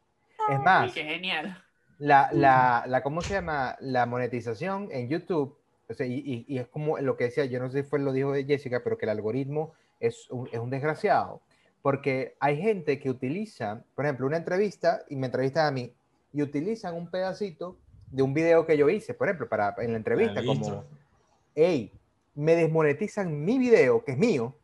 Es 0.51 0.59
más, 0.61 0.93
Qué 0.93 1.05
genial. 1.05 1.63
la, 1.99 2.31
la, 2.33 2.85
la, 2.87 3.03
¿cómo 3.03 3.21
se 3.21 3.35
llama? 3.35 3.77
La 3.81 4.07
monetización 4.07 4.89
en 4.91 5.09
YouTube, 5.09 5.57
o 5.89 5.95
sea, 5.95 6.07
y, 6.07 6.45
y- 6.49 6.59
es 6.59 6.69
como 6.69 6.99
lo 6.99 7.17
que 7.17 7.25
decía, 7.25 7.45
yo 7.45 7.61
no 7.61 7.71
sé 7.71 7.83
si 7.83 7.89
fue 7.89 7.99
lo 7.99 8.13
dijo 8.13 8.33
de 8.33 8.45
Jessica, 8.45 8.81
pero 8.83 8.97
que 8.97 9.07
el 9.07 9.11
algoritmo 9.11 9.75
es 10.01 10.29
un, 10.31 10.49
es 10.53 10.59
un 10.59 10.71
desgraciado, 10.71 11.43
porque 11.83 12.35
hay 12.41 12.61
gente 12.61 12.99
que 12.99 13.11
utiliza, 13.11 13.83
por 13.95 14.05
ejemplo, 14.07 14.27
una 14.27 14.37
entrevista, 14.39 15.03
y 15.11 15.17
me 15.17 15.27
entrevistan 15.27 15.67
a 15.67 15.71
mí, 15.71 15.93
y 16.33 16.43
utilizan 16.43 16.95
un 16.95 17.11
pedacito 17.11 17.77
de 18.11 18.23
un 18.23 18.33
video 18.33 18.65
que 18.65 18.77
yo 18.79 18.89
hice, 18.89 19.13
por 19.15 19.29
ejemplo, 19.29 19.49
para, 19.49 19.75
en 19.79 19.93
la 19.93 19.99
entrevista, 19.99 20.43
como, 20.45 20.85
hey, 21.55 21.93
me 22.39 22.55
desmonetizan 22.55 23.45
mi 23.45 23.59
video, 23.59 24.05
que 24.05 24.13
es 24.13 24.19
mío, 24.19 24.55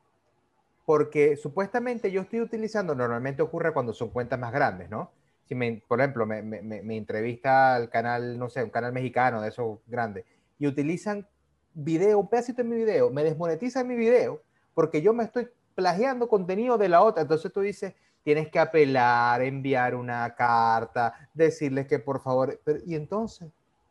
porque 0.87 1.37
supuestamente 1.37 2.12
yo 2.12 2.20
estoy 2.20 2.40
utilizando, 2.40 2.94
normalmente 2.94 3.42
ocurre 3.42 3.72
cuando 3.72 3.92
son 3.92 4.10
cuentas 4.10 4.38
más 4.38 4.52
grandes, 4.52 4.88
¿no? 4.88 5.10
Si 5.48 5.56
me, 5.56 5.82
por 5.88 6.00
ejemplo, 6.00 6.24
me, 6.24 6.96
entrevista 6.96 7.74
al 7.74 7.90
canal, 7.90 8.38
no 8.38 8.48
sé, 8.48 8.62
un 8.62 8.70
canal 8.70 8.92
mexicano 8.92 9.42
de 9.42 9.48
esos 9.48 9.80
grandes, 9.88 10.24
y 10.60 10.68
utilizan 10.68 11.26
video, 11.74 12.20
un 12.20 12.28
pedacito 12.28 12.62
de 12.62 12.68
mi 12.68 12.76
video, 12.76 13.10
me 13.10 13.24
desmonetizan 13.24 13.88
mi 13.88 13.96
video, 13.96 14.40
porque 14.72 15.02
yo 15.02 15.12
me 15.12 15.24
estoy 15.24 15.48
plagiando 15.74 16.28
contenido 16.28 16.78
de 16.78 16.88
la 16.88 17.02
otra. 17.02 17.22
Entonces 17.22 17.52
tú 17.52 17.60
dices, 17.60 17.92
tienes 18.22 18.50
que 18.50 18.60
apelar, 18.60 19.42
enviar 19.42 19.96
una 19.96 20.32
carta, 20.37 21.28
decirles 21.34 21.88
que 21.88 21.98
por 21.98 22.22
favor, 22.22 22.60
y 22.87 22.94
entonces, 22.94 23.48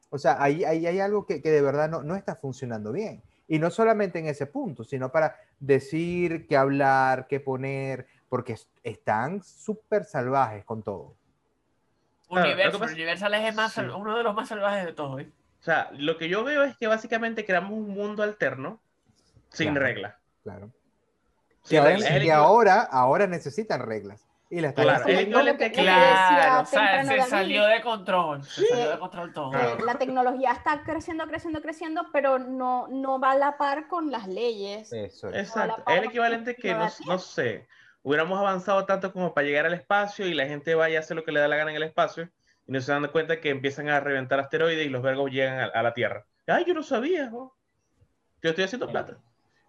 o 0.09 0.17
sea, 0.17 0.41
ahí, 0.41 0.63
ahí 0.63 0.87
hay 0.87 1.01
algo 1.01 1.25
que, 1.25 1.41
que 1.41 1.51
de 1.51 1.61
verdad 1.61 1.89
no, 1.89 2.01
no 2.01 2.15
está 2.15 2.37
funcionando 2.37 2.93
bien. 2.93 3.21
Y 3.47 3.59
no 3.59 3.69
solamente 3.69 4.19
en 4.19 4.27
ese 4.27 4.45
punto, 4.47 4.83
sino 4.83 5.11
para 5.11 5.35
decir, 5.59 6.47
qué 6.47 6.55
hablar, 6.57 7.27
qué 7.27 7.39
poner, 7.39 8.07
porque 8.29 8.53
es- 8.53 8.69
están 8.83 9.43
súper 9.43 10.05
salvajes 10.05 10.63
con 10.65 10.81
todo. 10.81 11.15
Universal, 12.29 12.81
Universal 12.93 13.33
es 13.35 13.55
más 13.55 13.73
Sí. 13.73 13.81
uno 13.81 14.17
de 14.17 14.23
los 14.23 14.33
más 14.33 14.47
salvajes 14.49 14.85
de 14.85 14.93
todos. 14.93 15.21
¿eh? 15.21 15.29
O 15.59 15.63
sea, 15.63 15.89
lo 15.93 16.17
que 16.17 16.29
yo 16.29 16.43
veo 16.43 16.63
es 16.63 16.75
que 16.77 16.87
básicamente 16.87 17.45
creamos 17.45 17.71
un 17.73 17.89
mundo 17.93 18.23
alterno 18.23 18.79
sin 19.49 19.69
Claro. 19.71 19.85
reglas. 19.85 20.15
Claro. 20.41 20.71
Sin 21.61 21.83
reglas. 21.83 22.09
Que 22.09 22.17
equiva- 22.17 22.35
ahora, 22.37 22.81
ahora 22.81 23.27
necesitan 23.27 23.81
reglas. 23.81 24.25
Y 24.53 24.61
las 24.61 24.69
están 24.69 25.71
Claro, 25.71 26.61
o 26.61 26.65
sea, 26.65 27.03
se 27.03 27.21
salió 27.23 27.65
de 27.65 27.81
control. 27.81 28.43
Se 28.43 28.67
salió 28.67 28.91
de 28.91 28.99
control 28.99 29.33
todo. 29.33 29.49
Claro. 29.49 29.79
eh, 29.79 29.83
la 29.83 29.95
tecnología 29.95 30.51
está 30.51 30.83
creciendo, 30.83 31.25
creciendo, 31.25 31.59
creciendo, 31.59 32.05
pero 32.13 32.37
no, 32.37 32.87
no 32.87 33.19
va 33.19 33.31
a 33.31 33.35
la 33.35 33.57
par 33.57 33.87
con 33.87 34.11
las 34.11 34.27
leyes. 34.27 34.93
Eso 34.93 35.29
es. 35.29 35.49
Exacto. 35.49 35.81
la 35.87 35.93
Es 35.93 35.99
el 36.01 36.05
equivalente 36.05 36.55
que, 36.55 36.71
no, 36.75 36.87
no 37.07 37.17
sé, 37.17 37.67
hubiéramos 38.03 38.37
avanzado 38.37 38.85
tanto 38.85 39.11
como 39.11 39.33
para 39.33 39.47
llegar 39.47 39.65
al 39.65 39.73
espacio 39.73 40.27
y 40.27 40.35
la 40.35 40.45
gente 40.45 40.75
vaya 40.75 40.99
a 40.99 41.01
hacer 41.01 41.17
lo 41.17 41.23
que 41.23 41.31
le 41.31 41.39
da 41.39 41.47
la 41.47 41.57
gana 41.57 41.71
en 41.71 41.77
el 41.77 41.83
espacio 41.83 42.29
y 42.67 42.71
no 42.71 42.79
se 42.79 42.91
dan 42.91 43.07
cuenta 43.07 43.41
que 43.41 43.49
empiezan 43.49 43.89
a 43.89 43.99
reventar 44.01 44.39
asteroides 44.39 44.85
y 44.85 44.89
los 44.89 45.01
vergos 45.01 45.31
llegan 45.31 45.61
a, 45.61 45.65
a 45.65 45.81
la 45.81 45.95
Tierra. 45.95 46.27
Ay, 46.45 46.63
yo 46.67 46.75
no 46.75 46.83
sabía. 46.83 47.31
¿no? 47.31 47.55
Yo 48.43 48.51
estoy 48.51 48.65
haciendo 48.65 48.87
plata. 48.87 49.17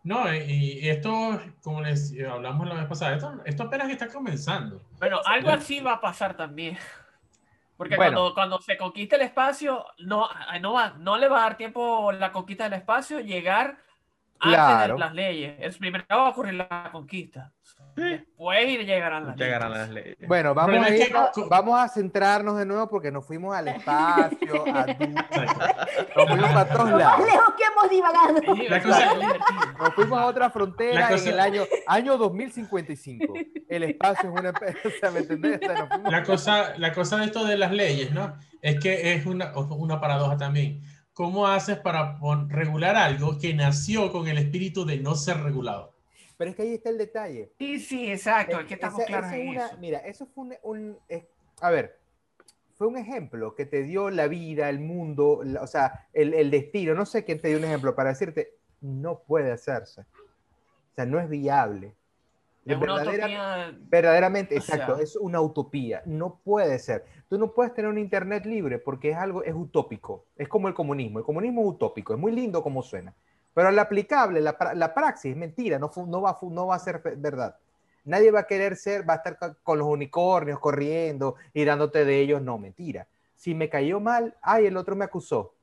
No, 0.05 0.33
y, 0.33 0.87
esto, 0.89 1.41
como 1.63 1.81
les 1.81 2.15
hablamos 2.31 2.69
la 2.69 2.75
vez 2.75 2.87
pasada, 2.87 3.15
esto, 3.17 3.41
esto 3.47 3.63
apenas 3.65 3.91
está 3.91 4.07
comenzando. 4.09 4.83
Bueno, 4.99 5.19
algo 5.25 5.49
así 5.51 5.81
va 5.81 5.95
a 5.95 6.01
pasar 6.01 6.37
también. 6.37 6.77
Porque 7.77 7.97
Bueno. 7.97 8.13
cuando, 8.13 8.35
cuando 8.35 8.61
se 8.61 8.77
conquista 8.77 9.17
el 9.17 9.23
espacio, 9.23 9.85
no, 9.99 10.29
no, 10.61 10.75
va, 10.75 10.91
no 10.99 11.17
le 11.17 11.27
va 11.29 11.39
a 11.39 11.43
dar 11.49 11.57
tiempo 11.57 12.13
la 12.13 12.31
conquista 12.31 12.65
del 12.65 12.75
espacio 12.75 13.19
llegar 13.19 13.79
antes 14.39 14.59
Claro. 14.59 14.95
de 14.95 15.01
las 15.01 15.15
leyes. 15.15 15.57
Es 15.59 15.79
primero 15.79 16.05
va 16.11 16.27
a 16.27 16.31
ocurrir 16.31 16.55
la 16.55 16.91
conquista. 16.93 17.51
Después 17.97 18.67
llegaran 18.67 19.27
las 19.27 19.37
Llegarán 19.37 19.73
leyes. 19.73 19.87
las 19.87 19.95
leyes. 19.95 20.17
Bueno, 20.29 20.55
vamos 20.55 20.87
a, 20.87 20.91
ir- 20.91 21.13
vamos 21.49 21.81
a 21.81 21.89
centrarnos 21.89 22.57
de 22.59 22.67
nuevo 22.67 22.89
porque 22.89 23.11
nos 23.13 23.25
fuimos 23.27 23.55
al 23.57 23.69
espacio, 23.69 24.65
a 24.67 24.87
nos 26.17 26.29
fuimos 26.29 26.51
para 26.53 26.69
todos 26.69 26.91
Lo 26.91 26.97
más 26.99 27.05
lados. 27.19 27.27
lejos 27.27 27.55
que 27.57 27.65
hemos 27.65 27.91
divagado. 27.91 28.83
Cosa-. 28.83 29.15
Nos 29.79 29.95
fuimos 29.95 30.19
a 30.21 30.27
otra 30.27 30.51
frontera 30.51 31.09
cosa- 31.09 31.25
en 31.29 31.35
el 31.35 31.41
año, 31.41 31.63
año 31.87 32.17
2055. 32.19 33.35
El 33.69 33.83
espacio 33.85 34.31
es 34.35 34.41
una... 34.41 34.53
Sea, 35.01 35.11
¿me 35.11 35.21
entendés? 35.21 35.61
O 35.63 35.67
sea, 35.67 35.89
La 36.11 36.23
cosa, 36.23 36.73
la 36.79 36.93
cosa 36.93 37.17
de 37.19 37.27
esto 37.27 37.45
de 37.45 37.57
las 37.57 37.73
leyes, 37.73 38.13
¿no? 38.13 38.35
Es 38.63 38.79
que 38.81 39.15
es 39.15 39.27
una, 39.27 39.53
una 39.57 40.01
paradoja 40.01 40.37
también. 40.37 40.83
¿Cómo 41.13 41.47
haces 41.47 41.79
para 41.79 42.19
regular 42.49 42.97
algo 42.97 43.39
que 43.39 43.55
nació 43.55 44.11
con 44.11 44.27
el 44.27 44.37
espíritu 44.39 44.85
de 44.85 44.99
no 44.99 45.15
ser 45.15 45.41
regulado? 45.43 45.94
Pero 46.37 46.51
es 46.51 46.57
que 46.57 46.63
ahí 46.63 46.75
está 46.75 46.91
el 46.91 46.99
detalle. 46.99 47.53
Sí, 47.59 47.79
sí, 47.79 48.11
exacto. 48.11 48.59
Es 48.61 48.67
que 48.67 48.75
Esa- 48.75 48.87
estamos 48.89 49.07
claros 49.07 49.27
esa 49.29 49.37
en 49.37 49.49
es 49.49 49.55
una- 49.57 49.67
eso. 49.67 49.79
Mira, 49.79 49.99
eso 50.01 50.27
fue 50.27 50.45
un, 50.45 50.55
un- 50.63 50.99
a 51.61 51.71
ver, 51.71 51.99
fue 52.75 52.87
un 52.89 52.97
ejemplo 52.97 53.55
que 53.55 53.67
te 53.67 53.83
dio 53.85 54.11
la 54.11 54.27
vida, 54.27 54.69
el 54.69 54.81
mundo, 54.81 55.41
la- 55.45 55.63
o 55.63 55.67
sea, 55.67 56.09
el, 56.13 56.35
el 56.35 56.51
destino. 56.51 56.95
No 56.95 57.07
sé 57.07 57.25
quién 57.25 57.41
te 57.41 57.49
dio 57.49 57.59
un 57.59 57.65
ejemplo 57.65 57.95
para 57.95 58.11
decirte, 58.11 58.55
no 58.81 59.21
puede 59.21 59.53
hacerse. 59.53 60.01
O 60.01 60.95
sea, 60.97 61.07
no 61.07 61.21
es 61.21 61.29
viable. 61.29 61.95
Es 62.67 62.79
Verdadera- 62.81 63.19
utopía. 63.27 63.79
Verdaderamente, 63.91 64.57
O 64.59 64.61
sea- 64.63 64.77
exacto, 64.77 64.99
es 65.01 65.17
una 65.17 65.41
utopía, 65.41 66.03
no 66.07 66.41
puede 66.43 66.79
ser. 66.79 67.05
Tú 67.29 67.39
no 67.39 67.53
puedes 67.53 67.75
tener 67.75 67.91
un 67.91 67.99
internet 67.99 68.47
libre 68.47 68.79
porque 68.79 69.11
es 69.11 69.17
algo, 69.17 69.45
es 69.45 69.55
utópico, 69.55 70.25
es 70.37 70.49
como 70.49 70.69
el 70.69 70.75
comunismo, 70.75 71.19
el 71.19 71.25
comunismo 71.27 71.61
es 71.63 71.69
utópico, 71.69 72.15
es 72.15 72.19
muy 72.19 72.33
lindo 72.33 72.63
como 72.63 72.83
suena, 72.83 73.15
pero 73.55 73.69
al 73.69 73.79
aplicable, 73.79 74.41
la, 74.41 74.57
la 74.75 74.95
praxis 74.95 75.37
mentira, 75.37 75.79
no, 75.79 75.91
no, 76.07 76.23
va, 76.23 76.39
no 76.43 76.67
va 76.67 76.75
a 76.77 76.79
ser 76.79 77.01
verdad. 77.17 77.57
Nadie 78.05 78.31
va 78.31 78.41
a 78.41 78.47
querer 78.47 78.77
ser, 78.77 79.09
va 79.09 79.15
a 79.15 79.17
estar 79.19 79.39
con 79.63 79.79
los 79.79 79.89
unicornios 79.89 80.59
corriendo 80.61 81.37
y 81.55 81.65
dándote 81.65 82.05
de 82.05 82.21
ellos, 82.21 82.43
no, 82.43 82.59
mentira. 82.59 83.07
Si 83.37 83.55
me 83.55 83.69
cayó 83.71 84.01
mal, 84.01 84.37
ay, 84.43 84.67
el 84.67 84.77
otro 84.77 84.95
me 84.97 85.05
acusó. 85.07 85.55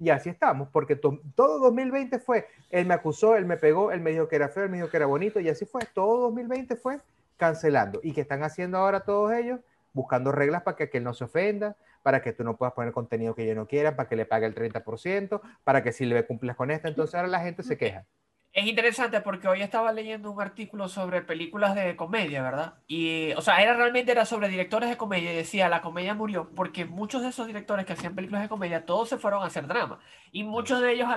Y 0.00 0.10
así 0.10 0.28
estamos, 0.30 0.68
porque 0.72 0.94
to- 0.96 1.20
todo 1.34 1.58
2020 1.58 2.18
fue, 2.20 2.46
él 2.70 2.86
me 2.86 2.94
acusó, 2.94 3.36
él 3.36 3.46
me 3.46 3.56
pegó, 3.56 3.90
él 3.90 4.00
me 4.00 4.12
dijo 4.12 4.28
que 4.28 4.36
era 4.36 4.48
feo, 4.48 4.64
él 4.64 4.70
me 4.70 4.76
dijo 4.76 4.90
que 4.90 4.96
era 4.96 5.06
bonito, 5.06 5.40
y 5.40 5.48
así 5.48 5.66
fue. 5.66 5.82
Todo 5.94 6.20
2020 6.22 6.76
fue 6.76 7.00
cancelando. 7.36 8.00
¿Y 8.02 8.12
qué 8.12 8.20
están 8.20 8.42
haciendo 8.44 8.78
ahora 8.78 9.00
todos 9.00 9.32
ellos? 9.32 9.60
Buscando 9.92 10.32
reglas 10.32 10.62
para 10.62 10.76
que 10.76 10.84
aquel 10.84 11.04
no 11.04 11.14
se 11.14 11.24
ofenda, 11.24 11.76
para 12.02 12.22
que 12.22 12.32
tú 12.32 12.44
no 12.44 12.56
puedas 12.56 12.74
poner 12.74 12.92
contenido 12.92 13.34
que 13.34 13.46
yo 13.46 13.54
no 13.54 13.66
quiera, 13.66 13.96
para 13.96 14.08
que 14.08 14.16
le 14.16 14.26
pague 14.26 14.46
el 14.46 14.54
30%, 14.54 15.40
para 15.64 15.82
que 15.82 15.92
si 15.92 16.06
le 16.06 16.26
cumplas 16.26 16.56
con 16.56 16.70
esta. 16.70 16.88
Entonces 16.88 17.14
ahora 17.14 17.28
la 17.28 17.40
gente 17.40 17.62
se 17.62 17.76
queja. 17.76 18.06
Es 18.52 18.66
interesante 18.66 19.20
porque 19.20 19.46
hoy 19.46 19.60
estaba 19.62 19.92
leyendo 19.92 20.30
un 20.30 20.40
artículo 20.40 20.88
sobre 20.88 21.22
películas 21.22 21.74
de 21.74 21.94
comedia, 21.96 22.42
¿verdad? 22.42 22.74
Y, 22.86 23.32
o 23.34 23.40
sea, 23.40 23.62
era 23.62 23.74
realmente 23.74 24.10
era 24.10 24.24
sobre 24.24 24.48
directores 24.48 24.88
de 24.88 24.96
comedia 24.96 25.32
y 25.32 25.36
decía, 25.36 25.68
la 25.68 25.82
comedia 25.82 26.14
murió 26.14 26.50
porque 26.54 26.84
muchos 26.84 27.22
de 27.22 27.28
esos 27.28 27.46
directores 27.46 27.84
que 27.84 27.92
hacían 27.92 28.14
películas 28.14 28.42
de 28.42 28.48
comedia, 28.48 28.86
todos 28.86 29.10
se 29.10 29.18
fueron 29.18 29.42
a 29.42 29.46
hacer 29.46 29.66
drama. 29.66 30.00
Y 30.32 30.44
muchos 30.44 30.80
de 30.80 30.92
ellos, 30.92 31.08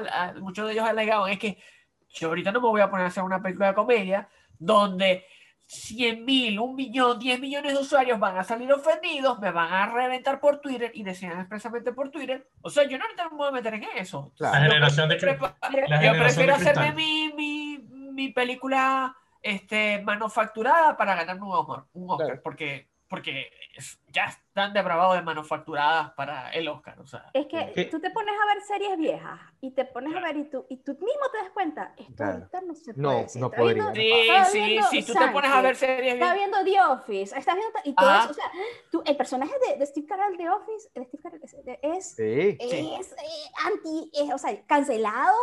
muchos 0.41 0.67
de 0.67 0.73
ellos 0.73 0.85
alegaban, 0.85 1.31
es 1.31 1.39
que 1.39 1.57
yo 2.09 2.27
ahorita 2.27 2.51
no 2.51 2.61
me 2.61 2.67
voy 2.67 2.81
a 2.81 2.91
poner 2.91 3.05
a 3.05 3.09
hacer 3.09 3.23
una 3.23 3.41
película 3.41 3.69
de 3.69 3.73
comedia 3.75 4.29
donde 4.59 5.25
100 5.73 6.25
mil, 6.25 6.59
un 6.59 6.75
millón, 6.75 7.17
10 7.17 7.39
millones 7.39 7.73
de 7.73 7.79
usuarios 7.79 8.19
van 8.19 8.37
a 8.37 8.43
salir 8.43 8.71
ofendidos, 8.73 9.39
me 9.39 9.51
van 9.51 9.71
a 9.71 9.85
reventar 9.89 10.41
por 10.41 10.59
Twitter 10.59 10.91
y 10.93 11.03
decían 11.03 11.39
expresamente 11.39 11.93
por 11.93 12.09
Twitter. 12.11 12.45
O 12.61 12.69
sea, 12.69 12.83
yo 12.83 12.97
no 12.97 13.05
me 13.31 13.37
voy 13.37 13.47
a 13.47 13.51
meter 13.51 13.75
en 13.75 13.85
eso. 13.95 14.33
Claro. 14.35 14.53
La 14.55 14.65
Yo 14.65 14.71
generación 14.73 15.09
de 15.09 15.17
cri- 15.17 15.37
prepa- 15.39 15.55
la 15.61 15.69
yo 15.71 15.77
generación 15.87 16.17
prefiero 16.19 16.57
de 16.57 16.61
hacerme 16.61 16.91
mi, 16.93 17.31
mi, 17.37 17.77
mi 18.11 18.29
película 18.33 19.15
este, 19.41 20.01
manufacturada 20.03 20.97
para 20.97 21.15
ganarme 21.15 21.45
un 21.45 21.53
Oscar, 21.53 21.85
un 21.93 22.09
Oscar 22.11 22.27
Claro. 22.27 22.41
porque, 22.43 22.89
porque 23.11 23.51
ya 24.07 24.23
están 24.23 24.71
depravados 24.71 25.15
de 25.15 25.21
manufacturadas 25.21 26.11
para 26.13 26.49
el 26.51 26.65
Oscar. 26.69 26.97
O 27.01 27.05
sea, 27.05 27.29
Es 27.33 27.45
que 27.47 27.73
¿Qué? 27.75 27.85
tú 27.85 27.99
te 27.99 28.09
pones 28.09 28.33
a 28.41 28.45
ver 28.53 28.63
series 28.63 28.97
viejas 28.97 29.37
y 29.59 29.71
te 29.71 29.83
pones 29.83 30.15
a 30.15 30.21
ver 30.21 30.37
y 30.37 30.45
tú, 30.49 30.65
y 30.69 30.77
tú 30.77 30.93
mismo 30.93 31.29
te 31.29 31.37
das 31.39 31.49
cuenta, 31.53 31.93
esto 31.97 32.13
Claro. 32.15 32.33
ahorita 32.37 32.61
no 32.61 32.73
se 32.73 32.93
puede 32.93 33.01
No, 33.01 33.11
no 33.11 33.23
Estaba 33.47 33.63
viendo- 33.65 33.85
podría. 33.87 34.45
sí, 34.45 34.51
sí, 34.51 34.57
viendo 34.65 34.87
sí, 34.87 35.03
tú 35.05 35.13
te 35.13 35.27
pones 35.27 35.51
a 35.51 35.61
ver 35.61 35.75
series 35.75 36.13
Estaba 36.13 36.33
bien. 36.35 36.51
viendo 36.51 36.71
The 36.71 36.81
Office, 36.93 37.37
estás 37.37 37.55
viendo 37.55 37.79
y 37.83 37.93
todo 37.95 38.09
Ajá. 38.09 38.19
eso, 38.23 38.31
o 38.31 38.33
sea, 38.33 38.51
tú, 38.91 39.03
el 39.05 39.17
personaje 39.17 39.53
de, 39.67 39.77
de 39.77 39.85
Steve 39.85 40.07
Carell 40.07 40.37
de 40.37 40.49
Office, 40.49 40.89
de 40.95 41.05
Steve 41.05 41.21
Carell 41.23 41.41
es, 41.43 41.53
es, 41.81 42.15
Sí, 42.15 42.57
es, 42.61 43.11
eh, 43.11 43.51
anti, 43.65 44.09
es, 44.13 44.33
o 44.33 44.37
sea, 44.37 44.65
cancelado. 44.67 45.37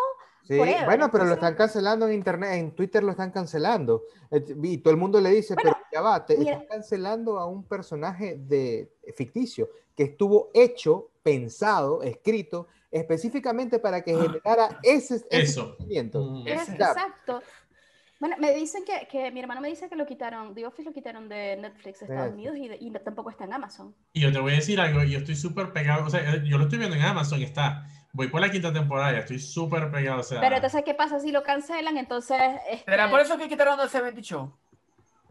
sí. 0.44 0.56
Bueno, 0.56 1.10
pero 1.12 1.26
lo 1.26 1.34
están 1.34 1.54
cancelando 1.54 2.06
en 2.06 2.14
internet, 2.14 2.52
en 2.54 2.74
Twitter 2.74 3.02
lo 3.04 3.10
están 3.10 3.30
cancelando. 3.30 4.04
Eh, 4.30 4.42
Y 4.62 4.78
todo 4.78 4.92
el 4.92 4.98
mundo 4.98 5.20
le 5.20 5.30
dice, 5.30 5.54
Bueno, 5.54 5.72
pero 5.76 5.86
ya 5.98 6.02
va, 6.02 6.24
te 6.26 6.36
mira. 6.38 6.52
están 6.52 6.66
cancelando 6.68 7.38
a 7.38 7.46
un 7.46 7.64
personaje 7.64 8.36
de 8.36 8.90
ficticio 9.16 9.68
que 9.94 10.04
estuvo 10.04 10.50
hecho, 10.54 11.10
pensado, 11.22 12.02
escrito 12.02 12.66
específicamente 12.90 13.78
para 13.78 14.02
que 14.02 14.14
generara 14.16 14.78
ese, 14.82 15.16
ese 15.16 15.26
Eso. 15.30 15.74
sentimiento. 15.76 16.22
Mm. 16.22 16.48
Exacto. 16.48 17.42
Bueno, 18.20 18.34
me 18.38 18.52
dicen 18.54 18.82
que, 18.84 19.06
que 19.06 19.30
mi 19.30 19.40
hermano 19.40 19.60
me 19.60 19.68
dice 19.68 19.88
que 19.88 19.94
lo 19.94 20.04
quitaron, 20.06 20.52
The 20.54 20.66
Office 20.66 20.88
lo 20.88 20.92
quitaron 20.92 21.28
de 21.28 21.56
Netflix 21.56 22.00
de 22.00 22.06
Estados. 22.06 22.32
Unidos 22.32 22.56
y, 22.56 22.66
de- 22.68 22.76
y 22.80 22.90
tampoco 22.90 23.30
está 23.30 23.44
en 23.44 23.52
Amazon. 23.52 23.94
Y 24.12 24.20
yo 24.22 24.32
te 24.32 24.40
voy 24.40 24.52
a 24.54 24.56
decir 24.56 24.80
algo, 24.80 25.04
yo 25.04 25.18
estoy 25.18 25.36
súper 25.36 25.72
pegado, 25.72 26.06
o 26.06 26.10
sea, 26.10 26.34
eh, 26.34 26.42
yo 26.44 26.58
lo 26.58 26.64
estoy 26.64 26.78
viendo 26.78 26.96
en 26.96 27.02
Amazon, 27.02 27.40
está, 27.42 27.86
voy 28.12 28.26
por 28.28 28.40
la 28.40 28.50
quinta 28.50 28.72
temporada, 28.72 29.12
ya 29.12 29.18
estoy 29.18 29.38
súper 29.38 29.90
pegado, 29.92 30.20
o 30.20 30.24
sea, 30.24 30.40
Pero 30.40 30.56
entonces, 30.56 30.82
¿qué 30.84 30.94
pasa 30.94 31.20
si 31.20 31.30
lo 31.30 31.44
cancelan? 31.44 31.96
Entonces, 31.96 32.40
este, 32.68 32.90
¿Será 32.90 33.08
por 33.08 33.20
eso 33.20 33.38
que 33.38 33.48
quitaron 33.48 33.78
el 33.78 33.88
70 33.88 34.20
Show? 34.22 34.52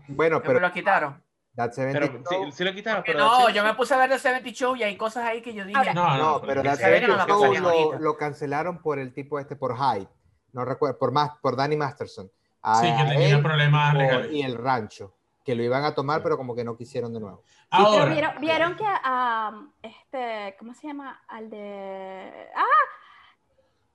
Bueno, 0.08 0.40
me 0.40 0.46
pero 0.46 0.60
lo 0.60 0.72
quitaron. 0.72 1.22
That 1.56 1.72
70 1.72 2.00
Pero 2.00 2.24
Show- 2.24 2.46
sí, 2.46 2.52
sí 2.52 2.64
lo 2.64 2.74
quitaron, 2.74 3.04
pero 3.04 3.18
no, 3.20 3.50
yo 3.50 3.64
me 3.64 3.74
puse 3.74 3.94
a 3.96 3.98
ver 3.98 4.12
el 4.12 4.20
70 4.20 4.50
Show 4.52 4.76
y 4.76 4.84
hay 4.84 4.96
cosas 4.96 5.26
ahí 5.26 5.42
que 5.42 5.54
yo 5.54 5.66
dije. 5.66 5.78
Ahora- 5.78 5.94
no, 5.94 6.18
No, 6.18 6.42
pero 6.42 6.62
That 6.62 6.76
se 6.76 6.84
se 6.84 6.90
ve 6.92 7.00
70 7.00 7.26
que 7.26 7.32
no 7.32 7.40
la 7.40 7.74
Show 7.74 8.00
lo, 8.00 8.18
cancelaron 8.18 8.78
por 8.80 9.00
el 9.00 9.12
tipo 9.12 9.40
este, 9.40 9.56
por 9.56 9.76
Hyde. 9.76 10.08
No 10.54 10.66
recuerdo, 10.66 10.98
por, 11.00 11.12
más, 11.12 11.32
por 11.42 11.56
Danny 11.56 11.76
Masterson. 11.76 12.30
A- 12.62 12.82
Sí, 12.82 12.94
que 12.96 13.04
tenía 13.10 13.42
problemas 13.42 13.94
legales. 13.96 14.32
Y 14.32 14.42
el 14.44 14.56
rancho, 14.56 15.14
que 15.44 15.56
lo 15.56 15.64
iban 15.64 15.84
a 15.84 15.96
tomar, 15.96 16.22
pero 16.22 16.38
como 16.38 16.56
que 16.56 16.64
no 16.64 16.78
quisieron 16.78 17.12
de 17.14 17.20
nuevo. 17.20 17.42
Sí, 17.48 17.66
pero 17.72 17.86
Ahora, 17.88 18.06
vieron, 18.06 18.32
vieron 18.40 18.76
que 18.76 18.86
a 18.86 19.52
este, 19.82 20.56
¿cómo 20.60 20.74
se 20.76 20.88
llama? 20.88 21.24
Al 21.28 21.50
de 21.50 22.48
ah, 22.56 22.64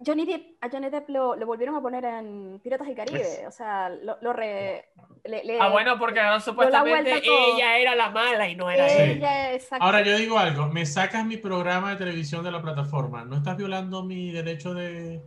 Johnny 0.05 0.25
Depp, 0.27 0.57
a 0.61 0.69
Johnny 0.71 0.89
Depp 0.91 1.09
lo, 1.11 1.37
lo 1.37 1.47
volvieron 1.47 1.75
a 1.77 1.81
poner 1.81 2.05
en 2.05 2.61
Piratas 2.63 2.87
del 2.87 2.97
Caribe, 2.97 3.47
o 3.47 3.51
sea, 3.51 3.89
lo, 3.89 4.17
lo 4.21 4.33
re, 4.33 4.89
le, 5.25 5.45
le- 5.45 5.61
Ah, 5.61 5.69
bueno, 5.69 5.99
porque 5.99 6.21
vuelta 6.21 6.41
supuestamente 6.41 7.23
ella 7.25 7.79
era 7.79 7.95
la 7.95 8.11
mala 8.11 8.49
y 8.49 8.57
no 8.57 8.71
era 8.71 8.87
ella, 8.93 9.53
exacto. 9.55 9.85
ahora 9.85 10.03
yo 10.03 10.17
digo 10.17 10.39
algo, 10.39 10.67
me 10.69 10.85
sacas 10.87 11.25
mi 11.25 11.37
programa 11.37 11.91
de 11.91 11.97
televisión 11.97 12.43
de 12.45 12.51
la 12.51 12.61
plataforma, 12.63 13.25
¿no 13.25 13.37
estás 13.37 13.57
violando 13.57 14.03
mi 14.03 14.33
derecho 14.33 14.75
de, 14.75 15.23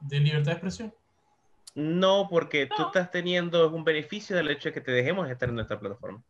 de 0.00 0.20
libertad 0.20 0.46
de 0.46 0.52
expresión? 0.52 0.94
No, 1.74 2.26
porque 2.30 2.66
tú 2.66 2.74
No. 2.82 2.86
estás 2.86 3.10
teniendo 3.10 3.68
un 3.70 3.84
beneficio 3.84 4.34
del 4.36 4.50
hecho 4.50 4.70
de 4.70 4.72
que 4.72 4.80
te 4.80 4.92
dejemos 4.92 5.28
estar 5.28 5.48
en 5.48 5.56
nuestra 5.56 5.78
plataforma. 5.78 6.22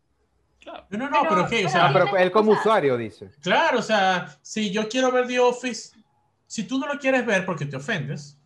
Claro. 0.61 0.85
No, 0.91 0.99
no, 0.99 1.09
no, 1.11 1.23
Pero- 1.23 1.35
pero, 1.37 1.49
¿qué? 1.49 1.67
O 1.67 1.69
sea, 1.69 1.87
Ah, 1.87 1.91
pero 1.93 2.17
él 2.17 2.33
como 2.33 2.51
usuario 2.53 2.97
dice. 2.97 3.31
claro, 3.41 3.79
o 3.79 3.83
sea, 3.83 4.27
si 4.43 4.73
yo 4.73 4.89
quiero 4.89 5.13
ver 5.13 5.29
The 5.29 5.39
Office, 5.39 5.96
si 6.47 6.65
tú 6.65 6.79
no 6.79 6.87
lo 6.87 6.99
quieres 6.99 7.25
ver 7.27 7.45
porque 7.45 7.67
te 7.67 7.77
ofendes, 7.77 8.39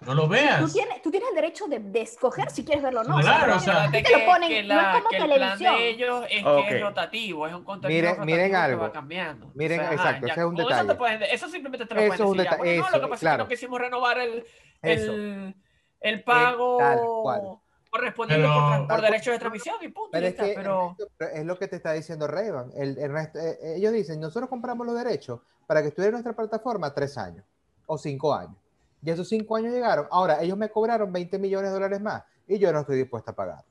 no 0.00 0.14
lo 0.14 0.22
Tú 0.22 0.28
veas. 0.30 0.72
tienes, 0.72 1.02
tú 1.02 1.10
tienes 1.10 1.28
el 1.28 1.34
derecho 1.34 1.66
de, 1.66 1.78
de 1.78 2.00
escoger 2.00 2.50
si 2.50 2.64
quieres 2.64 2.82
verlo 2.82 3.02
o 3.02 3.04
no. 3.04 3.18
Claro, 3.20 3.56
o 3.56 3.60
sea- 3.60 3.72
no 3.74 3.78
Acuérdate 3.80 4.02
te 4.02 4.12
lo 4.12 4.18
que, 4.18 4.24
ponen, 4.24 4.48
que 4.48 4.62
no 4.62 4.80
es 4.80 4.86
como 4.96 5.08
que 5.10 5.16
el 5.16 5.22
televisión. 5.22 5.58
plan 5.58 5.76
de 5.76 5.88
ellos 5.90 6.24
es 6.30 6.44
que 6.44 6.76
es 6.76 6.80
rotativo, 6.82 7.46
es 7.46 7.54
un 7.54 7.64
contenido 7.64 7.98
Miren- 8.00 8.10
rotativo 8.16 8.24
miren 8.36 8.50
que 8.50 8.74
va 8.76 8.92
cambiando. 8.92 9.50
Miren, 9.54 9.80
exacto, 9.80 10.26
ya 10.26 10.32
ese 10.32 10.40
es 10.40 10.46
un 10.46 10.58
Eso, 10.58 10.84
detalle. 10.84 11.34
eso 11.34 11.48
simplemente 11.50 11.86
te 11.86 11.94
lo 11.94 12.00
Eso 12.00 12.08
pueden 12.24 12.36
decir 12.38 12.50
ya. 12.50 12.80
no, 12.82 12.90
lo 12.96 13.00
que 13.02 13.08
pasa 13.08 13.20
claro. 13.20 13.42
es 13.42 13.48
que 13.48 13.54
no 13.54 13.56
quisimos 13.58 13.78
renovar 13.80 14.18
el, 14.20 14.44
el, 14.82 15.54
el 16.00 16.22
pago 16.24 16.78
tal 16.78 16.98
cual. 17.22 17.42
Correspondiente 17.90 18.46
Pero- 18.46 18.78
por, 18.78 18.88
por 18.88 19.02
derechos 19.02 19.32
de 19.32 19.38
transmisión 19.38 19.76
y 19.82 19.88
punto. 19.88 20.10
Pero 20.12 20.26
y 20.26 20.28
es 20.28 20.36
ya 20.36 20.42
está, 20.44 20.54
que 20.54 20.60
pero 20.60 20.82
Ernesto, 20.82 21.12
pero 21.18 21.30
es 21.32 21.44
lo 21.44 21.58
que 21.58 21.68
te 21.68 21.76
está 21.76 21.92
diciendo 21.92 22.26
Revan. 22.26 22.70
El, 22.76 22.96
eh, 22.98 23.30
eh, 23.34 23.74
ellos 23.76 23.92
dicen, 23.92 24.20
nosotros 24.20 24.48
compramos 24.48 24.86
los 24.86 24.96
derechos 24.96 25.40
para 25.66 25.82
que 25.82 25.88
estuviera 25.88 26.08
en 26.16 26.22
nuestra 26.22 26.32
plataforma 26.32 26.94
tres 26.94 27.18
años 27.18 27.44
o 27.86 27.98
cinco 27.98 28.34
años. 28.34 28.56
Y 29.02 29.10
esos 29.10 29.28
cinco 29.28 29.56
años 29.56 29.72
llegaron. 29.72 30.06
Ahora, 30.10 30.42
ellos 30.42 30.56
me 30.56 30.68
cobraron 30.68 31.12
20 31.12 31.38
millones 31.38 31.70
de 31.70 31.74
dólares 31.74 32.00
más 32.00 32.22
y 32.46 32.58
yo 32.58 32.72
no 32.72 32.80
estoy 32.80 32.96
dispuesto 32.98 33.30
a 33.30 33.34
pagar. 33.34 33.64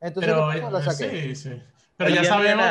Entonces, 0.00 0.32
eh, 0.32 0.82
saqué. 0.82 1.10
sí, 1.10 1.34
sí. 1.34 1.62
Pero 1.96 2.10
ya 2.10 2.24
sabemos, 2.24 2.64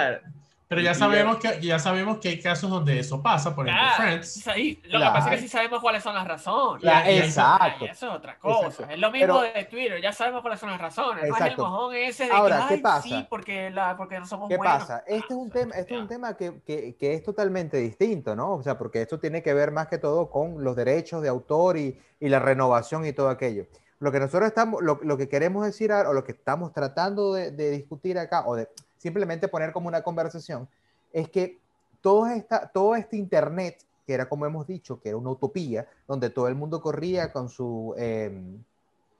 pero 0.68 0.82
ya 0.82 0.93
sabemos 0.93 1.38
que 1.38 1.61
ya 1.61 1.78
sabemos 1.80 2.18
que 2.18 2.30
hay 2.30 2.41
casos 2.41 2.70
donde 2.70 2.99
eso 2.99 3.22
pasa, 3.22 3.53
por 3.55 3.68
ejemplo, 3.68 3.88
Ah, 3.88 3.95
Friends. 3.97 4.28
sí, 4.34 4.80
lo 4.86 4.97
Claro. 4.97 5.05
que 5.05 5.18
pasa 5.20 5.30
es 5.30 5.36
que 5.36 5.41
sí 5.43 5.47
sabemos 5.47 5.80
cuáles 5.82 6.01
son 6.03 6.16
las 6.16 6.28
razones. 6.28 6.82
Claro, 6.82 7.09
exacto. 7.09 7.63
Ay, 7.63 7.88
eso 7.91 8.07
es 8.07 8.13
otra 8.13 8.38
cosa. 8.39 8.68
Exacto. 8.68 8.93
Es 8.93 8.99
lo 8.99 9.11
mismo 9.11 9.39
Pero- 9.41 9.53
de 9.53 9.63
Twitter, 9.66 10.01
ya 10.01 10.11
sabemos 10.11 10.41
cuáles 10.41 10.59
son 10.59 10.72
las 10.72 10.82
razones. 10.82 11.24
No 11.30 11.36
es 11.36 11.41
el 11.41 11.47
Exacto. 11.47 11.66
mojón 11.70 11.95
ese 11.95 12.26
de 12.26 12.32
Ahora, 12.32 12.61
que, 12.61 12.68
¿qué 12.68 12.74
"Ay, 12.76 12.82
pasa? 12.82 13.01
sí, 13.07 13.28
porque, 13.30 13.70
la, 13.70 13.95
porque 13.97 14.20
no 14.20 14.26
somos 14.26 14.49
¿Qué 14.49 14.57
buenos. 14.57 14.78
pasa? 14.80 15.03
Este 15.07 15.34
es 15.34 15.39
un 15.39 15.49
tema, 15.51 15.76
este 15.76 15.93
es 15.95 16.01
un 16.01 16.07
tema 16.07 16.36
que, 16.36 16.61
que- 16.66 16.95
que 16.95 17.13
es 17.13 17.24
totalmente 17.24 17.78
distinto, 17.78 18.36
¿no? 18.36 18.53
O 18.55 18.63
sea, 18.63 18.78
porque 18.78 19.01
esto 19.01 19.20
tiene 19.20 19.43
que 19.43 19.53
ver 19.53 19.72
más 19.72 19.88
que 19.88 19.97
todo 19.99 20.30
con 20.30 20.63
los 20.63 20.76
derechos 20.76 21.22
de 21.22 21.30
autor 21.30 21.78
y, 21.78 21.99
y 22.20 22.30
la 22.30 22.39
renovación 22.39 23.05
y 23.05 23.13
todo 23.13 23.30
aquello. 23.30 23.66
Lo 23.99 24.11
que 24.11 24.20
nosotros 24.20 24.47
estamos, 24.47 24.82
lo, 24.84 24.99
lo 25.03 25.16
que 25.18 25.30
queremos 25.30 25.66
decir 25.66 25.91
ahora, 25.93 26.09
o 26.09 26.13
lo 26.13 26.24
que 26.26 26.34
estamos 26.34 26.74
tratando 26.74 27.34
de, 27.34 27.51
de 27.51 27.72
discutir 27.72 28.20
acá, 28.20 28.43
o 28.45 28.55
de 28.55 28.68
simplemente 29.10 29.47
poner 29.47 29.72
como 29.72 29.88
una 29.88 30.01
conversación, 30.01 30.68
es 31.14 31.30
que 31.30 31.60
todo, 32.01 32.26
esta, 32.26 32.68
todo 32.70 32.95
este 32.95 33.18
Internet, 33.18 33.78
que 34.08 34.14
era 34.16 34.28
como 34.28 34.47
hemos 34.47 34.66
dicho, 34.66 34.99
que 34.99 35.10
era 35.10 35.18
una 35.20 35.30
utopía, 35.30 35.88
donde 36.08 36.32
todo 36.32 36.47
el 36.47 36.56
mundo 36.56 36.82
corría 36.82 37.32
con 37.32 37.47
su 37.47 37.93
eh, 37.99 38.36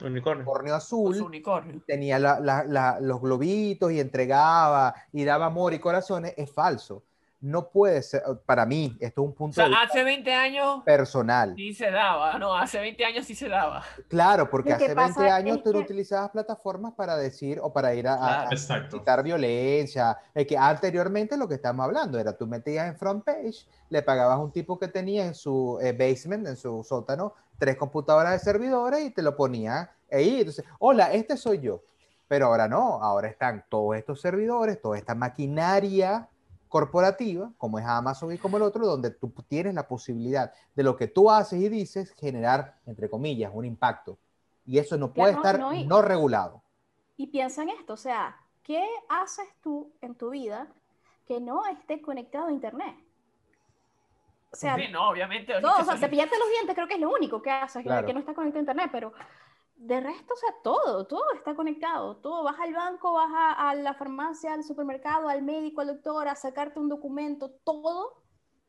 Unicornio. 0.04 0.44
Con 0.44 0.68
azul, 0.70 1.14
su 1.14 1.24
unicornio. 1.26 1.80
tenía 1.86 2.18
la- 2.18 2.40
la- 2.40 2.64
la- 2.64 2.98
los 3.00 3.20
globitos 3.20 3.92
y 3.92 4.00
entregaba 4.00 4.92
y 5.12 5.24
daba 5.24 5.46
amor 5.46 5.72
y 5.72 5.78
corazones, 5.78 6.34
es 6.36 6.50
falso. 6.50 7.02
No 7.38 7.68
puede 7.68 8.02
ser, 8.02 8.22
para 8.46 8.64
mí, 8.64 8.96
esto 8.98 9.20
es 9.22 9.26
un 9.26 9.32
O 9.32 9.34
punto 9.34 9.54
sea, 9.56 9.64
de 9.64 9.70
vista 9.70 9.84
hace 9.84 10.02
20 10.04 10.32
años 10.34 10.82
personal. 10.84 11.52
sí 11.54 11.74
se 11.74 11.90
daba, 11.90 12.38
no, 12.38 12.54
hace 12.56 12.80
20 12.80 13.04
años 13.04 13.26
sí 13.26 13.34
se 13.34 13.48
daba. 13.48 13.82
Claro, 14.08 14.48
porque 14.48 14.72
hace 14.72 14.86
20 14.94 14.94
pasa 14.94 15.36
años 15.36 15.62
tú 15.62 15.70
que- 15.72 15.78
utilizabas 15.78 16.30
plataformas 16.30 16.94
para 16.94 17.14
decir 17.16 17.60
o 17.62 17.72
para 17.72 17.94
ir 17.94 18.08
a, 18.08 18.14
a- 18.14 18.18
Claro. 18.18 18.48
a 18.50 18.52
Exacto. 18.52 18.98
quitar 18.98 19.22
violencia. 19.22 20.16
Es 20.34 20.46
que 20.46 20.56
anteriormente 20.56 21.36
lo 21.36 21.46
que 21.46 21.56
estamos 21.56 21.84
hablando 21.84 22.18
era 22.18 22.36
tú 22.36 22.46
metías 22.46 22.88
en 22.88 22.96
front 22.96 23.22
page, 23.22 23.66
le 23.90 24.02
pagabas 24.02 24.36
a 24.36 24.40
un 24.40 24.50
tipo 24.50 24.78
que 24.78 24.88
tenía 24.88 25.26
en 25.26 25.34
su 25.34 25.78
eh, 25.82 25.92
basement, 25.92 26.46
en 26.48 26.56
su 26.56 26.82
sótano, 26.84 27.34
tres 27.58 27.76
computadoras 27.76 28.32
de 28.32 28.38
servidores 28.38 29.04
y 29.04 29.10
te 29.10 29.20
lo 29.22 29.36
ponía 29.36 29.90
ahí. 30.10 30.38
Entonces, 30.40 30.64
hola, 30.78 31.12
este 31.12 31.36
soy 31.36 31.60
yo. 31.60 31.82
Pero 32.28 32.46
ahora 32.46 32.66
no, 32.66 33.02
ahora 33.02 33.28
están 33.28 33.64
todos 33.68 33.94
estos 33.96 34.20
servidores, 34.22 34.80
toda 34.80 34.96
esta 34.98 35.14
maquinaria 35.14 36.28
corporativa, 36.80 37.50
como 37.56 37.78
es 37.78 37.86
Amazon 37.86 38.32
y 38.34 38.38
como 38.38 38.58
el 38.58 38.62
otro, 38.62 38.86
donde 38.86 39.10
tú 39.10 39.32
tienes 39.48 39.72
la 39.72 39.88
posibilidad 39.88 40.52
de 40.74 40.82
lo 40.82 40.94
que 40.94 41.06
tú 41.06 41.30
haces 41.30 41.58
y 41.58 41.70
dices 41.70 42.10
generar, 42.12 42.76
entre 42.84 43.08
comillas, 43.08 43.50
un 43.54 43.64
impacto. 43.64 44.18
Y 44.66 44.78
eso 44.78 44.98
no 44.98 45.10
puede 45.14 45.32
Claro, 45.32 45.46
estar 45.48 45.58
no, 45.60 45.72
y- 45.72 45.86
no 45.86 46.02
regulado. 46.02 46.62
Y 47.16 47.28
piensa 47.28 47.62
en 47.62 47.70
esto, 47.70 47.94
o 47.94 47.96
sea, 47.96 48.36
¿qué 48.62 48.84
haces 49.08 49.48
tú 49.62 49.90
en 50.02 50.14
tu 50.16 50.28
vida 50.30 50.66
que 51.26 51.40
no 51.40 51.64
esté 51.64 52.02
conectado 52.02 52.48
a 52.48 52.52
internet? 52.52 52.94
O 54.52 54.56
sea, 54.56 54.76
Sí, 54.76 54.82
no, 54.92 55.08
obviamente. 55.08 55.54
todo, 55.62 55.80
o 55.80 55.84
sea, 55.84 55.96
cepillarte 55.96 56.38
los 56.38 56.48
dientes 56.50 56.74
creo 56.74 56.86
que 56.88 56.94
es 56.94 57.00
lo 57.00 57.10
único 57.10 57.40
que 57.40 57.50
haces, 57.50 57.82
que- 57.82 57.88
Claro. 57.88 58.06
que 58.06 58.12
no 58.12 58.20
está 58.20 58.34
conectado 58.34 58.58
a 58.58 58.60
internet, 58.60 58.88
pero 58.92 59.12
de 59.76 60.00
resto, 60.00 60.34
o 60.34 60.36
sea, 60.36 60.50
todo, 60.64 61.06
todo 61.06 61.22
está 61.34 61.54
conectado, 61.54 62.16
todo, 62.16 62.42
vas 62.44 62.58
al 62.60 62.72
banco, 62.72 63.12
vas 63.12 63.30
a, 63.34 63.70
a 63.70 63.74
la 63.74 63.94
farmacia, 63.94 64.54
al 64.54 64.64
supermercado, 64.64 65.28
al 65.28 65.42
médico, 65.42 65.80
al 65.82 65.88
doctor, 65.88 66.28
a 66.28 66.34
sacarte 66.34 66.80
un 66.80 66.88
documento, 66.88 67.50
todo 67.62 68.22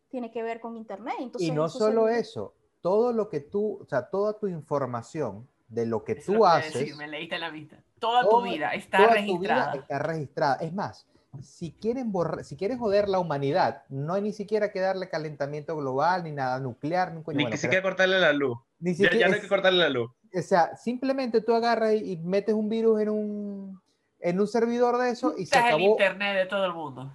tiene 0.09 0.31
que 0.31 0.43
ver 0.43 0.59
con 0.59 0.75
internet. 0.75 1.15
Entonces, 1.19 1.47
Y 1.47 1.51
no 1.51 1.65
eso 1.67 1.79
solo 1.79 2.07
se- 2.07 2.19
eso, 2.19 2.53
todo 2.81 3.13
lo 3.13 3.29
que 3.29 3.39
tú, 3.39 3.79
o 3.81 3.85
sea, 3.85 4.09
toda 4.09 4.33
tu 4.37 4.47
información 4.47 5.47
de 5.69 5.85
lo 5.85 6.03
que 6.03 6.13
Eso 6.13 6.31
tú 6.33 6.37
lo 6.39 6.43
que 6.43 6.47
haces, 6.47 6.73
decir, 6.73 6.95
me 6.97 7.07
leíste 7.07 7.39
la 7.39 7.49
vista. 7.49 7.81
Toda 7.99 8.23
tu 8.23 8.29
toda- 8.29 8.43
vida 8.51 8.73
está 8.73 8.97
toda 8.97 9.09
tu 9.09 9.13
registrada. 9.15 9.71
vida 9.73 9.81
está 9.81 9.99
registrada. 9.99 10.55
Es 10.57 10.73
más, 10.73 11.07
si 11.41 11.71
quieren 11.73 12.11
borrar, 12.11 12.43
si 12.43 12.55
quieren 12.55 12.79
joder 12.79 13.09
la 13.09 13.19
humanidad, 13.19 13.83
no 13.89 14.13
hay 14.13 14.21
ni 14.21 14.33
siquiera 14.33 14.71
que 14.71 14.79
darle 14.79 15.09
calentamiento 15.09 15.75
global, 15.75 16.23
ni 16.23 16.31
nada 16.31 16.59
nuclear, 16.59 17.11
ni, 17.13 17.17
Ni 17.19 17.43
bueno, 17.43 17.57
siquiera 17.57 17.81
cortarle 17.83 18.19
la 18.19 18.33
luz. 18.33 18.57
ni 18.79 18.93
Ya, 18.93 19.03
ya 19.03 19.09
siquiera- 19.09 19.29
no 19.29 19.35
hay 19.35 19.41
que 19.41 19.47
cortarle 19.49 19.79
la 19.79 19.89
luz. 19.89 20.11
O 20.33 20.41
sea, 20.41 20.75
simplemente 20.75 21.41
tú 21.41 21.53
agarras 21.53 21.93
y, 21.93 22.13
y 22.13 22.17
metes 22.17 22.55
un 22.55 22.69
virus 22.69 23.01
en 23.01 23.09
un, 23.09 23.81
en 24.19 24.39
un 24.39 24.47
servidor 24.47 24.97
de 24.97 25.09
eso 25.09 25.33
y 25.37 25.45
se 25.45 25.57
el 25.57 25.65
acabó, 25.65 25.79
internet 25.81 26.35
de 26.37 26.45
todo 26.45 26.65
el 26.65 26.73
mundo. 26.73 27.11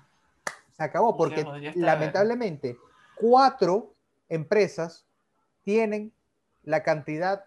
se 0.73 0.83
acabó, 0.83 1.17
porque 1.17 1.45
lamentablemente 1.75 2.77
cuatro 3.17 3.95
empresas 4.29 5.05
tienen 5.63 6.13
la 6.63 6.83
cantidad 6.83 7.45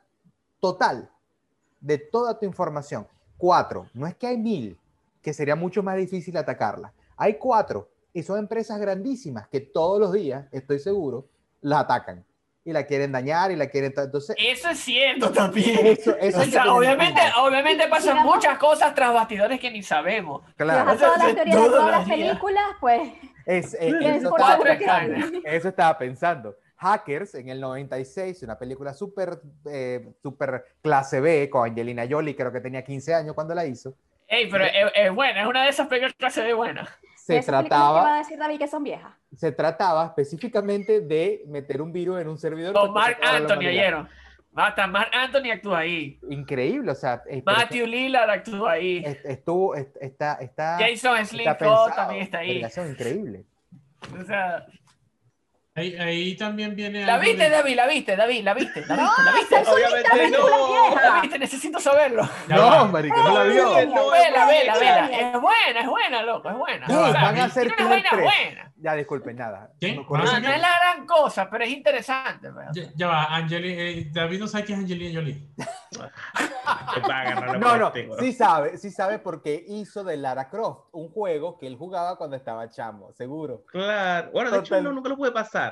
total 0.60 1.10
de 1.80 1.98
toda 1.98 2.38
tu 2.40 2.46
información. 2.46 3.08
Cuatro, 3.38 3.88
no 3.94 4.08
es 4.08 4.16
que 4.16 4.28
hay 4.28 4.38
mil, 4.38 4.78
que 5.22 5.34
sería 5.34 5.56
mucho 5.56 5.84
más 5.84 5.98
difícil 5.98 6.36
atacarla. 6.38 6.94
Hay 7.18 7.36
cuatro 7.36 7.90
y 8.14 8.24
son 8.24 8.40
empresas 8.40 8.80
grandísimas 8.80 9.48
que 9.48 9.60
todos 9.62 10.00
los 10.00 10.14
días, 10.14 10.48
estoy 10.52 10.80
seguro, 10.80 11.28
la 11.62 11.80
atacan 11.80 12.26
y 12.68 12.74
la 12.74 12.84
quieren 12.84 13.12
dañar 13.12 13.52
y 13.52 13.56
la 13.56 13.68
quieren... 13.68 13.94
Entonces, 13.96 14.36
Eso 14.40 14.70
es 14.72 14.80
cierto 14.80 15.32
también. 15.32 15.86
eso, 15.86 16.18
eso 16.20 16.40
O 16.40 16.44
sea, 16.46 16.64
en 16.64 16.70
obviamente, 16.70 17.22
obviamente 17.38 17.88
pasan 17.88 18.16
Digamos- 18.16 18.36
muchas 18.36 18.58
cosas 18.58 18.96
tras 18.96 19.14
bastidores 19.14 19.60
que 19.60 19.70
ni 19.70 19.84
sabemos. 19.84 20.42
Claro, 20.58 20.90
a 20.90 20.96
todas 20.98 21.18
las 21.20 21.28
Eso- 21.28 21.36
teorías 21.36 21.62
de 21.62 21.70
todas 21.70 21.92
las 21.92 22.10
películas, 22.10 22.64
pues 22.80 23.02
es, 23.46 23.74
eh, 23.76 23.94
Tienes 24.00 24.24
eso, 24.24 24.36
estaba 24.36 24.64
pensando, 24.64 25.40
eso 25.46 25.68
estaba 25.70 25.98
pensando. 26.00 26.56
Hackers 26.78 27.36
en 27.36 27.50
el 27.50 27.62
96, 27.62 28.42
una 28.44 28.58
película 28.58 28.94
súper 28.96 29.40
eh, 29.72 30.14
súper 30.22 30.66
clase 30.82 31.22
B 31.22 31.50
con 31.50 31.70
Angelina 31.70 32.06
Jolie, 32.10 32.36
creo 32.36 32.52
que 32.52 32.60
tenía 32.62 32.84
15 32.84 33.14
años 33.14 33.36
cuando 33.36 33.54
la 33.54 33.66
hizo. 33.66 33.94
Ey, 34.28 34.50
pero 34.50 34.66
es, 34.66 34.72
es 34.96 35.14
buena, 35.14 35.44
es 35.44 35.48
una 35.48 35.64
de 35.64 35.70
esas 35.70 35.88
películas 35.88 36.16
que 36.18 36.30
se 36.32 36.42
ve 36.42 36.54
buena. 36.54 36.90
Se 37.26 37.42
trataba, 37.42 38.04
va 38.04 38.16
a 38.16 38.18
decir 38.20 38.38
David 38.38 38.60
que 38.60 38.68
son 38.68 38.84
viejas. 38.84 39.12
se 39.36 39.52
trataba 39.52 40.06
específicamente 40.06 41.02
de 41.02 41.44
meter 41.48 41.82
un 41.82 41.92
virus 41.92 42.22
en 42.22 42.28
un 42.28 42.38
servidor. 42.38 42.74
Con 42.74 42.94
Mark 42.94 43.18
Anthony 43.24 43.68
oyeron. 43.68 44.08
Hasta 44.56 44.88
Mark 44.88 45.10
Anthony 45.14 45.52
actúa 45.52 45.80
ahí. 45.80 46.18
Increíble, 46.30 46.92
o 46.92 46.96
sea, 46.96 47.22
Matthew 47.46 47.88
Lillard 47.88 48.30
actúa 48.30 48.72
ahí. 48.74 49.04
est- 49.04 49.26
estuvo, 49.26 49.76
est- 49.76 49.98
está, 50.00 50.36
está, 50.36 50.78
Jason 50.80 51.26
Slim 51.26 51.50
está 51.50 51.94
también 51.96 52.22
está 52.24 52.38
ahí. 52.38 52.64
Increíble. 52.90 53.44
O 54.18 54.24
sea, 54.24 54.66
Ahí, 55.78 55.94
ahí 55.98 56.38
también 56.38 56.74
viene 56.74 57.06
¿la 57.06 57.18
viste, 57.18 57.44
de- 57.44 57.50
David? 57.50 57.76
¿La 57.76 57.86
viste, 57.86 58.16
David? 58.16 58.44
¿La 58.46 58.54
viste? 58.54 58.86
¿La 58.86 58.96
viste? 58.96 59.22
¿La 59.26 59.32
viste? 59.34 59.56
Obviamente 59.70 60.38
no. 60.38 60.96
¿La 60.96 61.20
viste? 61.22 61.38
Necesito 61.38 61.82
saberlo. 61.82 62.24
No, 62.48 62.88
marico, 62.88 63.18
no 63.18 63.34
la 63.34 63.44
vio. 63.44 63.64
No, 63.88 64.10
Vela, 64.10 64.46
vela, 64.48 64.74
no, 64.74 64.80
vela. 64.80 65.02
no. 65.02 65.08
Es 65.14 65.42
buena, 65.42 65.80
es 65.82 65.88
buena, 65.88 66.24
loco, 66.24 66.50
es 66.50 66.56
buena. 66.56 66.88
¿Qué? 66.88 66.94
O 66.94 67.12
sea, 67.12 67.22
Van 67.24 67.40
a 67.40 67.44
una 67.44 67.50
Club 67.76 67.90
vaina 67.90 68.10
3. 68.10 68.24
buena. 68.24 68.72
Ya, 68.78 68.94
disculpen, 68.94 69.36
nada. 69.36 69.72
¿Qué? 69.82 69.88
Me 69.88 69.98
¿Van 69.98 70.00
a 70.00 70.08
ocurrió- 70.08 70.26
No, 70.34 70.40
no 70.40 70.50
es 70.54 70.62
la 70.62 70.70
gran 70.80 71.06
cosa, 71.06 71.50
pero 71.50 71.64
es 71.66 71.70
interesante. 71.72 72.48
Ya, 72.74 72.84
ya 72.96 73.08
va, 73.08 73.24
Angeli, 73.36 73.74
eh, 73.78 74.08
David 74.14 74.40
no 74.40 74.48
sabe 74.48 74.64
quién 74.64 74.78
es 74.80 74.84
Angelina 74.86 75.20
Jolie. 75.20 75.42
No, 77.60 77.78
no, 77.78 77.92
sí 78.20 78.34
sabe, 78.34 78.78
sí 78.78 78.92
sabe 78.92 79.20
porque 79.20 79.64
hizo 79.68 80.04
de 80.04 80.18
Lara 80.18 80.50
Croft 80.50 80.88
un 80.92 81.10
juego 81.10 81.58
que 81.58 81.68
él 81.68 81.78
jugaba 81.78 82.18
cuando 82.18 82.36
estaba 82.36 82.70
chamo, 82.70 83.12
seguro. 83.14 83.64
Claro. 83.68 84.30
Bueno, 84.32 84.52
de 84.52 84.60
hecho, 84.60 84.82
no, 84.82 84.92
nunca 84.92 85.10
lo 85.10 85.18
pude 85.18 85.32
pasar. 85.32 85.65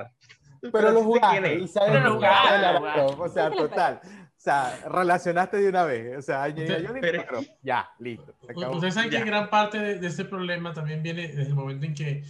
Pero 0.62 0.92
lo 0.92 0.92
sí 0.92 0.98
sé 0.98 1.04
jugaste 1.04 1.56
y 1.60 1.64
es. 1.64 1.72
sabes 1.72 1.92
Pero 1.92 2.04
lo 2.06 2.14
jugaste, 2.16 3.02
lo 3.02 3.24
o 3.24 3.30
sea, 3.30 3.50
lo 3.50 3.56
total. 3.56 4.00
O 4.04 4.44
sea, 4.44 4.78
relacionaste 4.90 5.58
de 5.58 5.70
una 5.70 5.84
vez. 5.86 6.18
O 6.18 6.22
sea, 6.22 6.44
Angelina 6.44 6.88
Jolie, 6.88 7.02
pero- 7.02 7.26
Croft. 7.26 7.48
Ya, 7.62 7.90
listo. 8.00 8.34
Ustedes 8.72 8.94
saben 8.94 9.10
que 9.10 9.24
gran 9.24 9.50
parte 9.50 9.80
de, 9.80 10.00
de 10.00 10.08
ese 10.08 10.26
problema 10.26 10.74
también 10.74 11.02
viene 11.02 11.28
desde 11.30 11.44
el 11.44 11.56
momento 11.56 11.86
en 11.86 11.94
que 11.94 12.24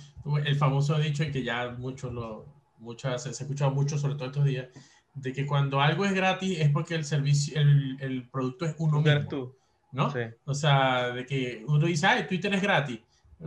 el 0.46 0.56
famoso 0.56 0.98
dicho 1.00 1.24
y 1.24 1.32
que 1.32 1.44
ya 1.44 1.70
muchos 1.78 2.14
lo, 2.14 2.46
muchas, 2.78 3.24
se 3.24 3.30
ha 3.30 3.32
escuchado 3.32 3.72
mucho, 3.72 3.98
sobre 3.98 4.16
todo 4.16 4.28
estos 4.28 4.46
días, 4.46 4.68
de 5.16 5.34
que 5.34 5.46
cuando 5.46 5.82
algo 5.82 6.06
es 6.06 6.14
gratis 6.14 6.60
es 6.60 6.70
porque 6.70 6.96
el 6.96 7.04
servicio, 7.06 7.60
el, 7.60 7.98
el 8.00 8.30
producto 8.30 8.66
es 8.66 8.76
uno 8.78 8.94
¿Dónde 8.98 9.12
eres 9.12 9.24
mismo, 9.24 9.38
tú? 9.40 9.56
¿no? 9.92 10.12
Sí. 10.12 10.20
O 10.46 10.54
sea, 10.54 11.10
de 11.10 11.26
que 11.26 11.64
uno 11.68 11.86
dice, 11.86 12.08
ay, 12.08 12.28
Twitter 12.28 12.54
es 12.54 12.62
gratis. 12.62 13.00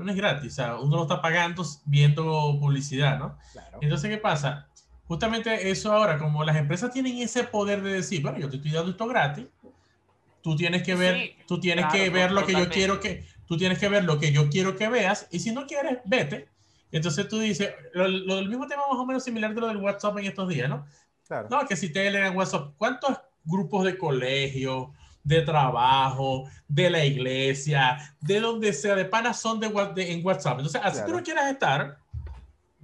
No 0.03 0.11
es 0.11 0.17
gratis, 0.17 0.53
o 0.53 0.57
sea, 0.57 0.77
uno 0.77 0.97
lo 0.97 1.03
está 1.03 1.21
pagando 1.21 1.65
viendo 1.85 2.57
publicidad, 2.61 3.19
¿no? 3.19 3.39
Claro. 3.53 3.79
Entonces, 3.81 4.11
¿qué 4.11 4.19
pasa? 4.19 4.69
Justamente 5.09 5.71
eso 5.71 5.93
ahora, 5.93 6.19
como 6.19 6.45
las 6.45 6.57
empresas 6.57 6.93
tienen 6.93 7.19
ese 7.19 7.45
poder 7.45 7.83
de 7.83 7.93
decir, 7.93 8.23
bueno, 8.23 8.39
yo 8.39 8.51
te 8.51 8.57
estoy 8.57 8.73
dando 8.73 8.91
esto 8.91 9.07
gratis, 9.07 9.47
tú 10.43 10.57
tienes 10.57 10.83
que 10.83 10.95
ver, 10.95 11.17
Sí, 11.17 11.37
tú 11.47 11.61
tienes 11.61 11.87
claro, 11.87 11.99
que 11.99 12.11
ver 12.11 12.33
lo 12.33 12.45
que 12.45 12.53
yo 12.53 12.69
quiero 12.69 13.01
que, 13.01 13.27
tú 13.47 13.57
tienes 13.57 13.79
que 13.79 13.89
ver 13.89 14.05
lo 14.05 14.19
que 14.19 14.33
yo 14.33 14.51
quiero 14.51 14.77
que 14.77 14.89
veas, 14.89 15.29
y 15.31 15.41
si 15.41 15.53
no 15.53 15.67
quieres, 15.67 15.99
vete. 16.05 16.49
Entonces 16.93 17.29
tú 17.29 17.39
dices, 17.39 17.73
lo, 17.95 18.09
lo 18.09 18.37
del 18.37 18.49
mismo 18.49 18.67
tema 18.67 18.83
más 18.91 18.99
o 18.99 19.07
menos 19.07 19.25
similar 19.25 19.55
de 19.55 19.61
lo 19.61 19.69
del 19.69 19.79
WhatsApp 19.79 20.19
en 20.19 20.27
estos 20.27 20.49
días, 20.49 20.69
¿no? 20.69 20.87
claro. 21.27 21.49
No, 21.51 21.67
que 21.67 21.77
si 21.77 21.93
Telegram, 21.93 22.37
WhatsApp, 22.37 22.75
¿cuántos 22.77 23.19
grupos 23.45 23.85
de 23.85 23.97
colegio, 23.97 24.93
de 25.27 25.43
trabajo, 25.43 26.45
de 26.69 26.89
la 26.89 27.05
iglesia, 27.05 27.99
de 28.21 28.41
donde 28.41 28.73
sea, 28.73 28.95
de 28.95 29.05
panas 29.05 29.41
son 29.41 29.59
de, 29.59 29.69
de- 29.95 30.13
en 30.13 30.25
WhatsApp? 30.25 30.59
Entonces, 30.59 30.81
así 30.85 30.99
tú 31.01 31.05
Claro. 31.07 31.19
no 31.19 31.23
quieras 31.25 31.51
estar, 31.51 31.99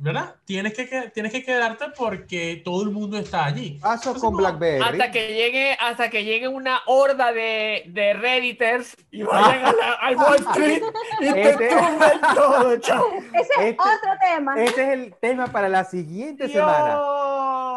¿verdad? 0.03 0.35
Tienes 0.45 0.75
que, 0.75 1.11
tienes 1.15 1.31
que 1.33 1.45
quedarte 1.45 1.85
porque 1.97 2.61
todo 2.65 2.83
el 2.83 2.91
mundo 2.91 3.17
está 3.19 3.45
allí. 3.45 3.79
Paso 3.81 4.11
Entonces, 4.11 4.23
con 4.23 4.33
no, 4.33 4.39
BlackBerry. 4.39 4.83
Hasta 4.83 5.11
que 5.13 5.29
llegue, 5.33 5.77
hasta 5.81 6.11
que 6.11 6.25
llegue 6.25 6.49
una 6.49 6.81
horda 6.87 7.33
de, 7.33 7.85
de 7.87 8.13
redditors 8.15 8.97
y 9.13 9.23
vayan 9.23 9.65
a 9.67 9.73
la- 9.73 9.93
al 10.01 10.17
Wall 10.17 10.35
Street 10.51 10.83
y 11.21 11.33
te 11.33 11.51
Este- 11.51 11.69
tumben 11.69 12.21
todo, 12.35 12.77
chao. 12.79 13.07
Ese 13.33 13.39
es 13.39 13.49
Este- 13.61 13.77
otro 13.81 14.13
tema. 14.21 14.55
Este 14.63 14.83
es 14.83 14.89
el 14.89 15.15
tema 15.21 15.47
para 15.47 15.69
la 15.69 15.85
siguiente 15.85 16.49
Dios, 16.49 16.59
semana. 16.59 16.99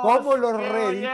¿Cómo 0.01 0.35
los 0.37 0.57
Reddit. 0.57 1.07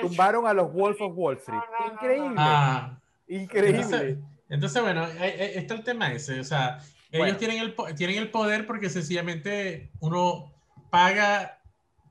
Tumbaron 0.00 0.46
a 0.46 0.52
los 0.54 0.72
Wolf 0.72 1.00
of 1.00 1.12
Wall 1.14 1.36
Street. 1.36 1.58
No, 1.58 1.78
no, 1.78 1.86
no, 1.86 1.92
Increíble. 1.94 2.34
Ah, 2.38 2.98
Increíble. 3.28 3.80
Entonces, 3.80 4.16
entonces, 4.48 4.82
bueno, 4.82 5.06
eh, 5.06 5.16
eh, 5.38 5.52
está 5.56 5.74
el 5.74 5.84
tema 5.84 6.12
ese. 6.12 6.40
O 6.40 6.44
sea, 6.44 6.78
ellos 7.16 7.36
Bueno. 7.36 7.38
tienen, 7.38 7.58
el, 7.58 7.94
tienen 7.96 8.16
el 8.18 8.30
poder 8.30 8.66
porque 8.66 8.88
sencillamente 8.90 9.90
uno 10.00 10.52
paga 10.90 11.60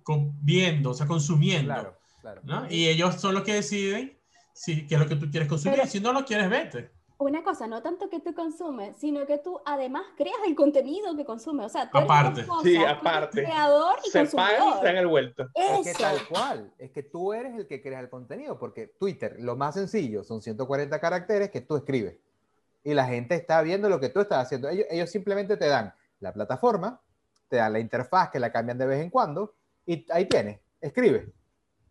con- 0.03 0.33
viendo, 0.43 0.91
o 0.91 0.93
sea, 0.93 1.07
consumiendo. 1.07 1.73
Claro, 1.73 1.97
claro. 2.21 2.41
¿no? 2.43 2.67
Y 2.69 2.87
ellos 2.87 3.15
son 3.15 3.33
los 3.33 3.43
que 3.43 3.53
deciden 3.55 4.17
si, 4.53 4.85
qué 4.87 4.95
es 4.95 5.01
lo 5.01 5.07
que 5.07 5.15
tú 5.15 5.29
quieres 5.31 5.49
consumir. 5.49 5.77
Pero- 5.79 5.89
si 5.89 5.99
no 5.99 6.13
lo 6.13 6.25
quieres, 6.25 6.49
vete. 6.49 6.91
Una 7.17 7.43
cosa, 7.45 7.65
no 7.65 7.81
tanto 7.81 8.09
que 8.09 8.19
tú 8.19 8.33
consumes, 8.33 8.97
sino 8.97 9.25
que 9.25 9.37
tú 9.37 9.61
además 9.65 10.03
creas 10.17 10.35
el 10.45 10.53
contenido 10.53 11.15
que 11.15 11.23
consumes. 11.23 11.65
O 11.67 11.69
sea, 11.69 11.89
tú 11.89 11.97
eres 11.97 12.09
Aparte. 12.09 12.41
dos 12.41 12.49
cosas, 12.49 12.63
Sí, 12.65 12.75
tú 12.75 12.81
eres 12.83 12.93
aparte. 12.97 13.43
creador 13.45 13.95
y 14.05 14.09
Se 14.09 14.25
pagan 14.25 14.27
y 14.27 14.35
consumidor. 14.59 14.81
se 14.83 14.89
han 14.89 14.97
el 14.97 15.07
vuelto. 15.07 15.43
Es 15.55 15.81
que 15.85 15.89
Eso. 15.91 15.99
tal 15.99 16.27
cual, 16.27 16.73
es 16.77 16.91
que 16.91 17.03
tú 17.03 17.31
eres 17.31 17.55
el 17.55 17.67
que 17.67 17.81
creas 17.81 18.03
el 18.03 18.09
contenido, 18.09 18.59
porque 18.59 18.87
Twitter, 18.99 19.37
lo 19.39 19.55
más 19.55 19.75
sencillo, 19.75 20.25
son 20.25 20.41
140 20.41 20.99
caracteres 20.99 21.49
que 21.51 21.61
tú 21.61 21.77
escribes. 21.77 22.17
Y 22.85 22.93
la 22.93 23.05
gente 23.05 23.35
está 23.35 23.61
viendo 23.63 23.89
lo 23.89 23.99
que 23.99 24.09
tú 24.09 24.21
estás 24.21 24.45
haciendo. 24.45 24.69
Ellos, 24.69 24.85
ellos 24.89 25.09
simplemente 25.09 25.57
te 25.57 25.67
dan 25.67 25.93
la 26.19 26.31
plataforma, 26.31 27.01
te 27.49 27.57
dan 27.57 27.73
la 27.73 27.79
interfaz 27.79 28.29
que 28.29 28.39
la 28.39 28.51
cambian 28.51 28.77
de 28.77 28.85
vez 28.85 29.01
en 29.01 29.09
cuando, 29.09 29.55
y 29.85 30.05
ahí 30.11 30.25
tienes, 30.25 30.59
escribe. 30.79 31.33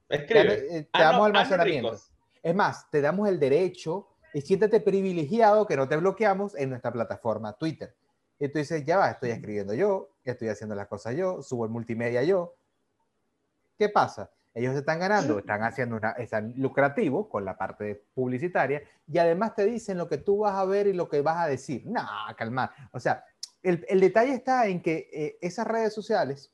Escribe. 0.08 0.78
eh, 0.78 0.82
te 0.84 0.88
Ah, 0.92 1.02
damos 1.02 1.18
no, 1.18 1.24
almacenamiento. 1.26 1.96
Es 2.42 2.54
más, 2.54 2.88
te 2.90 3.00
damos 3.00 3.28
el 3.28 3.38
derecho 3.40 4.08
y 4.32 4.40
siéntete 4.40 4.80
privilegiado 4.80 5.66
que 5.66 5.76
no 5.76 5.88
te 5.88 5.96
bloqueamos 5.96 6.54
en 6.54 6.70
nuestra 6.70 6.92
plataforma 6.92 7.52
Twitter. 7.54 7.94
Y 8.38 8.48
tú 8.48 8.58
dices, 8.58 8.84
ya 8.84 8.96
va, 8.98 9.10
estoy 9.10 9.30
escribiendo 9.30 9.74
yo, 9.74 10.10
estoy 10.24 10.48
haciendo 10.48 10.74
las 10.74 10.86
cosas 10.86 11.16
yo, 11.16 11.42
subo 11.42 11.64
el 11.64 11.70
multimedia 11.70 12.22
yo. 12.22 12.54
¿Qué 13.76 13.88
pasa? 13.88 14.30
Ellos 14.54 14.76
están 14.76 15.00
ganando, 15.00 15.38
están 15.40 15.62
haciendo 15.64 15.96
una, 15.96 16.12
están 16.12 16.54
lucrativos 16.56 17.26
con 17.26 17.44
la 17.44 17.56
parte 17.58 18.04
publicitaria 18.14 18.82
y 19.08 19.18
además 19.18 19.54
te 19.56 19.64
dicen 19.66 19.98
lo 19.98 20.08
que 20.08 20.18
tú 20.18 20.38
vas 20.38 20.54
a 20.54 20.64
ver 20.64 20.86
y 20.86 20.92
lo 20.92 21.08
que 21.08 21.22
vas 21.22 21.38
a 21.38 21.48
decir. 21.48 21.82
No, 21.86 22.02
calma. 22.36 22.70
O 22.92 23.00
sea, 23.00 23.24
el, 23.62 23.84
el 23.88 24.00
detalle 24.00 24.32
está 24.32 24.66
en 24.68 24.80
que 24.80 25.10
eh, 25.12 25.38
esas 25.40 25.66
redes 25.66 25.92
sociales, 25.92 26.52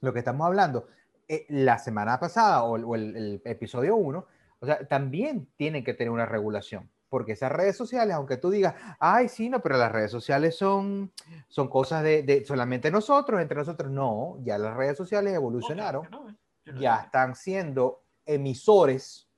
lo 0.00 0.12
que 0.12 0.20
estamos 0.20 0.46
hablando, 0.46 0.86
eh, 1.28 1.46
la 1.48 1.78
semana 1.78 2.18
pasada 2.20 2.62
o, 2.64 2.76
el- 2.76 2.84
o 2.84 2.94
el, 2.94 3.16
el 3.16 3.42
episodio 3.44 3.96
1, 3.96 4.26
o 4.60 4.66
sea, 4.66 4.86
también 4.86 5.48
tienen 5.56 5.82
que 5.84 5.94
tener 5.94 6.10
una 6.10 6.26
regulación. 6.26 6.88
Porque 7.08 7.32
esas 7.32 7.52
redes 7.52 7.76
sociales, 7.76 8.14
aunque 8.14 8.38
tú 8.38 8.50
digas, 8.50 8.74
ay, 8.98 9.28
sí, 9.28 9.50
no, 9.50 9.60
pero 9.60 9.76
las 9.76 9.92
redes 9.92 10.10
sociales 10.10 10.56
son, 10.56 11.12
son 11.48 11.68
cosas 11.68 12.02
de, 12.02 12.22
de 12.22 12.44
solamente 12.46 12.90
nosotros, 12.90 13.40
entre 13.40 13.58
nosotros, 13.58 13.90
no, 13.90 14.38
ya 14.42 14.56
las 14.56 14.74
redes 14.76 14.96
sociales 14.96 15.34
evolucionaron, 15.34 16.04
No, 16.10 16.20
no, 16.24 16.30
no 16.30 16.36
ya 16.78 16.96
están 17.04 17.34
siendo 17.34 18.04
emisores, 18.24 19.28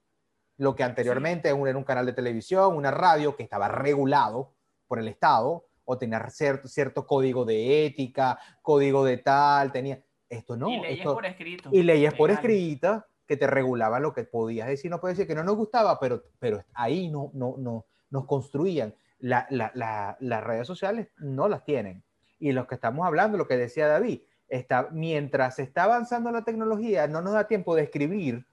lo 0.56 0.74
que 0.74 0.82
anteriormente 0.82 1.48
era 1.48 1.54
un- 1.56 1.68
era 1.68 1.78
un 1.78 1.84
canal 1.84 2.06
de 2.06 2.12
televisión, 2.12 2.76
una 2.76 2.90
radio 2.90 3.36
que 3.36 3.42
estaba 3.42 3.68
regulado 3.68 4.54
por 4.86 4.98
el 4.98 5.08
Estado, 5.08 5.66
o 5.84 5.98
tenía 5.98 6.28
cierto, 6.30 6.68
cierto 6.68 7.06
código 7.06 7.44
de 7.44 7.86
ética, 7.86 8.38
código 8.62 9.04
de 9.04 9.18
tal, 9.18 9.72
tenía, 9.72 10.02
esto 10.28 10.56
no, 10.56 10.68
y 10.70 10.80
leyes 10.80 10.98
esto, 11.00 11.14
por 11.14 11.26
escrito. 11.26 11.70
y 11.72 11.82
leyes 11.82 12.14
por 12.14 12.30
legales. 12.30 12.50
escrita 12.50 13.06
que 13.26 13.36
te 13.36 13.46
regulaban 13.46 14.02
lo 14.02 14.12
que 14.12 14.24
podías 14.24 14.68
decir, 14.68 14.90
no 14.90 15.00
puedes 15.00 15.16
decir 15.16 15.28
que 15.28 15.34
no 15.34 15.44
nos 15.44 15.56
gustaba, 15.56 15.98
pero, 15.98 16.22
pero 16.38 16.62
ahí 16.74 17.08
no, 17.08 17.30
no, 17.34 17.56
no 17.58 17.86
nos 18.10 18.26
construían. 18.26 18.94
La- 19.18 19.46
la- 19.50 19.70
la- 19.74 20.16
las 20.20 20.44
redes 20.44 20.66
sociales 20.66 21.08
no 21.18 21.48
las 21.48 21.64
tienen. 21.64 22.04
Y 22.38 22.52
los 22.52 22.66
que 22.66 22.74
estamos 22.74 23.06
hablando, 23.06 23.38
lo 23.38 23.46
que 23.48 23.56
decía 23.56 23.86
David, 23.88 24.20
está, 24.49 24.88
mientras 24.90 25.59
está 25.59 25.84
avanzando 25.84 26.30
la 26.30 26.45
tecnología, 26.45 27.07
no 27.07 27.20
nos 27.20 27.34
da 27.34 27.47
tiempo 27.47 27.74
de 27.74 27.82
escribir 27.82 28.47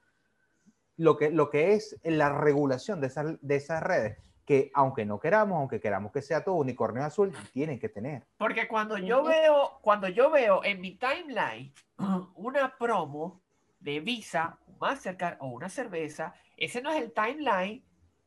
lo 0.96 1.16
que, 1.16 1.30
lo 1.30 1.50
que 1.50 1.74
es 1.74 1.98
la 2.04 2.30
regulación 2.30 3.00
de 3.00 3.06
esas, 3.08 3.36
de 3.40 3.56
esas 3.56 3.82
redes, 3.82 4.18
que 4.44 4.70
aunque 4.74 5.04
no 5.04 5.20
queramos, 5.20 5.58
aunque 5.58 5.80
queramos 5.80 6.12
que 6.12 6.22
sea 6.22 6.44
todo 6.44 6.56
unicornio 6.56 7.04
azul, 7.04 7.32
tienen 7.52 7.78
que 7.78 7.88
tener. 7.88 8.24
Porque 8.36 8.68
cuando 8.68 8.98
yo 8.98 9.22
veo, 9.22 9.78
cuando 9.80 10.08
yo 10.08 10.30
veo 10.30 10.64
en 10.64 10.80
mi 10.80 10.96
timeline 10.96 11.72
una 12.34 12.76
promo 12.76 13.40
de 13.80 14.00
Visa, 14.00 14.58
Mastercard 14.80 15.36
o 15.40 15.48
una 15.48 15.68
cerveza, 15.68 16.34
ese 16.56 16.82
no 16.82 16.90
es 16.90 17.02
el 17.02 17.12
timeline 17.12 17.84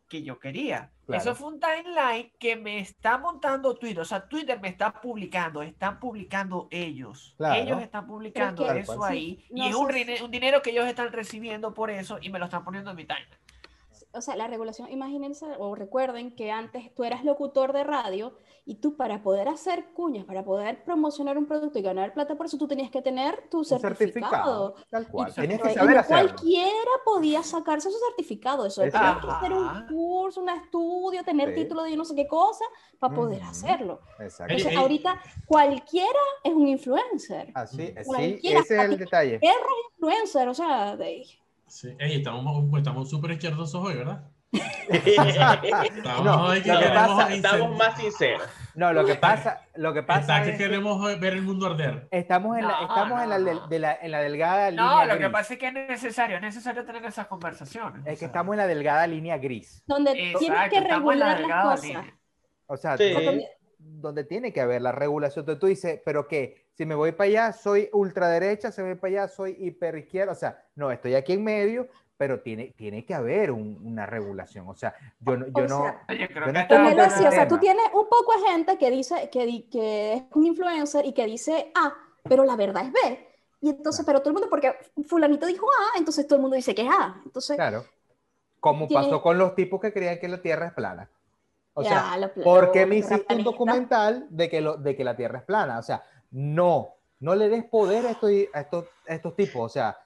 que 0.07 0.23
yo 0.23 0.39
quería. 0.39 0.91
Claro. 1.05 1.21
Eso 1.21 1.35
fue 1.35 1.47
un 1.49 1.59
timeline 1.59 2.31
que 2.39 2.55
me 2.55 2.79
está 2.79 3.17
montando 3.17 3.75
Twitter. 3.75 4.01
O 4.01 4.05
sea, 4.05 4.27
Twitter 4.27 4.59
me 4.59 4.69
está 4.69 4.91
publicando, 5.01 5.61
están 5.61 5.99
publicando 5.99 6.67
ellos. 6.71 7.35
Claro. 7.37 7.61
Ellos 7.61 7.81
están 7.81 8.07
publicando 8.07 8.71
eso 8.71 8.97
cual. 8.97 9.11
ahí. 9.11 9.45
Sí, 9.47 9.53
y 9.55 9.67
es 9.67 9.75
un, 9.75 9.89
un 10.23 10.31
dinero 10.31 10.61
que 10.61 10.71
ellos 10.71 10.87
están 10.87 11.11
recibiendo 11.11 11.73
por 11.73 11.91
eso 11.91 12.17
y 12.21 12.29
me 12.29 12.39
lo 12.39 12.45
están 12.45 12.63
poniendo 12.63 12.91
en 12.91 12.97
mi 12.97 13.05
timeline. 13.05 13.44
O 14.15 14.21
sea, 14.21 14.35
la 14.35 14.47
regulación, 14.47 14.89
imagínense 14.91 15.45
o 15.59 15.75
recuerden 15.75 16.35
que 16.35 16.51
antes 16.51 16.93
tú 16.95 17.03
eras 17.03 17.23
locutor 17.23 17.73
de 17.73 17.83
radio 17.83 18.37
y 18.65 18.75
tú 18.75 18.95
para 18.97 19.21
poder 19.21 19.47
hacer 19.47 19.93
cuñas, 19.93 20.25
para 20.25 20.43
poder 20.43 20.83
promocionar 20.83 21.37
un 21.37 21.45
producto 21.45 21.77
y 21.77 21.81
ganar 21.83 22.13
plata 22.13 22.35
por 22.35 22.47
eso, 22.47 22.57
tú 22.57 22.67
tenías 22.67 22.89
que 22.89 23.01
tener 23.01 23.47
tu 23.49 23.59
Un 23.59 23.65
certificado. 23.65 24.75
Tal 24.89 25.07
cual. 25.07 25.29
Y- 25.31 25.57
que 25.59 25.69
saber 25.73 25.97
hacerlo. 25.99 26.29
cualquiera 26.35 26.91
podía 27.03 27.43
sacarse 27.43 27.91
su 27.91 27.97
certificado. 28.07 28.65
Eso 28.65 28.81
tenía 28.81 29.19
que 29.21 29.27
hacer 29.29 29.53
un 29.53 29.87
curso, 29.87 30.41
un 30.41 30.49
estudio, 30.49 31.23
tener 31.23 31.49
Sí. 31.49 31.61
título 31.61 31.83
de 31.83 31.91
yo 31.91 31.97
no 31.97 32.05
sé 32.05 32.15
qué 32.15 32.27
cosa 32.27 32.65
para 32.99 33.13
poder 33.13 33.41
Ujú. 33.41 33.49
hacerlo. 33.51 33.99
Exacto. 34.19 34.53
Entonces, 34.53 34.71
ey. 34.71 34.77
ahorita 34.77 35.21
cualquiera 35.45 36.09
es 36.09 36.45
Ah, 36.45 36.49
es 36.49 36.53
un 36.53 36.67
influencer. 36.67 37.51
Así, 37.53 37.77
sí, 37.87 37.93
Cualquiera, 38.05 38.59
ese 38.61 38.75
es 38.77 38.83
el 38.83 38.97
detalle. 38.97 39.39
Influencer, 39.91 40.47
o 40.47 40.53
sea, 40.53 40.95
de- 40.95 41.23
Sí. 41.67 41.95
Ey, 41.99 42.17
estamos 42.17 42.65
estamos 42.77 43.09
súper 43.09 43.31
izquierdosos 43.31 43.83
hoy, 43.83 43.95
¿verdad? 43.95 44.23
Estamos 44.87 46.23
No, 46.23 46.45
hoy 46.45 46.61
que 46.61 46.71
lo 46.71 46.79
que 46.79 46.85
pasa- 46.87 47.33
Estamos 47.33 47.77
más 47.77 47.97
sinceros. 47.99 48.47
No, 48.75 48.93
lo 48.93 49.05
que 49.05 49.15
pasa, 49.15 49.61
lo 49.75 49.93
que 49.93 49.99
Está 49.99 50.13
pasa 50.15 50.43
que 50.43 50.51
es 50.51 50.57
queremos 50.57 51.03
ver 51.19 51.33
el 51.33 51.41
mundo 51.41 51.65
arder. 51.67 52.07
estamos 52.11 52.57
en 52.57 52.67
la, 52.67 52.81
No, 52.81 52.87
estamos 52.87 53.21
en 53.23 53.29
la, 53.29 53.39
no, 53.39 53.45
del- 53.45 53.55
no. 53.57 53.67
de 53.67 53.79
la- 53.79 53.97
en 54.01 54.11
la 54.11 54.21
delgada 54.21 54.71
No, 54.71 54.89
línea 55.01 55.13
lo 55.13 55.19
que 55.19 55.29
pasa 55.29 55.53
es 55.53 55.59
que 55.59 55.67
es 55.67 55.73
necesario, 55.73 56.35
es 56.37 56.41
necesario 56.41 56.85
tener 56.85 57.03
esas 57.05 57.27
conversaciones. 57.27 58.01
Es 58.01 58.07
o 58.07 58.09
que 58.11 58.15
sea. 58.17 58.27
estamos 58.27 58.53
en 58.53 58.57
la 58.57 58.67
delgada 58.67 59.07
línea 59.07 59.37
gris. 59.37 59.83
Donde 59.87 60.11
Exacto, 60.11 60.39
tienes 60.39 60.69
que 60.69 60.77
estamos 60.77 61.13
en 61.13 61.19
la 61.19 61.35
regular 61.35 61.65
las 61.65 61.65
cosas. 61.79 61.83
línea. 61.85 62.19
O 62.67 62.77
sea, 62.77 62.97
Sí. 62.97 63.11
donde, 63.11 63.47
donde 63.79 64.23
tiene 64.23 64.53
que 64.53 64.61
haber 64.61 64.81
la 64.81 64.91
regulación. 64.91 65.43
Entonces 65.43 65.59
tú 65.59 65.67
dices, 65.67 66.01
pero 66.05 66.27
qué, 66.27 66.64
si 66.75 66.85
me 66.85 66.95
voy 66.95 67.11
para 67.13 67.27
allá 67.29 67.53
soy 67.53 67.89
ultraderecha, 67.93 68.71
si 68.71 68.81
me 68.81 68.89
voy 68.93 68.99
para 68.99 69.11
allá 69.23 69.27
soy 69.27 69.55
hiperizquierda. 69.59 70.31
O 70.33 70.35
sea, 70.35 70.61
no, 70.75 70.91
estoy 70.91 71.15
aquí 71.15 71.33
en 71.33 71.43
medio, 71.43 71.87
pero 72.17 72.41
tiene, 72.41 72.73
tiene 72.77 73.05
que 73.05 73.13
haber 73.13 73.51
un- 73.51 73.79
una 73.83 74.05
regulación. 74.05 74.67
O 74.67 74.75
sea, 74.75 74.93
yo 75.19 75.37
no, 75.37 75.45
yo 75.47 75.63
O 75.63 75.67
no, 75.67 75.83
sea, 75.83 76.05
Oye, 76.09 76.27
creo 76.27 76.45
Yo 76.47 76.53
que 76.53 76.95
no 76.95 77.03
o 77.05 77.31
sea, 77.31 77.47
tú 77.47 77.57
tienes 77.57 77.85
un 77.93 78.07
poco 78.09 78.33
de 78.39 78.47
gente 78.51 78.77
que 78.77 78.91
dice 78.91 79.29
que, 79.31 79.45
di- 79.45 79.63
que 79.69 80.13
es 80.13 80.23
un 80.33 80.45
influencer 80.45 81.05
y 81.05 81.13
que 81.13 81.25
dice 81.25 81.71
A, 81.75 81.93
pero 82.23 82.43
la 82.43 82.55
verdad 82.55 82.83
es 82.85 82.91
B. 82.91 83.27
Y 83.61 83.69
entonces, 83.69 84.05
pero 84.05 84.19
todo 84.19 84.29
el 84.29 84.33
mundo, 84.33 84.49
porque 84.49 84.75
fulanito 85.07 85.45
dijo 85.47 85.65
A, 85.67 85.97
entonces 85.97 86.27
todo 86.27 86.35
el 86.37 86.41
mundo 86.41 86.55
dice 86.55 86.75
que 86.75 86.83
es 86.83 86.89
A. 86.89 87.21
Entonces, 87.25 87.55
claro, 87.55 87.83
como 88.59 88.87
Tiene- 88.87 89.03
pasó 89.05 89.21
con 89.21 89.37
los 89.37 89.55
tipos 89.55 89.79
que 89.79 89.93
creían 89.93 90.19
que 90.19 90.27
la 90.27 90.41
Tierra 90.41 90.67
es 90.67 90.73
plana. 90.73 91.09
O 91.77 91.83
ya, 91.83 91.89
sea, 92.17 92.31
¿por 92.43 92.71
qué 92.71 92.85
me 92.85 92.95
hiciste 92.95 93.35
un 93.35 93.43
documental 93.43 94.27
de 94.29 94.49
que, 94.49 94.61
lo, 94.61 94.77
de 94.77 94.95
que 94.95 95.03
la 95.03 95.15
Tierra 95.17 95.39
es 95.39 95.43
plana? 95.43 95.77
O 95.79 95.83
sea, 95.83 96.03
no, 96.31 96.89
no 97.19 97.35
le 97.35 97.49
des 97.49 97.63
poder 97.65 98.05
a 98.05 98.11
estos, 98.11 98.29
a 98.53 98.61
estos, 98.61 98.85
a 99.07 99.13
estos 99.13 99.35
tipos. 99.35 99.61
O 99.63 99.69
sea, 99.69 99.97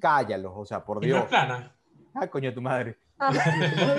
cállalos, 0.00 0.52
o 0.54 0.64
sea, 0.64 0.84
por 0.84 0.96
no 0.96 1.02
es 1.02 1.06
Dios. 1.08 1.24
plana. 1.26 1.72
Ah, 2.14 2.26
coño, 2.28 2.52
tu 2.54 2.62
madre. 2.62 2.98
Ah, 3.18 3.30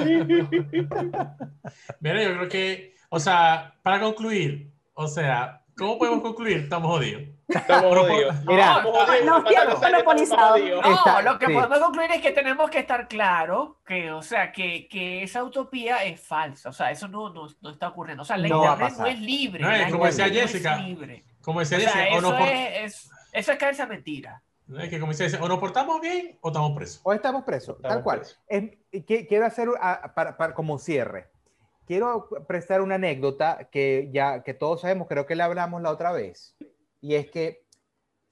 Mira, 2.00 2.24
yo 2.24 2.36
creo 2.36 2.50
que, 2.50 2.96
o 3.10 3.20
sea, 3.20 3.76
para 3.84 4.00
concluir, 4.00 4.72
o 4.94 5.08
sea, 5.08 5.62
¿cómo 5.78 5.98
podemos 5.98 6.22
concluir? 6.22 6.58
Estamos 6.58 6.92
jodidos. 6.92 7.24
Estamos 7.48 7.98
jodidos. 7.98 8.36
Mira. 8.46 8.78
Estamos 8.78 8.98
jodidos. 9.06 9.26
No, 9.26 9.42
jodidos. 9.44 10.82
No, 10.86 10.94
Está- 10.96 11.22
lo 11.22 11.38
que 11.40 11.46
sí. 11.46 11.54
podemos 11.54 11.80
concluir 11.80 12.12
es 12.12 12.22
que 12.22 12.32
tenemos 12.32 12.70
que 12.70 12.80
estar 12.80 13.08
claro 13.08 13.80
que, 13.86 14.12
o 14.12 14.22
sea, 14.22 14.52
que, 14.52 14.88
que 14.88 15.24
esa 15.24 15.44
utopía 15.44 16.04
es 16.04 16.20
falsa. 16.20 16.70
O 16.70 16.74
sea, 16.74 16.92
eso 16.92 17.08
no, 17.08 17.30
no, 17.32 17.48
no 17.62 17.70
está 17.70 17.90
ocurriendo. 17.90 18.24
O 18.24 18.26
sea, 18.26 18.38
la 18.38 18.48
No 18.48 18.64
internet 18.64 18.94
no 18.98 19.06
es 19.06 19.20
libre. 19.20 19.62
No, 19.64 19.72
es 19.72 19.92
como 19.92 20.06
decía 20.06 20.28
no 20.28 20.34
es 20.34 20.42
Jessica. 20.42 20.78
libre. 20.78 21.24
Como 21.46 21.60
decía 21.62 21.78
O 21.78 21.82
sea, 21.82 22.04
o 22.04 22.18
eso, 22.18 22.22
nos 22.22 22.34
por- 22.34 22.48
es, 22.50 22.84
es- 22.96 23.10
eso 23.32 23.52
es 23.52 23.58
caerse 23.58 23.82
a 23.84 23.88
mentira. 23.88 24.42
es 24.80 24.90
que 24.90 25.00
como 25.00 25.12
dice 25.14 25.38
o 25.40 25.48
nos 25.48 25.60
portamos 25.60 26.02
bien 26.02 26.38
o 26.42 26.48
estamos 26.50 26.76
presos. 26.76 27.02
O 27.04 27.14
estamos 27.14 27.44
presos, 27.44 27.76
Estamos 27.78 27.96
tal 27.96 28.04
cual. 28.04 28.20
presos. 28.20 28.40
Es- 28.48 29.06
quiero 29.28 29.46
hacer, 29.46 29.70
a- 29.80 30.14
para, 30.16 30.36
para- 30.38 30.54
como 30.56 30.78
cierre, 30.80 31.30
quiero 31.86 32.28
prestar 32.48 32.82
una 32.82 32.96
anécdota 32.96 33.70
que 33.72 34.10
ya 34.12 34.42
que 34.44 34.54
todos 34.56 34.82
sabemos, 34.82 35.08
creo 35.08 35.26
que 35.28 35.36
la 35.36 35.46
hablamos 35.46 35.82
la 35.82 35.92
otra 35.92 36.12
vez, 36.12 36.56
y 37.00 37.14
es 37.16 37.30
que 37.30 37.64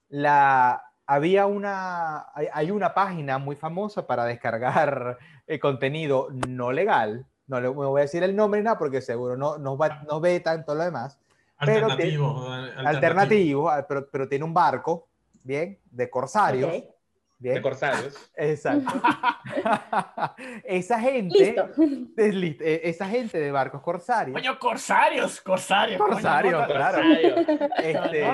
la, 0.08 0.82
había 1.06 1.46
una, 1.46 2.26
hay, 2.34 2.48
hay 2.52 2.70
una 2.70 2.94
página 2.94 3.38
muy 3.38 3.56
famosa 3.56 4.06
para 4.06 4.24
descargar 4.24 5.18
eh, 5.46 5.58
contenido 5.58 6.28
no 6.48 6.72
legal, 6.72 7.26
no 7.46 7.60
le 7.60 7.66
no 7.68 7.74
voy 7.74 8.00
a 8.00 8.02
decir 8.02 8.22
el 8.22 8.34
nombre 8.34 8.60
ni 8.60 8.64
nada 8.64 8.78
porque 8.78 9.00
seguro 9.02 9.36
no, 9.36 9.58
no, 9.58 9.76
va, 9.76 10.02
no 10.08 10.18
ve 10.20 10.40
tanto 10.40 10.74
lo 10.74 10.82
demás, 10.84 11.18
Pero 11.64 11.86
Alternativo. 11.86 12.48
alternativo, 12.86 13.70
ah, 13.70 13.84
pero, 13.88 14.08
pero 14.10 14.28
tiene 14.28 14.44
un 14.44 14.54
barco, 14.54 15.08
bien, 15.42 15.78
de 15.90 16.08
corsarios, 16.10 16.70
bien, 17.38 17.54
De 17.56 17.62
corsarios. 17.62 18.14
Exacto. 18.36 18.92
esa 20.64 20.98
gente, 21.00 21.54
Listo. 22.16 22.64
eh, 22.64 22.80
esa 22.84 23.06
gente 23.08 23.38
de 23.38 23.50
barcos 23.50 23.80
corsarios, 23.82 24.34
Coño, 24.36 24.58
corsarios, 24.58 25.40
corsarios. 25.40 25.98
Corsarios, 26.00 26.66
claro. 26.66 26.98
Corsarios. 27.02 27.70
este, 27.82 28.26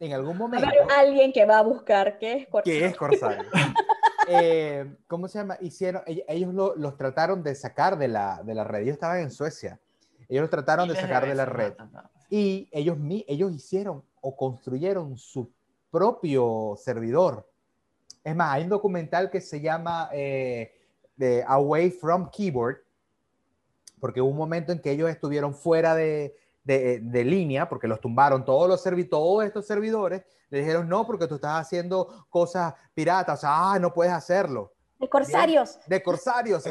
en 0.00 0.12
algún 0.14 0.36
momento, 0.38 0.66
haber 0.66 0.80
alguien 0.96 1.32
que 1.32 1.44
va 1.44 1.58
a 1.58 1.62
buscar 1.62 2.18
qué 2.18 2.34
es 2.36 2.48
corsario. 2.48 2.78
que 2.80 2.86
es 2.86 2.96
corsario, 2.96 3.44
eh, 4.28 4.86
¿cómo 5.06 5.28
se 5.28 5.38
llama? 5.38 5.56
Hicieron, 5.60 6.02
ell- 6.06 6.24
ellos 6.28 6.54
lo- 6.54 6.74
los 6.76 6.96
trataron 6.96 7.42
de 7.42 7.54
sacar 7.54 7.98
de 7.98 8.08
la, 8.08 8.42
de 8.44 8.54
la 8.54 8.64
red. 8.64 8.80
Ellos 8.82 8.94
estaban 8.94 9.18
en 9.20 9.30
Suecia. 9.30 9.78
Ellos 10.30 10.42
los 10.42 10.50
trataron 10.50 10.88
de 10.88 10.94
sacar 11.08 11.26
de 11.28 11.34
la 11.34 11.44
red. 11.44 11.74
Y 12.30 12.68
ellos, 12.72 12.96
ellos 13.26 13.52
hicieron 13.52 14.02
o 14.20 14.36
construyeron 14.36 15.18
su 15.18 15.50
propio 15.90 16.74
servidor. 16.76 17.46
Es 18.22 18.36
más, 18.36 18.52
hay 18.54 18.62
un 18.62 18.68
documental 18.68 19.28
que 19.30 19.40
se 19.40 19.60
llama 19.60 20.08
eh, 20.12 20.72
de 21.16 21.44
Away 21.46 21.90
from 21.90 22.30
Keyboard, 22.30 22.76
porque 23.98 24.20
hubo 24.20 24.30
un 24.30 24.36
momento 24.36 24.72
en 24.72 24.80
que 24.80 24.92
ellos 24.92 25.10
estuvieron 25.10 25.52
fuera 25.52 25.94
de, 25.94 26.36
de- 26.64 27.00
de 27.00 27.24
línea, 27.24 27.68
porque 27.68 27.88
los 27.88 28.00
tumbaron 28.00 28.44
todos 28.44 28.68
los 28.68 28.80
servi 28.80 29.04
todos 29.04 29.44
estos 29.44 29.66
servidores, 29.66 30.22
le 30.48 30.60
dijeron 30.60 30.88
no, 30.88 31.06
porque 31.06 31.26
tú 31.26 31.34
estás 31.36 31.60
haciendo 31.60 32.26
cosas 32.30 32.74
piratas, 32.94 33.38
o 33.38 33.40
sea, 33.42 33.72
ah, 33.72 33.78
no 33.78 33.92
puedes 33.92 34.12
hacerlo 34.12 34.72
De 35.00 35.08
corsarios. 35.08 35.78
de 35.88 36.02
corsarios. 36.02 36.64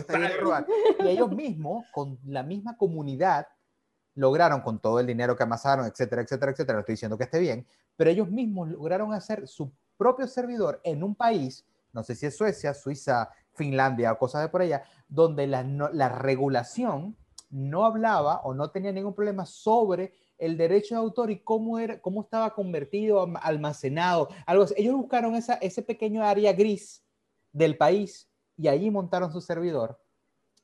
Y 0.99 1.07
ellos 1.09 1.31
mismos, 1.31 1.85
con 1.91 2.17
la 2.25 2.43
misma 2.43 2.77
comunidad, 2.77 3.47
lograron 4.15 4.61
con 4.61 4.79
todo 4.79 4.99
el 4.99 5.07
dinero 5.07 5.35
que 5.35 5.43
amasaron, 5.43 5.85
etcétera, 5.85 6.21
etcétera, 6.21 6.51
etcétera, 6.51 6.73
no 6.75 6.79
estoy 6.81 6.93
diciendo 6.93 7.17
que 7.17 7.23
esté 7.23 7.39
bien, 7.39 7.65
pero 7.95 8.09
ellos 8.09 8.29
mismos 8.29 8.69
lograron 8.69 9.13
hacer 9.13 9.47
su 9.47 9.71
propio 9.97 10.27
servidor 10.27 10.79
en 10.83 11.03
un 11.03 11.15
país, 11.15 11.65
no 11.93 12.03
sé 12.03 12.15
si 12.15 12.25
es 12.25 12.35
Suecia, 12.37 12.73
Suiza, 12.73 13.29
Finlandia 13.53 14.11
o 14.11 14.17
cosas 14.17 14.41
de 14.43 14.49
por 14.49 14.61
allá, 14.61 14.83
donde 15.07 15.47
la, 15.47 15.63
no- 15.63 15.89
la 15.89 16.09
regulación 16.09 17.15
no 17.49 17.83
hablaba 17.85 18.41
o 18.43 18.53
no 18.53 18.69
tenía 18.71 18.91
ningún 18.91 19.13
problema 19.15 19.45
sobre 19.45 20.13
el 20.37 20.55
derecho 20.57 20.95
de 20.95 21.01
autor 21.01 21.31
y 21.31 21.39
cómo, 21.39 21.79
era, 21.79 21.99
cómo 21.99 22.21
estaba 22.21 22.53
convertido, 22.53 23.27
almacenado, 23.41 24.29
algo 24.45 24.63
así. 24.63 24.73
Ellos 24.77 24.95
buscaron 24.95 25.35
esa, 25.35 25.55
ese 25.55 25.81
pequeño 25.81 26.23
área 26.23 26.53
gris 26.53 27.03
del 27.51 27.77
país 27.77 28.29
y 28.57 28.67
allí 28.67 28.91
montaron 28.91 29.31
su 29.31 29.41
servidor. 29.41 29.99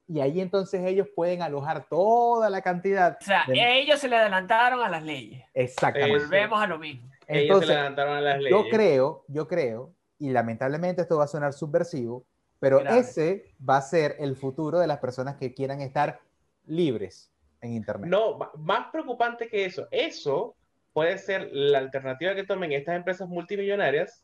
Y 0.08 0.20
ahí 0.20 0.40
entonces 0.40 0.82
ellos 0.86 1.08
pueden 1.16 1.42
alojar 1.42 1.88
toda 1.90 2.50
la 2.50 2.62
cantidad. 2.62 3.18
O 3.20 3.24
sea, 3.26 3.44
de- 3.48 3.80
ellos 3.80 4.00
se 4.00 4.08
le 4.08 4.16
adelantaron 4.18 4.82
a 4.82 4.90
las 4.90 5.04
leyes. 5.04 5.44
Exactamente. 5.54 6.20
Volvemos 6.20 6.62
a 6.62 6.68
lo 6.68 6.78
mismo. 6.78 7.08
Ellos 7.08 7.18
se 7.28 7.42
Entonces, 7.42 7.70
le 7.70 7.76
adelantaron 7.76 8.18
a 8.18 8.22
las 8.22 8.38
leyes. 8.38 8.52
yo 8.52 8.70
creo, 8.70 9.26
yo 9.28 9.48
creo, 9.48 9.94
y 10.20 10.30
lamentablemente 10.30 11.02
esto 11.02 11.18
va 11.18 11.24
a 11.24 11.28
sonar 11.28 11.54
subversivo, 11.54 12.24
pero 12.60 12.80
Grave. 12.80 13.00
ese 13.00 13.56
va 13.68 13.78
a 13.78 13.82
ser 13.82 14.16
el 14.20 14.36
futuro 14.36 14.78
de 14.80 14.88
las 14.88 15.00
personas 15.00 15.36
que 15.38 15.54
quieran 15.54 15.82
estar 15.82 16.20
libres 16.68 17.32
en 17.62 17.74
Internet. 17.74 18.10
No, 18.10 18.38
más 18.58 18.88
preocupante 18.92 19.48
que 19.48 19.66
eso. 19.66 19.88
Eso 19.92 20.56
puede 20.94 21.18
ser 21.18 21.50
la 21.52 21.80
alternativa 21.80 22.36
que 22.36 22.44
tomen 22.44 22.72
estas 22.72 22.96
empresas 22.96 23.28
multimillonarias 23.28 24.24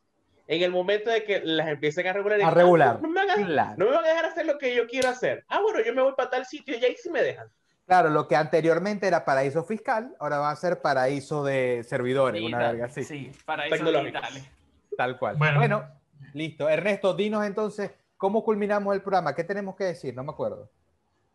en 0.56 0.64
el 0.64 0.72
momento 0.72 1.10
de 1.10 1.24
que 1.24 1.41
las 1.43 1.68
empiecen 1.70 2.08
a 2.08 2.14
regular. 2.14 2.41
A 2.41 2.49
regular. 2.52 2.95
"Ah, 2.97 2.99
no, 3.02 3.10
me 3.10 3.22
hagan- 3.22 3.45
Claro. 3.45 3.74
no 3.78 3.86
me 3.86 3.91
van 3.95 4.06
a 4.06 4.08
dejar 4.10 4.26
hacer 4.26 4.45
lo 4.45 4.58
que 4.58 4.76
yo 4.76 4.86
quiero 4.88 5.10
hacer. 5.10 5.45
Ah, 5.47 5.60
bueno, 5.62 5.80
yo 5.86 5.93
me 5.93 6.02
voy 6.02 6.14
para 6.18 6.30
tal 6.30 6.45
sitio 6.45 6.78
y 6.78 6.84
ahí 6.84 6.95
sí 7.02 7.10
me 7.10 7.22
dejan. 7.24 7.47
Claro, 7.88 8.10
lo 8.10 8.28
que 8.28 8.36
anteriormente 8.36 9.08
era 9.08 9.24
paraíso 9.26 9.64
fiscal, 9.64 10.14
ahora 10.20 10.38
va 10.39 10.52
a 10.52 10.56
ser 10.56 10.82
paraíso 10.82 11.43
de 11.43 11.84
servidores, 11.88 12.41
una 12.41 12.58
Digital, 12.58 12.72
verga 12.78 12.86
así. 12.88 13.04
Sí, 13.04 13.32
para 13.45 13.66
eso 13.66 13.76
Tecnológicos. 13.76 14.22
digitales. 14.22 14.49
Tal 14.97 15.18
cual. 15.18 15.36
Bueno. 15.38 15.58
Bueno. 15.60 15.84
listo. 16.34 16.70
Ernesto, 16.70 17.14
dinos 17.14 17.45
entonces 17.45 17.91
cómo 18.18 18.43
culminamos 18.43 18.93
el 18.93 19.02
programa. 19.02 19.34
¿Qué 19.34 19.43
tenemos 19.43 19.76
que 19.76 19.86
decir? 19.86 20.14
No 20.16 20.24
me 20.24 20.32
acuerdo. 20.32 20.70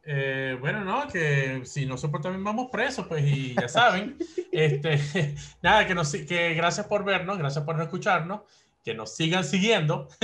Eh, 0.09 0.57
bueno, 0.61 0.85
no, 0.85 1.09
que 1.09 1.63
si 1.65 1.85
no 1.85 1.97
bien 1.97 2.45
vamos 2.45 2.69
presos, 2.71 3.07
pues, 3.09 3.25
y 3.25 3.55
ya 3.55 3.67
saben. 3.69 4.17
este, 4.53 5.35
nada, 5.63 5.85
que, 5.87 5.95
nos, 5.95 6.13
que 6.15 6.55
gracias 6.55 6.87
por 6.87 7.05
vernos, 7.05 7.37
gracias 7.39 7.65
por 7.65 7.81
escucharnos, 7.83 8.43
que 8.87 8.95
nos 8.95 9.17
sigan 9.17 9.43
siguiendo 9.43 10.07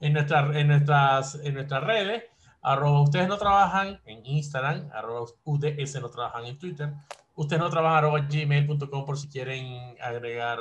en, 0.00 0.12
nuestra, 0.12 0.58
en, 0.58 0.66
nuestras, 0.66 1.36
en 1.36 1.54
nuestras 1.54 1.84
redes. 1.84 2.24
Arroba 2.60 3.00
ustedes 3.02 3.28
no 3.28 3.38
trabajan 3.38 4.00
en 4.06 4.26
Instagram, 4.26 4.90
arroba 4.92 5.28
UDS 5.44 6.00
no 6.02 6.10
trabajan 6.10 6.46
en 6.46 6.58
Twitter. 6.58 6.92
Ustedes 7.36 7.62
no 7.62 7.70
trabajan 7.70 7.98
arroba 7.98 8.26
gmail.com 8.28 9.06
por 9.06 9.16
si 9.16 9.28
quieren 9.28 9.94
agregar, 10.02 10.58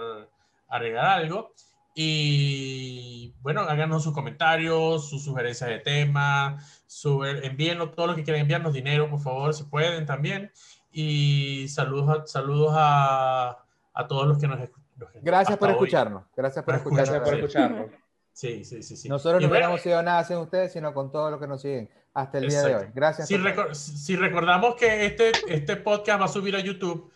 agregar 0.67 1.05
algo. 1.05 1.51
Y 1.95 3.33
bueno, 3.41 3.61
háganos 3.61 4.03
sus 4.03 4.13
comentarios, 4.13 5.09
sus 5.09 5.23
sugerencias 5.23 5.67
de 5.67 5.79
tema, 5.79 6.59
su, 6.85 7.25
envíenos 7.25 7.95
todo 7.95 8.05
lo 8.05 8.15
que 8.15 8.23
quieran 8.23 8.41
enviarnos, 8.41 8.73
dinero, 8.73 9.09
por 9.09 9.19
favor, 9.19 9.51
si 9.55 9.63
pueden 9.63 10.05
también. 10.05 10.51
Y 10.91 11.67
saludos 11.69 12.31
saludos 12.31 12.75
a, 12.77 13.57
a 13.95 14.07
todos 14.07 14.27
los 14.27 14.37
que 14.37 14.47
nos 14.47 14.61
escuchan. 14.61 14.84
Gracias 15.21 15.57
por 15.57 15.69
escucharnos. 15.71 16.23
Gracias 16.35 16.63
por 16.65 16.75
escucharnos. 16.75 17.09
Gracias 17.09 17.29
por 17.29 17.33
Sí. 17.33 17.39
escucharnos. 17.39 17.91
Sí, 18.31 18.63
sí, 18.65 18.83
sí. 18.83 18.97
sí. 18.97 19.09
Nosotros 19.09 19.41
Y 19.41 19.45
no 19.45 19.51
hubiéramos 19.51 19.81
sido 19.81 20.01
nada 20.03 20.23
sin 20.23 20.37
ustedes, 20.37 20.71
sino 20.73 20.93
con 20.93 21.11
todo 21.11 21.31
lo 21.31 21.39
que 21.39 21.47
nos 21.47 21.61
siguen 21.61 21.89
hasta 22.13 22.37
el 22.37 22.47
día 22.49 22.59
de 22.61 22.65
hoy. 22.67 22.71
Exacto. 22.73 22.91
Gracias. 22.95 23.27
si, 23.27 23.37
todos. 23.37 23.49
recor- 23.51 23.73
si 23.73 24.15
recordamos 24.15 24.75
que 24.75 25.05
este, 25.05 25.31
este 25.47 25.75
podcast 25.77 26.21
va 26.21 26.25
a 26.25 26.29
subir 26.29 26.55
a 26.55 26.59
YouTube, 26.59 27.11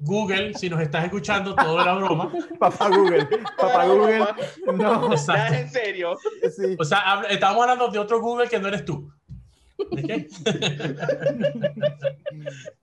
Google, 0.00 0.54
si 0.54 0.70
nos 0.70 0.80
estás 0.80 1.04
escuchando, 1.04 1.54
todo 1.54 1.80
era 1.82 1.94
broma. 1.94 2.32
Papá 2.58 2.88
Google, 2.88 3.26
papá 3.58 3.86
Google, 3.86 4.24
no, 4.74 5.12
Exacto. 5.12 5.54
en 5.54 5.70
serio. 5.70 6.16
sí. 6.54 6.76
O 6.78 6.84
sea, 6.84 7.22
estábamos 7.28 7.62
hablando 7.62 7.88
de 7.88 7.98
otro 7.98 8.20
Google 8.20 8.48
que 8.48 8.58
no 8.58 8.68
eres 8.68 8.84
tú. 8.84 9.10
¿Ok? 9.78 9.98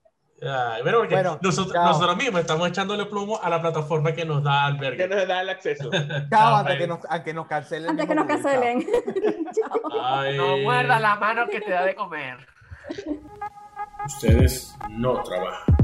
Ay, 0.45 0.81
pero 0.83 0.99
porque 0.99 1.15
Bueno, 1.15 1.39
nosotros, 1.41 2.17
mismos 2.17 2.41
estamos 2.41 2.67
echándole 2.67 3.05
plomo 3.05 3.39
a 3.41 3.49
la 3.49 3.61
plataforma 3.61 4.11
que 4.11 4.25
nos 4.25 4.43
da 4.43 4.51
Que 4.79 4.85
albergue. 4.85 5.07
nos 5.07 5.27
da 5.27 5.41
el 5.41 5.49
acceso. 5.49 5.89
Chao, 6.29 6.55
antes 6.57 6.77
que 6.77 6.87
nos, 6.87 6.99
antes 7.05 7.23
que 7.23 7.33
nos 7.33 7.47
cancelen. 7.47 7.89
Antes 7.91 8.05
que 8.07 8.15
nos 8.15 8.25
cancelen. 8.25 8.85
Chao. 9.55 10.03
Ay. 10.03 10.37
No 10.37 10.57
muerda 10.57 10.99
la 10.99 11.15
mano 11.15 11.47
que 11.47 11.61
te 11.61 11.71
da 11.71 11.85
de 11.85 11.95
comer. 11.95 12.37
Ustedes 14.05 14.75
no 14.89 15.21
trabajan. 15.23 15.75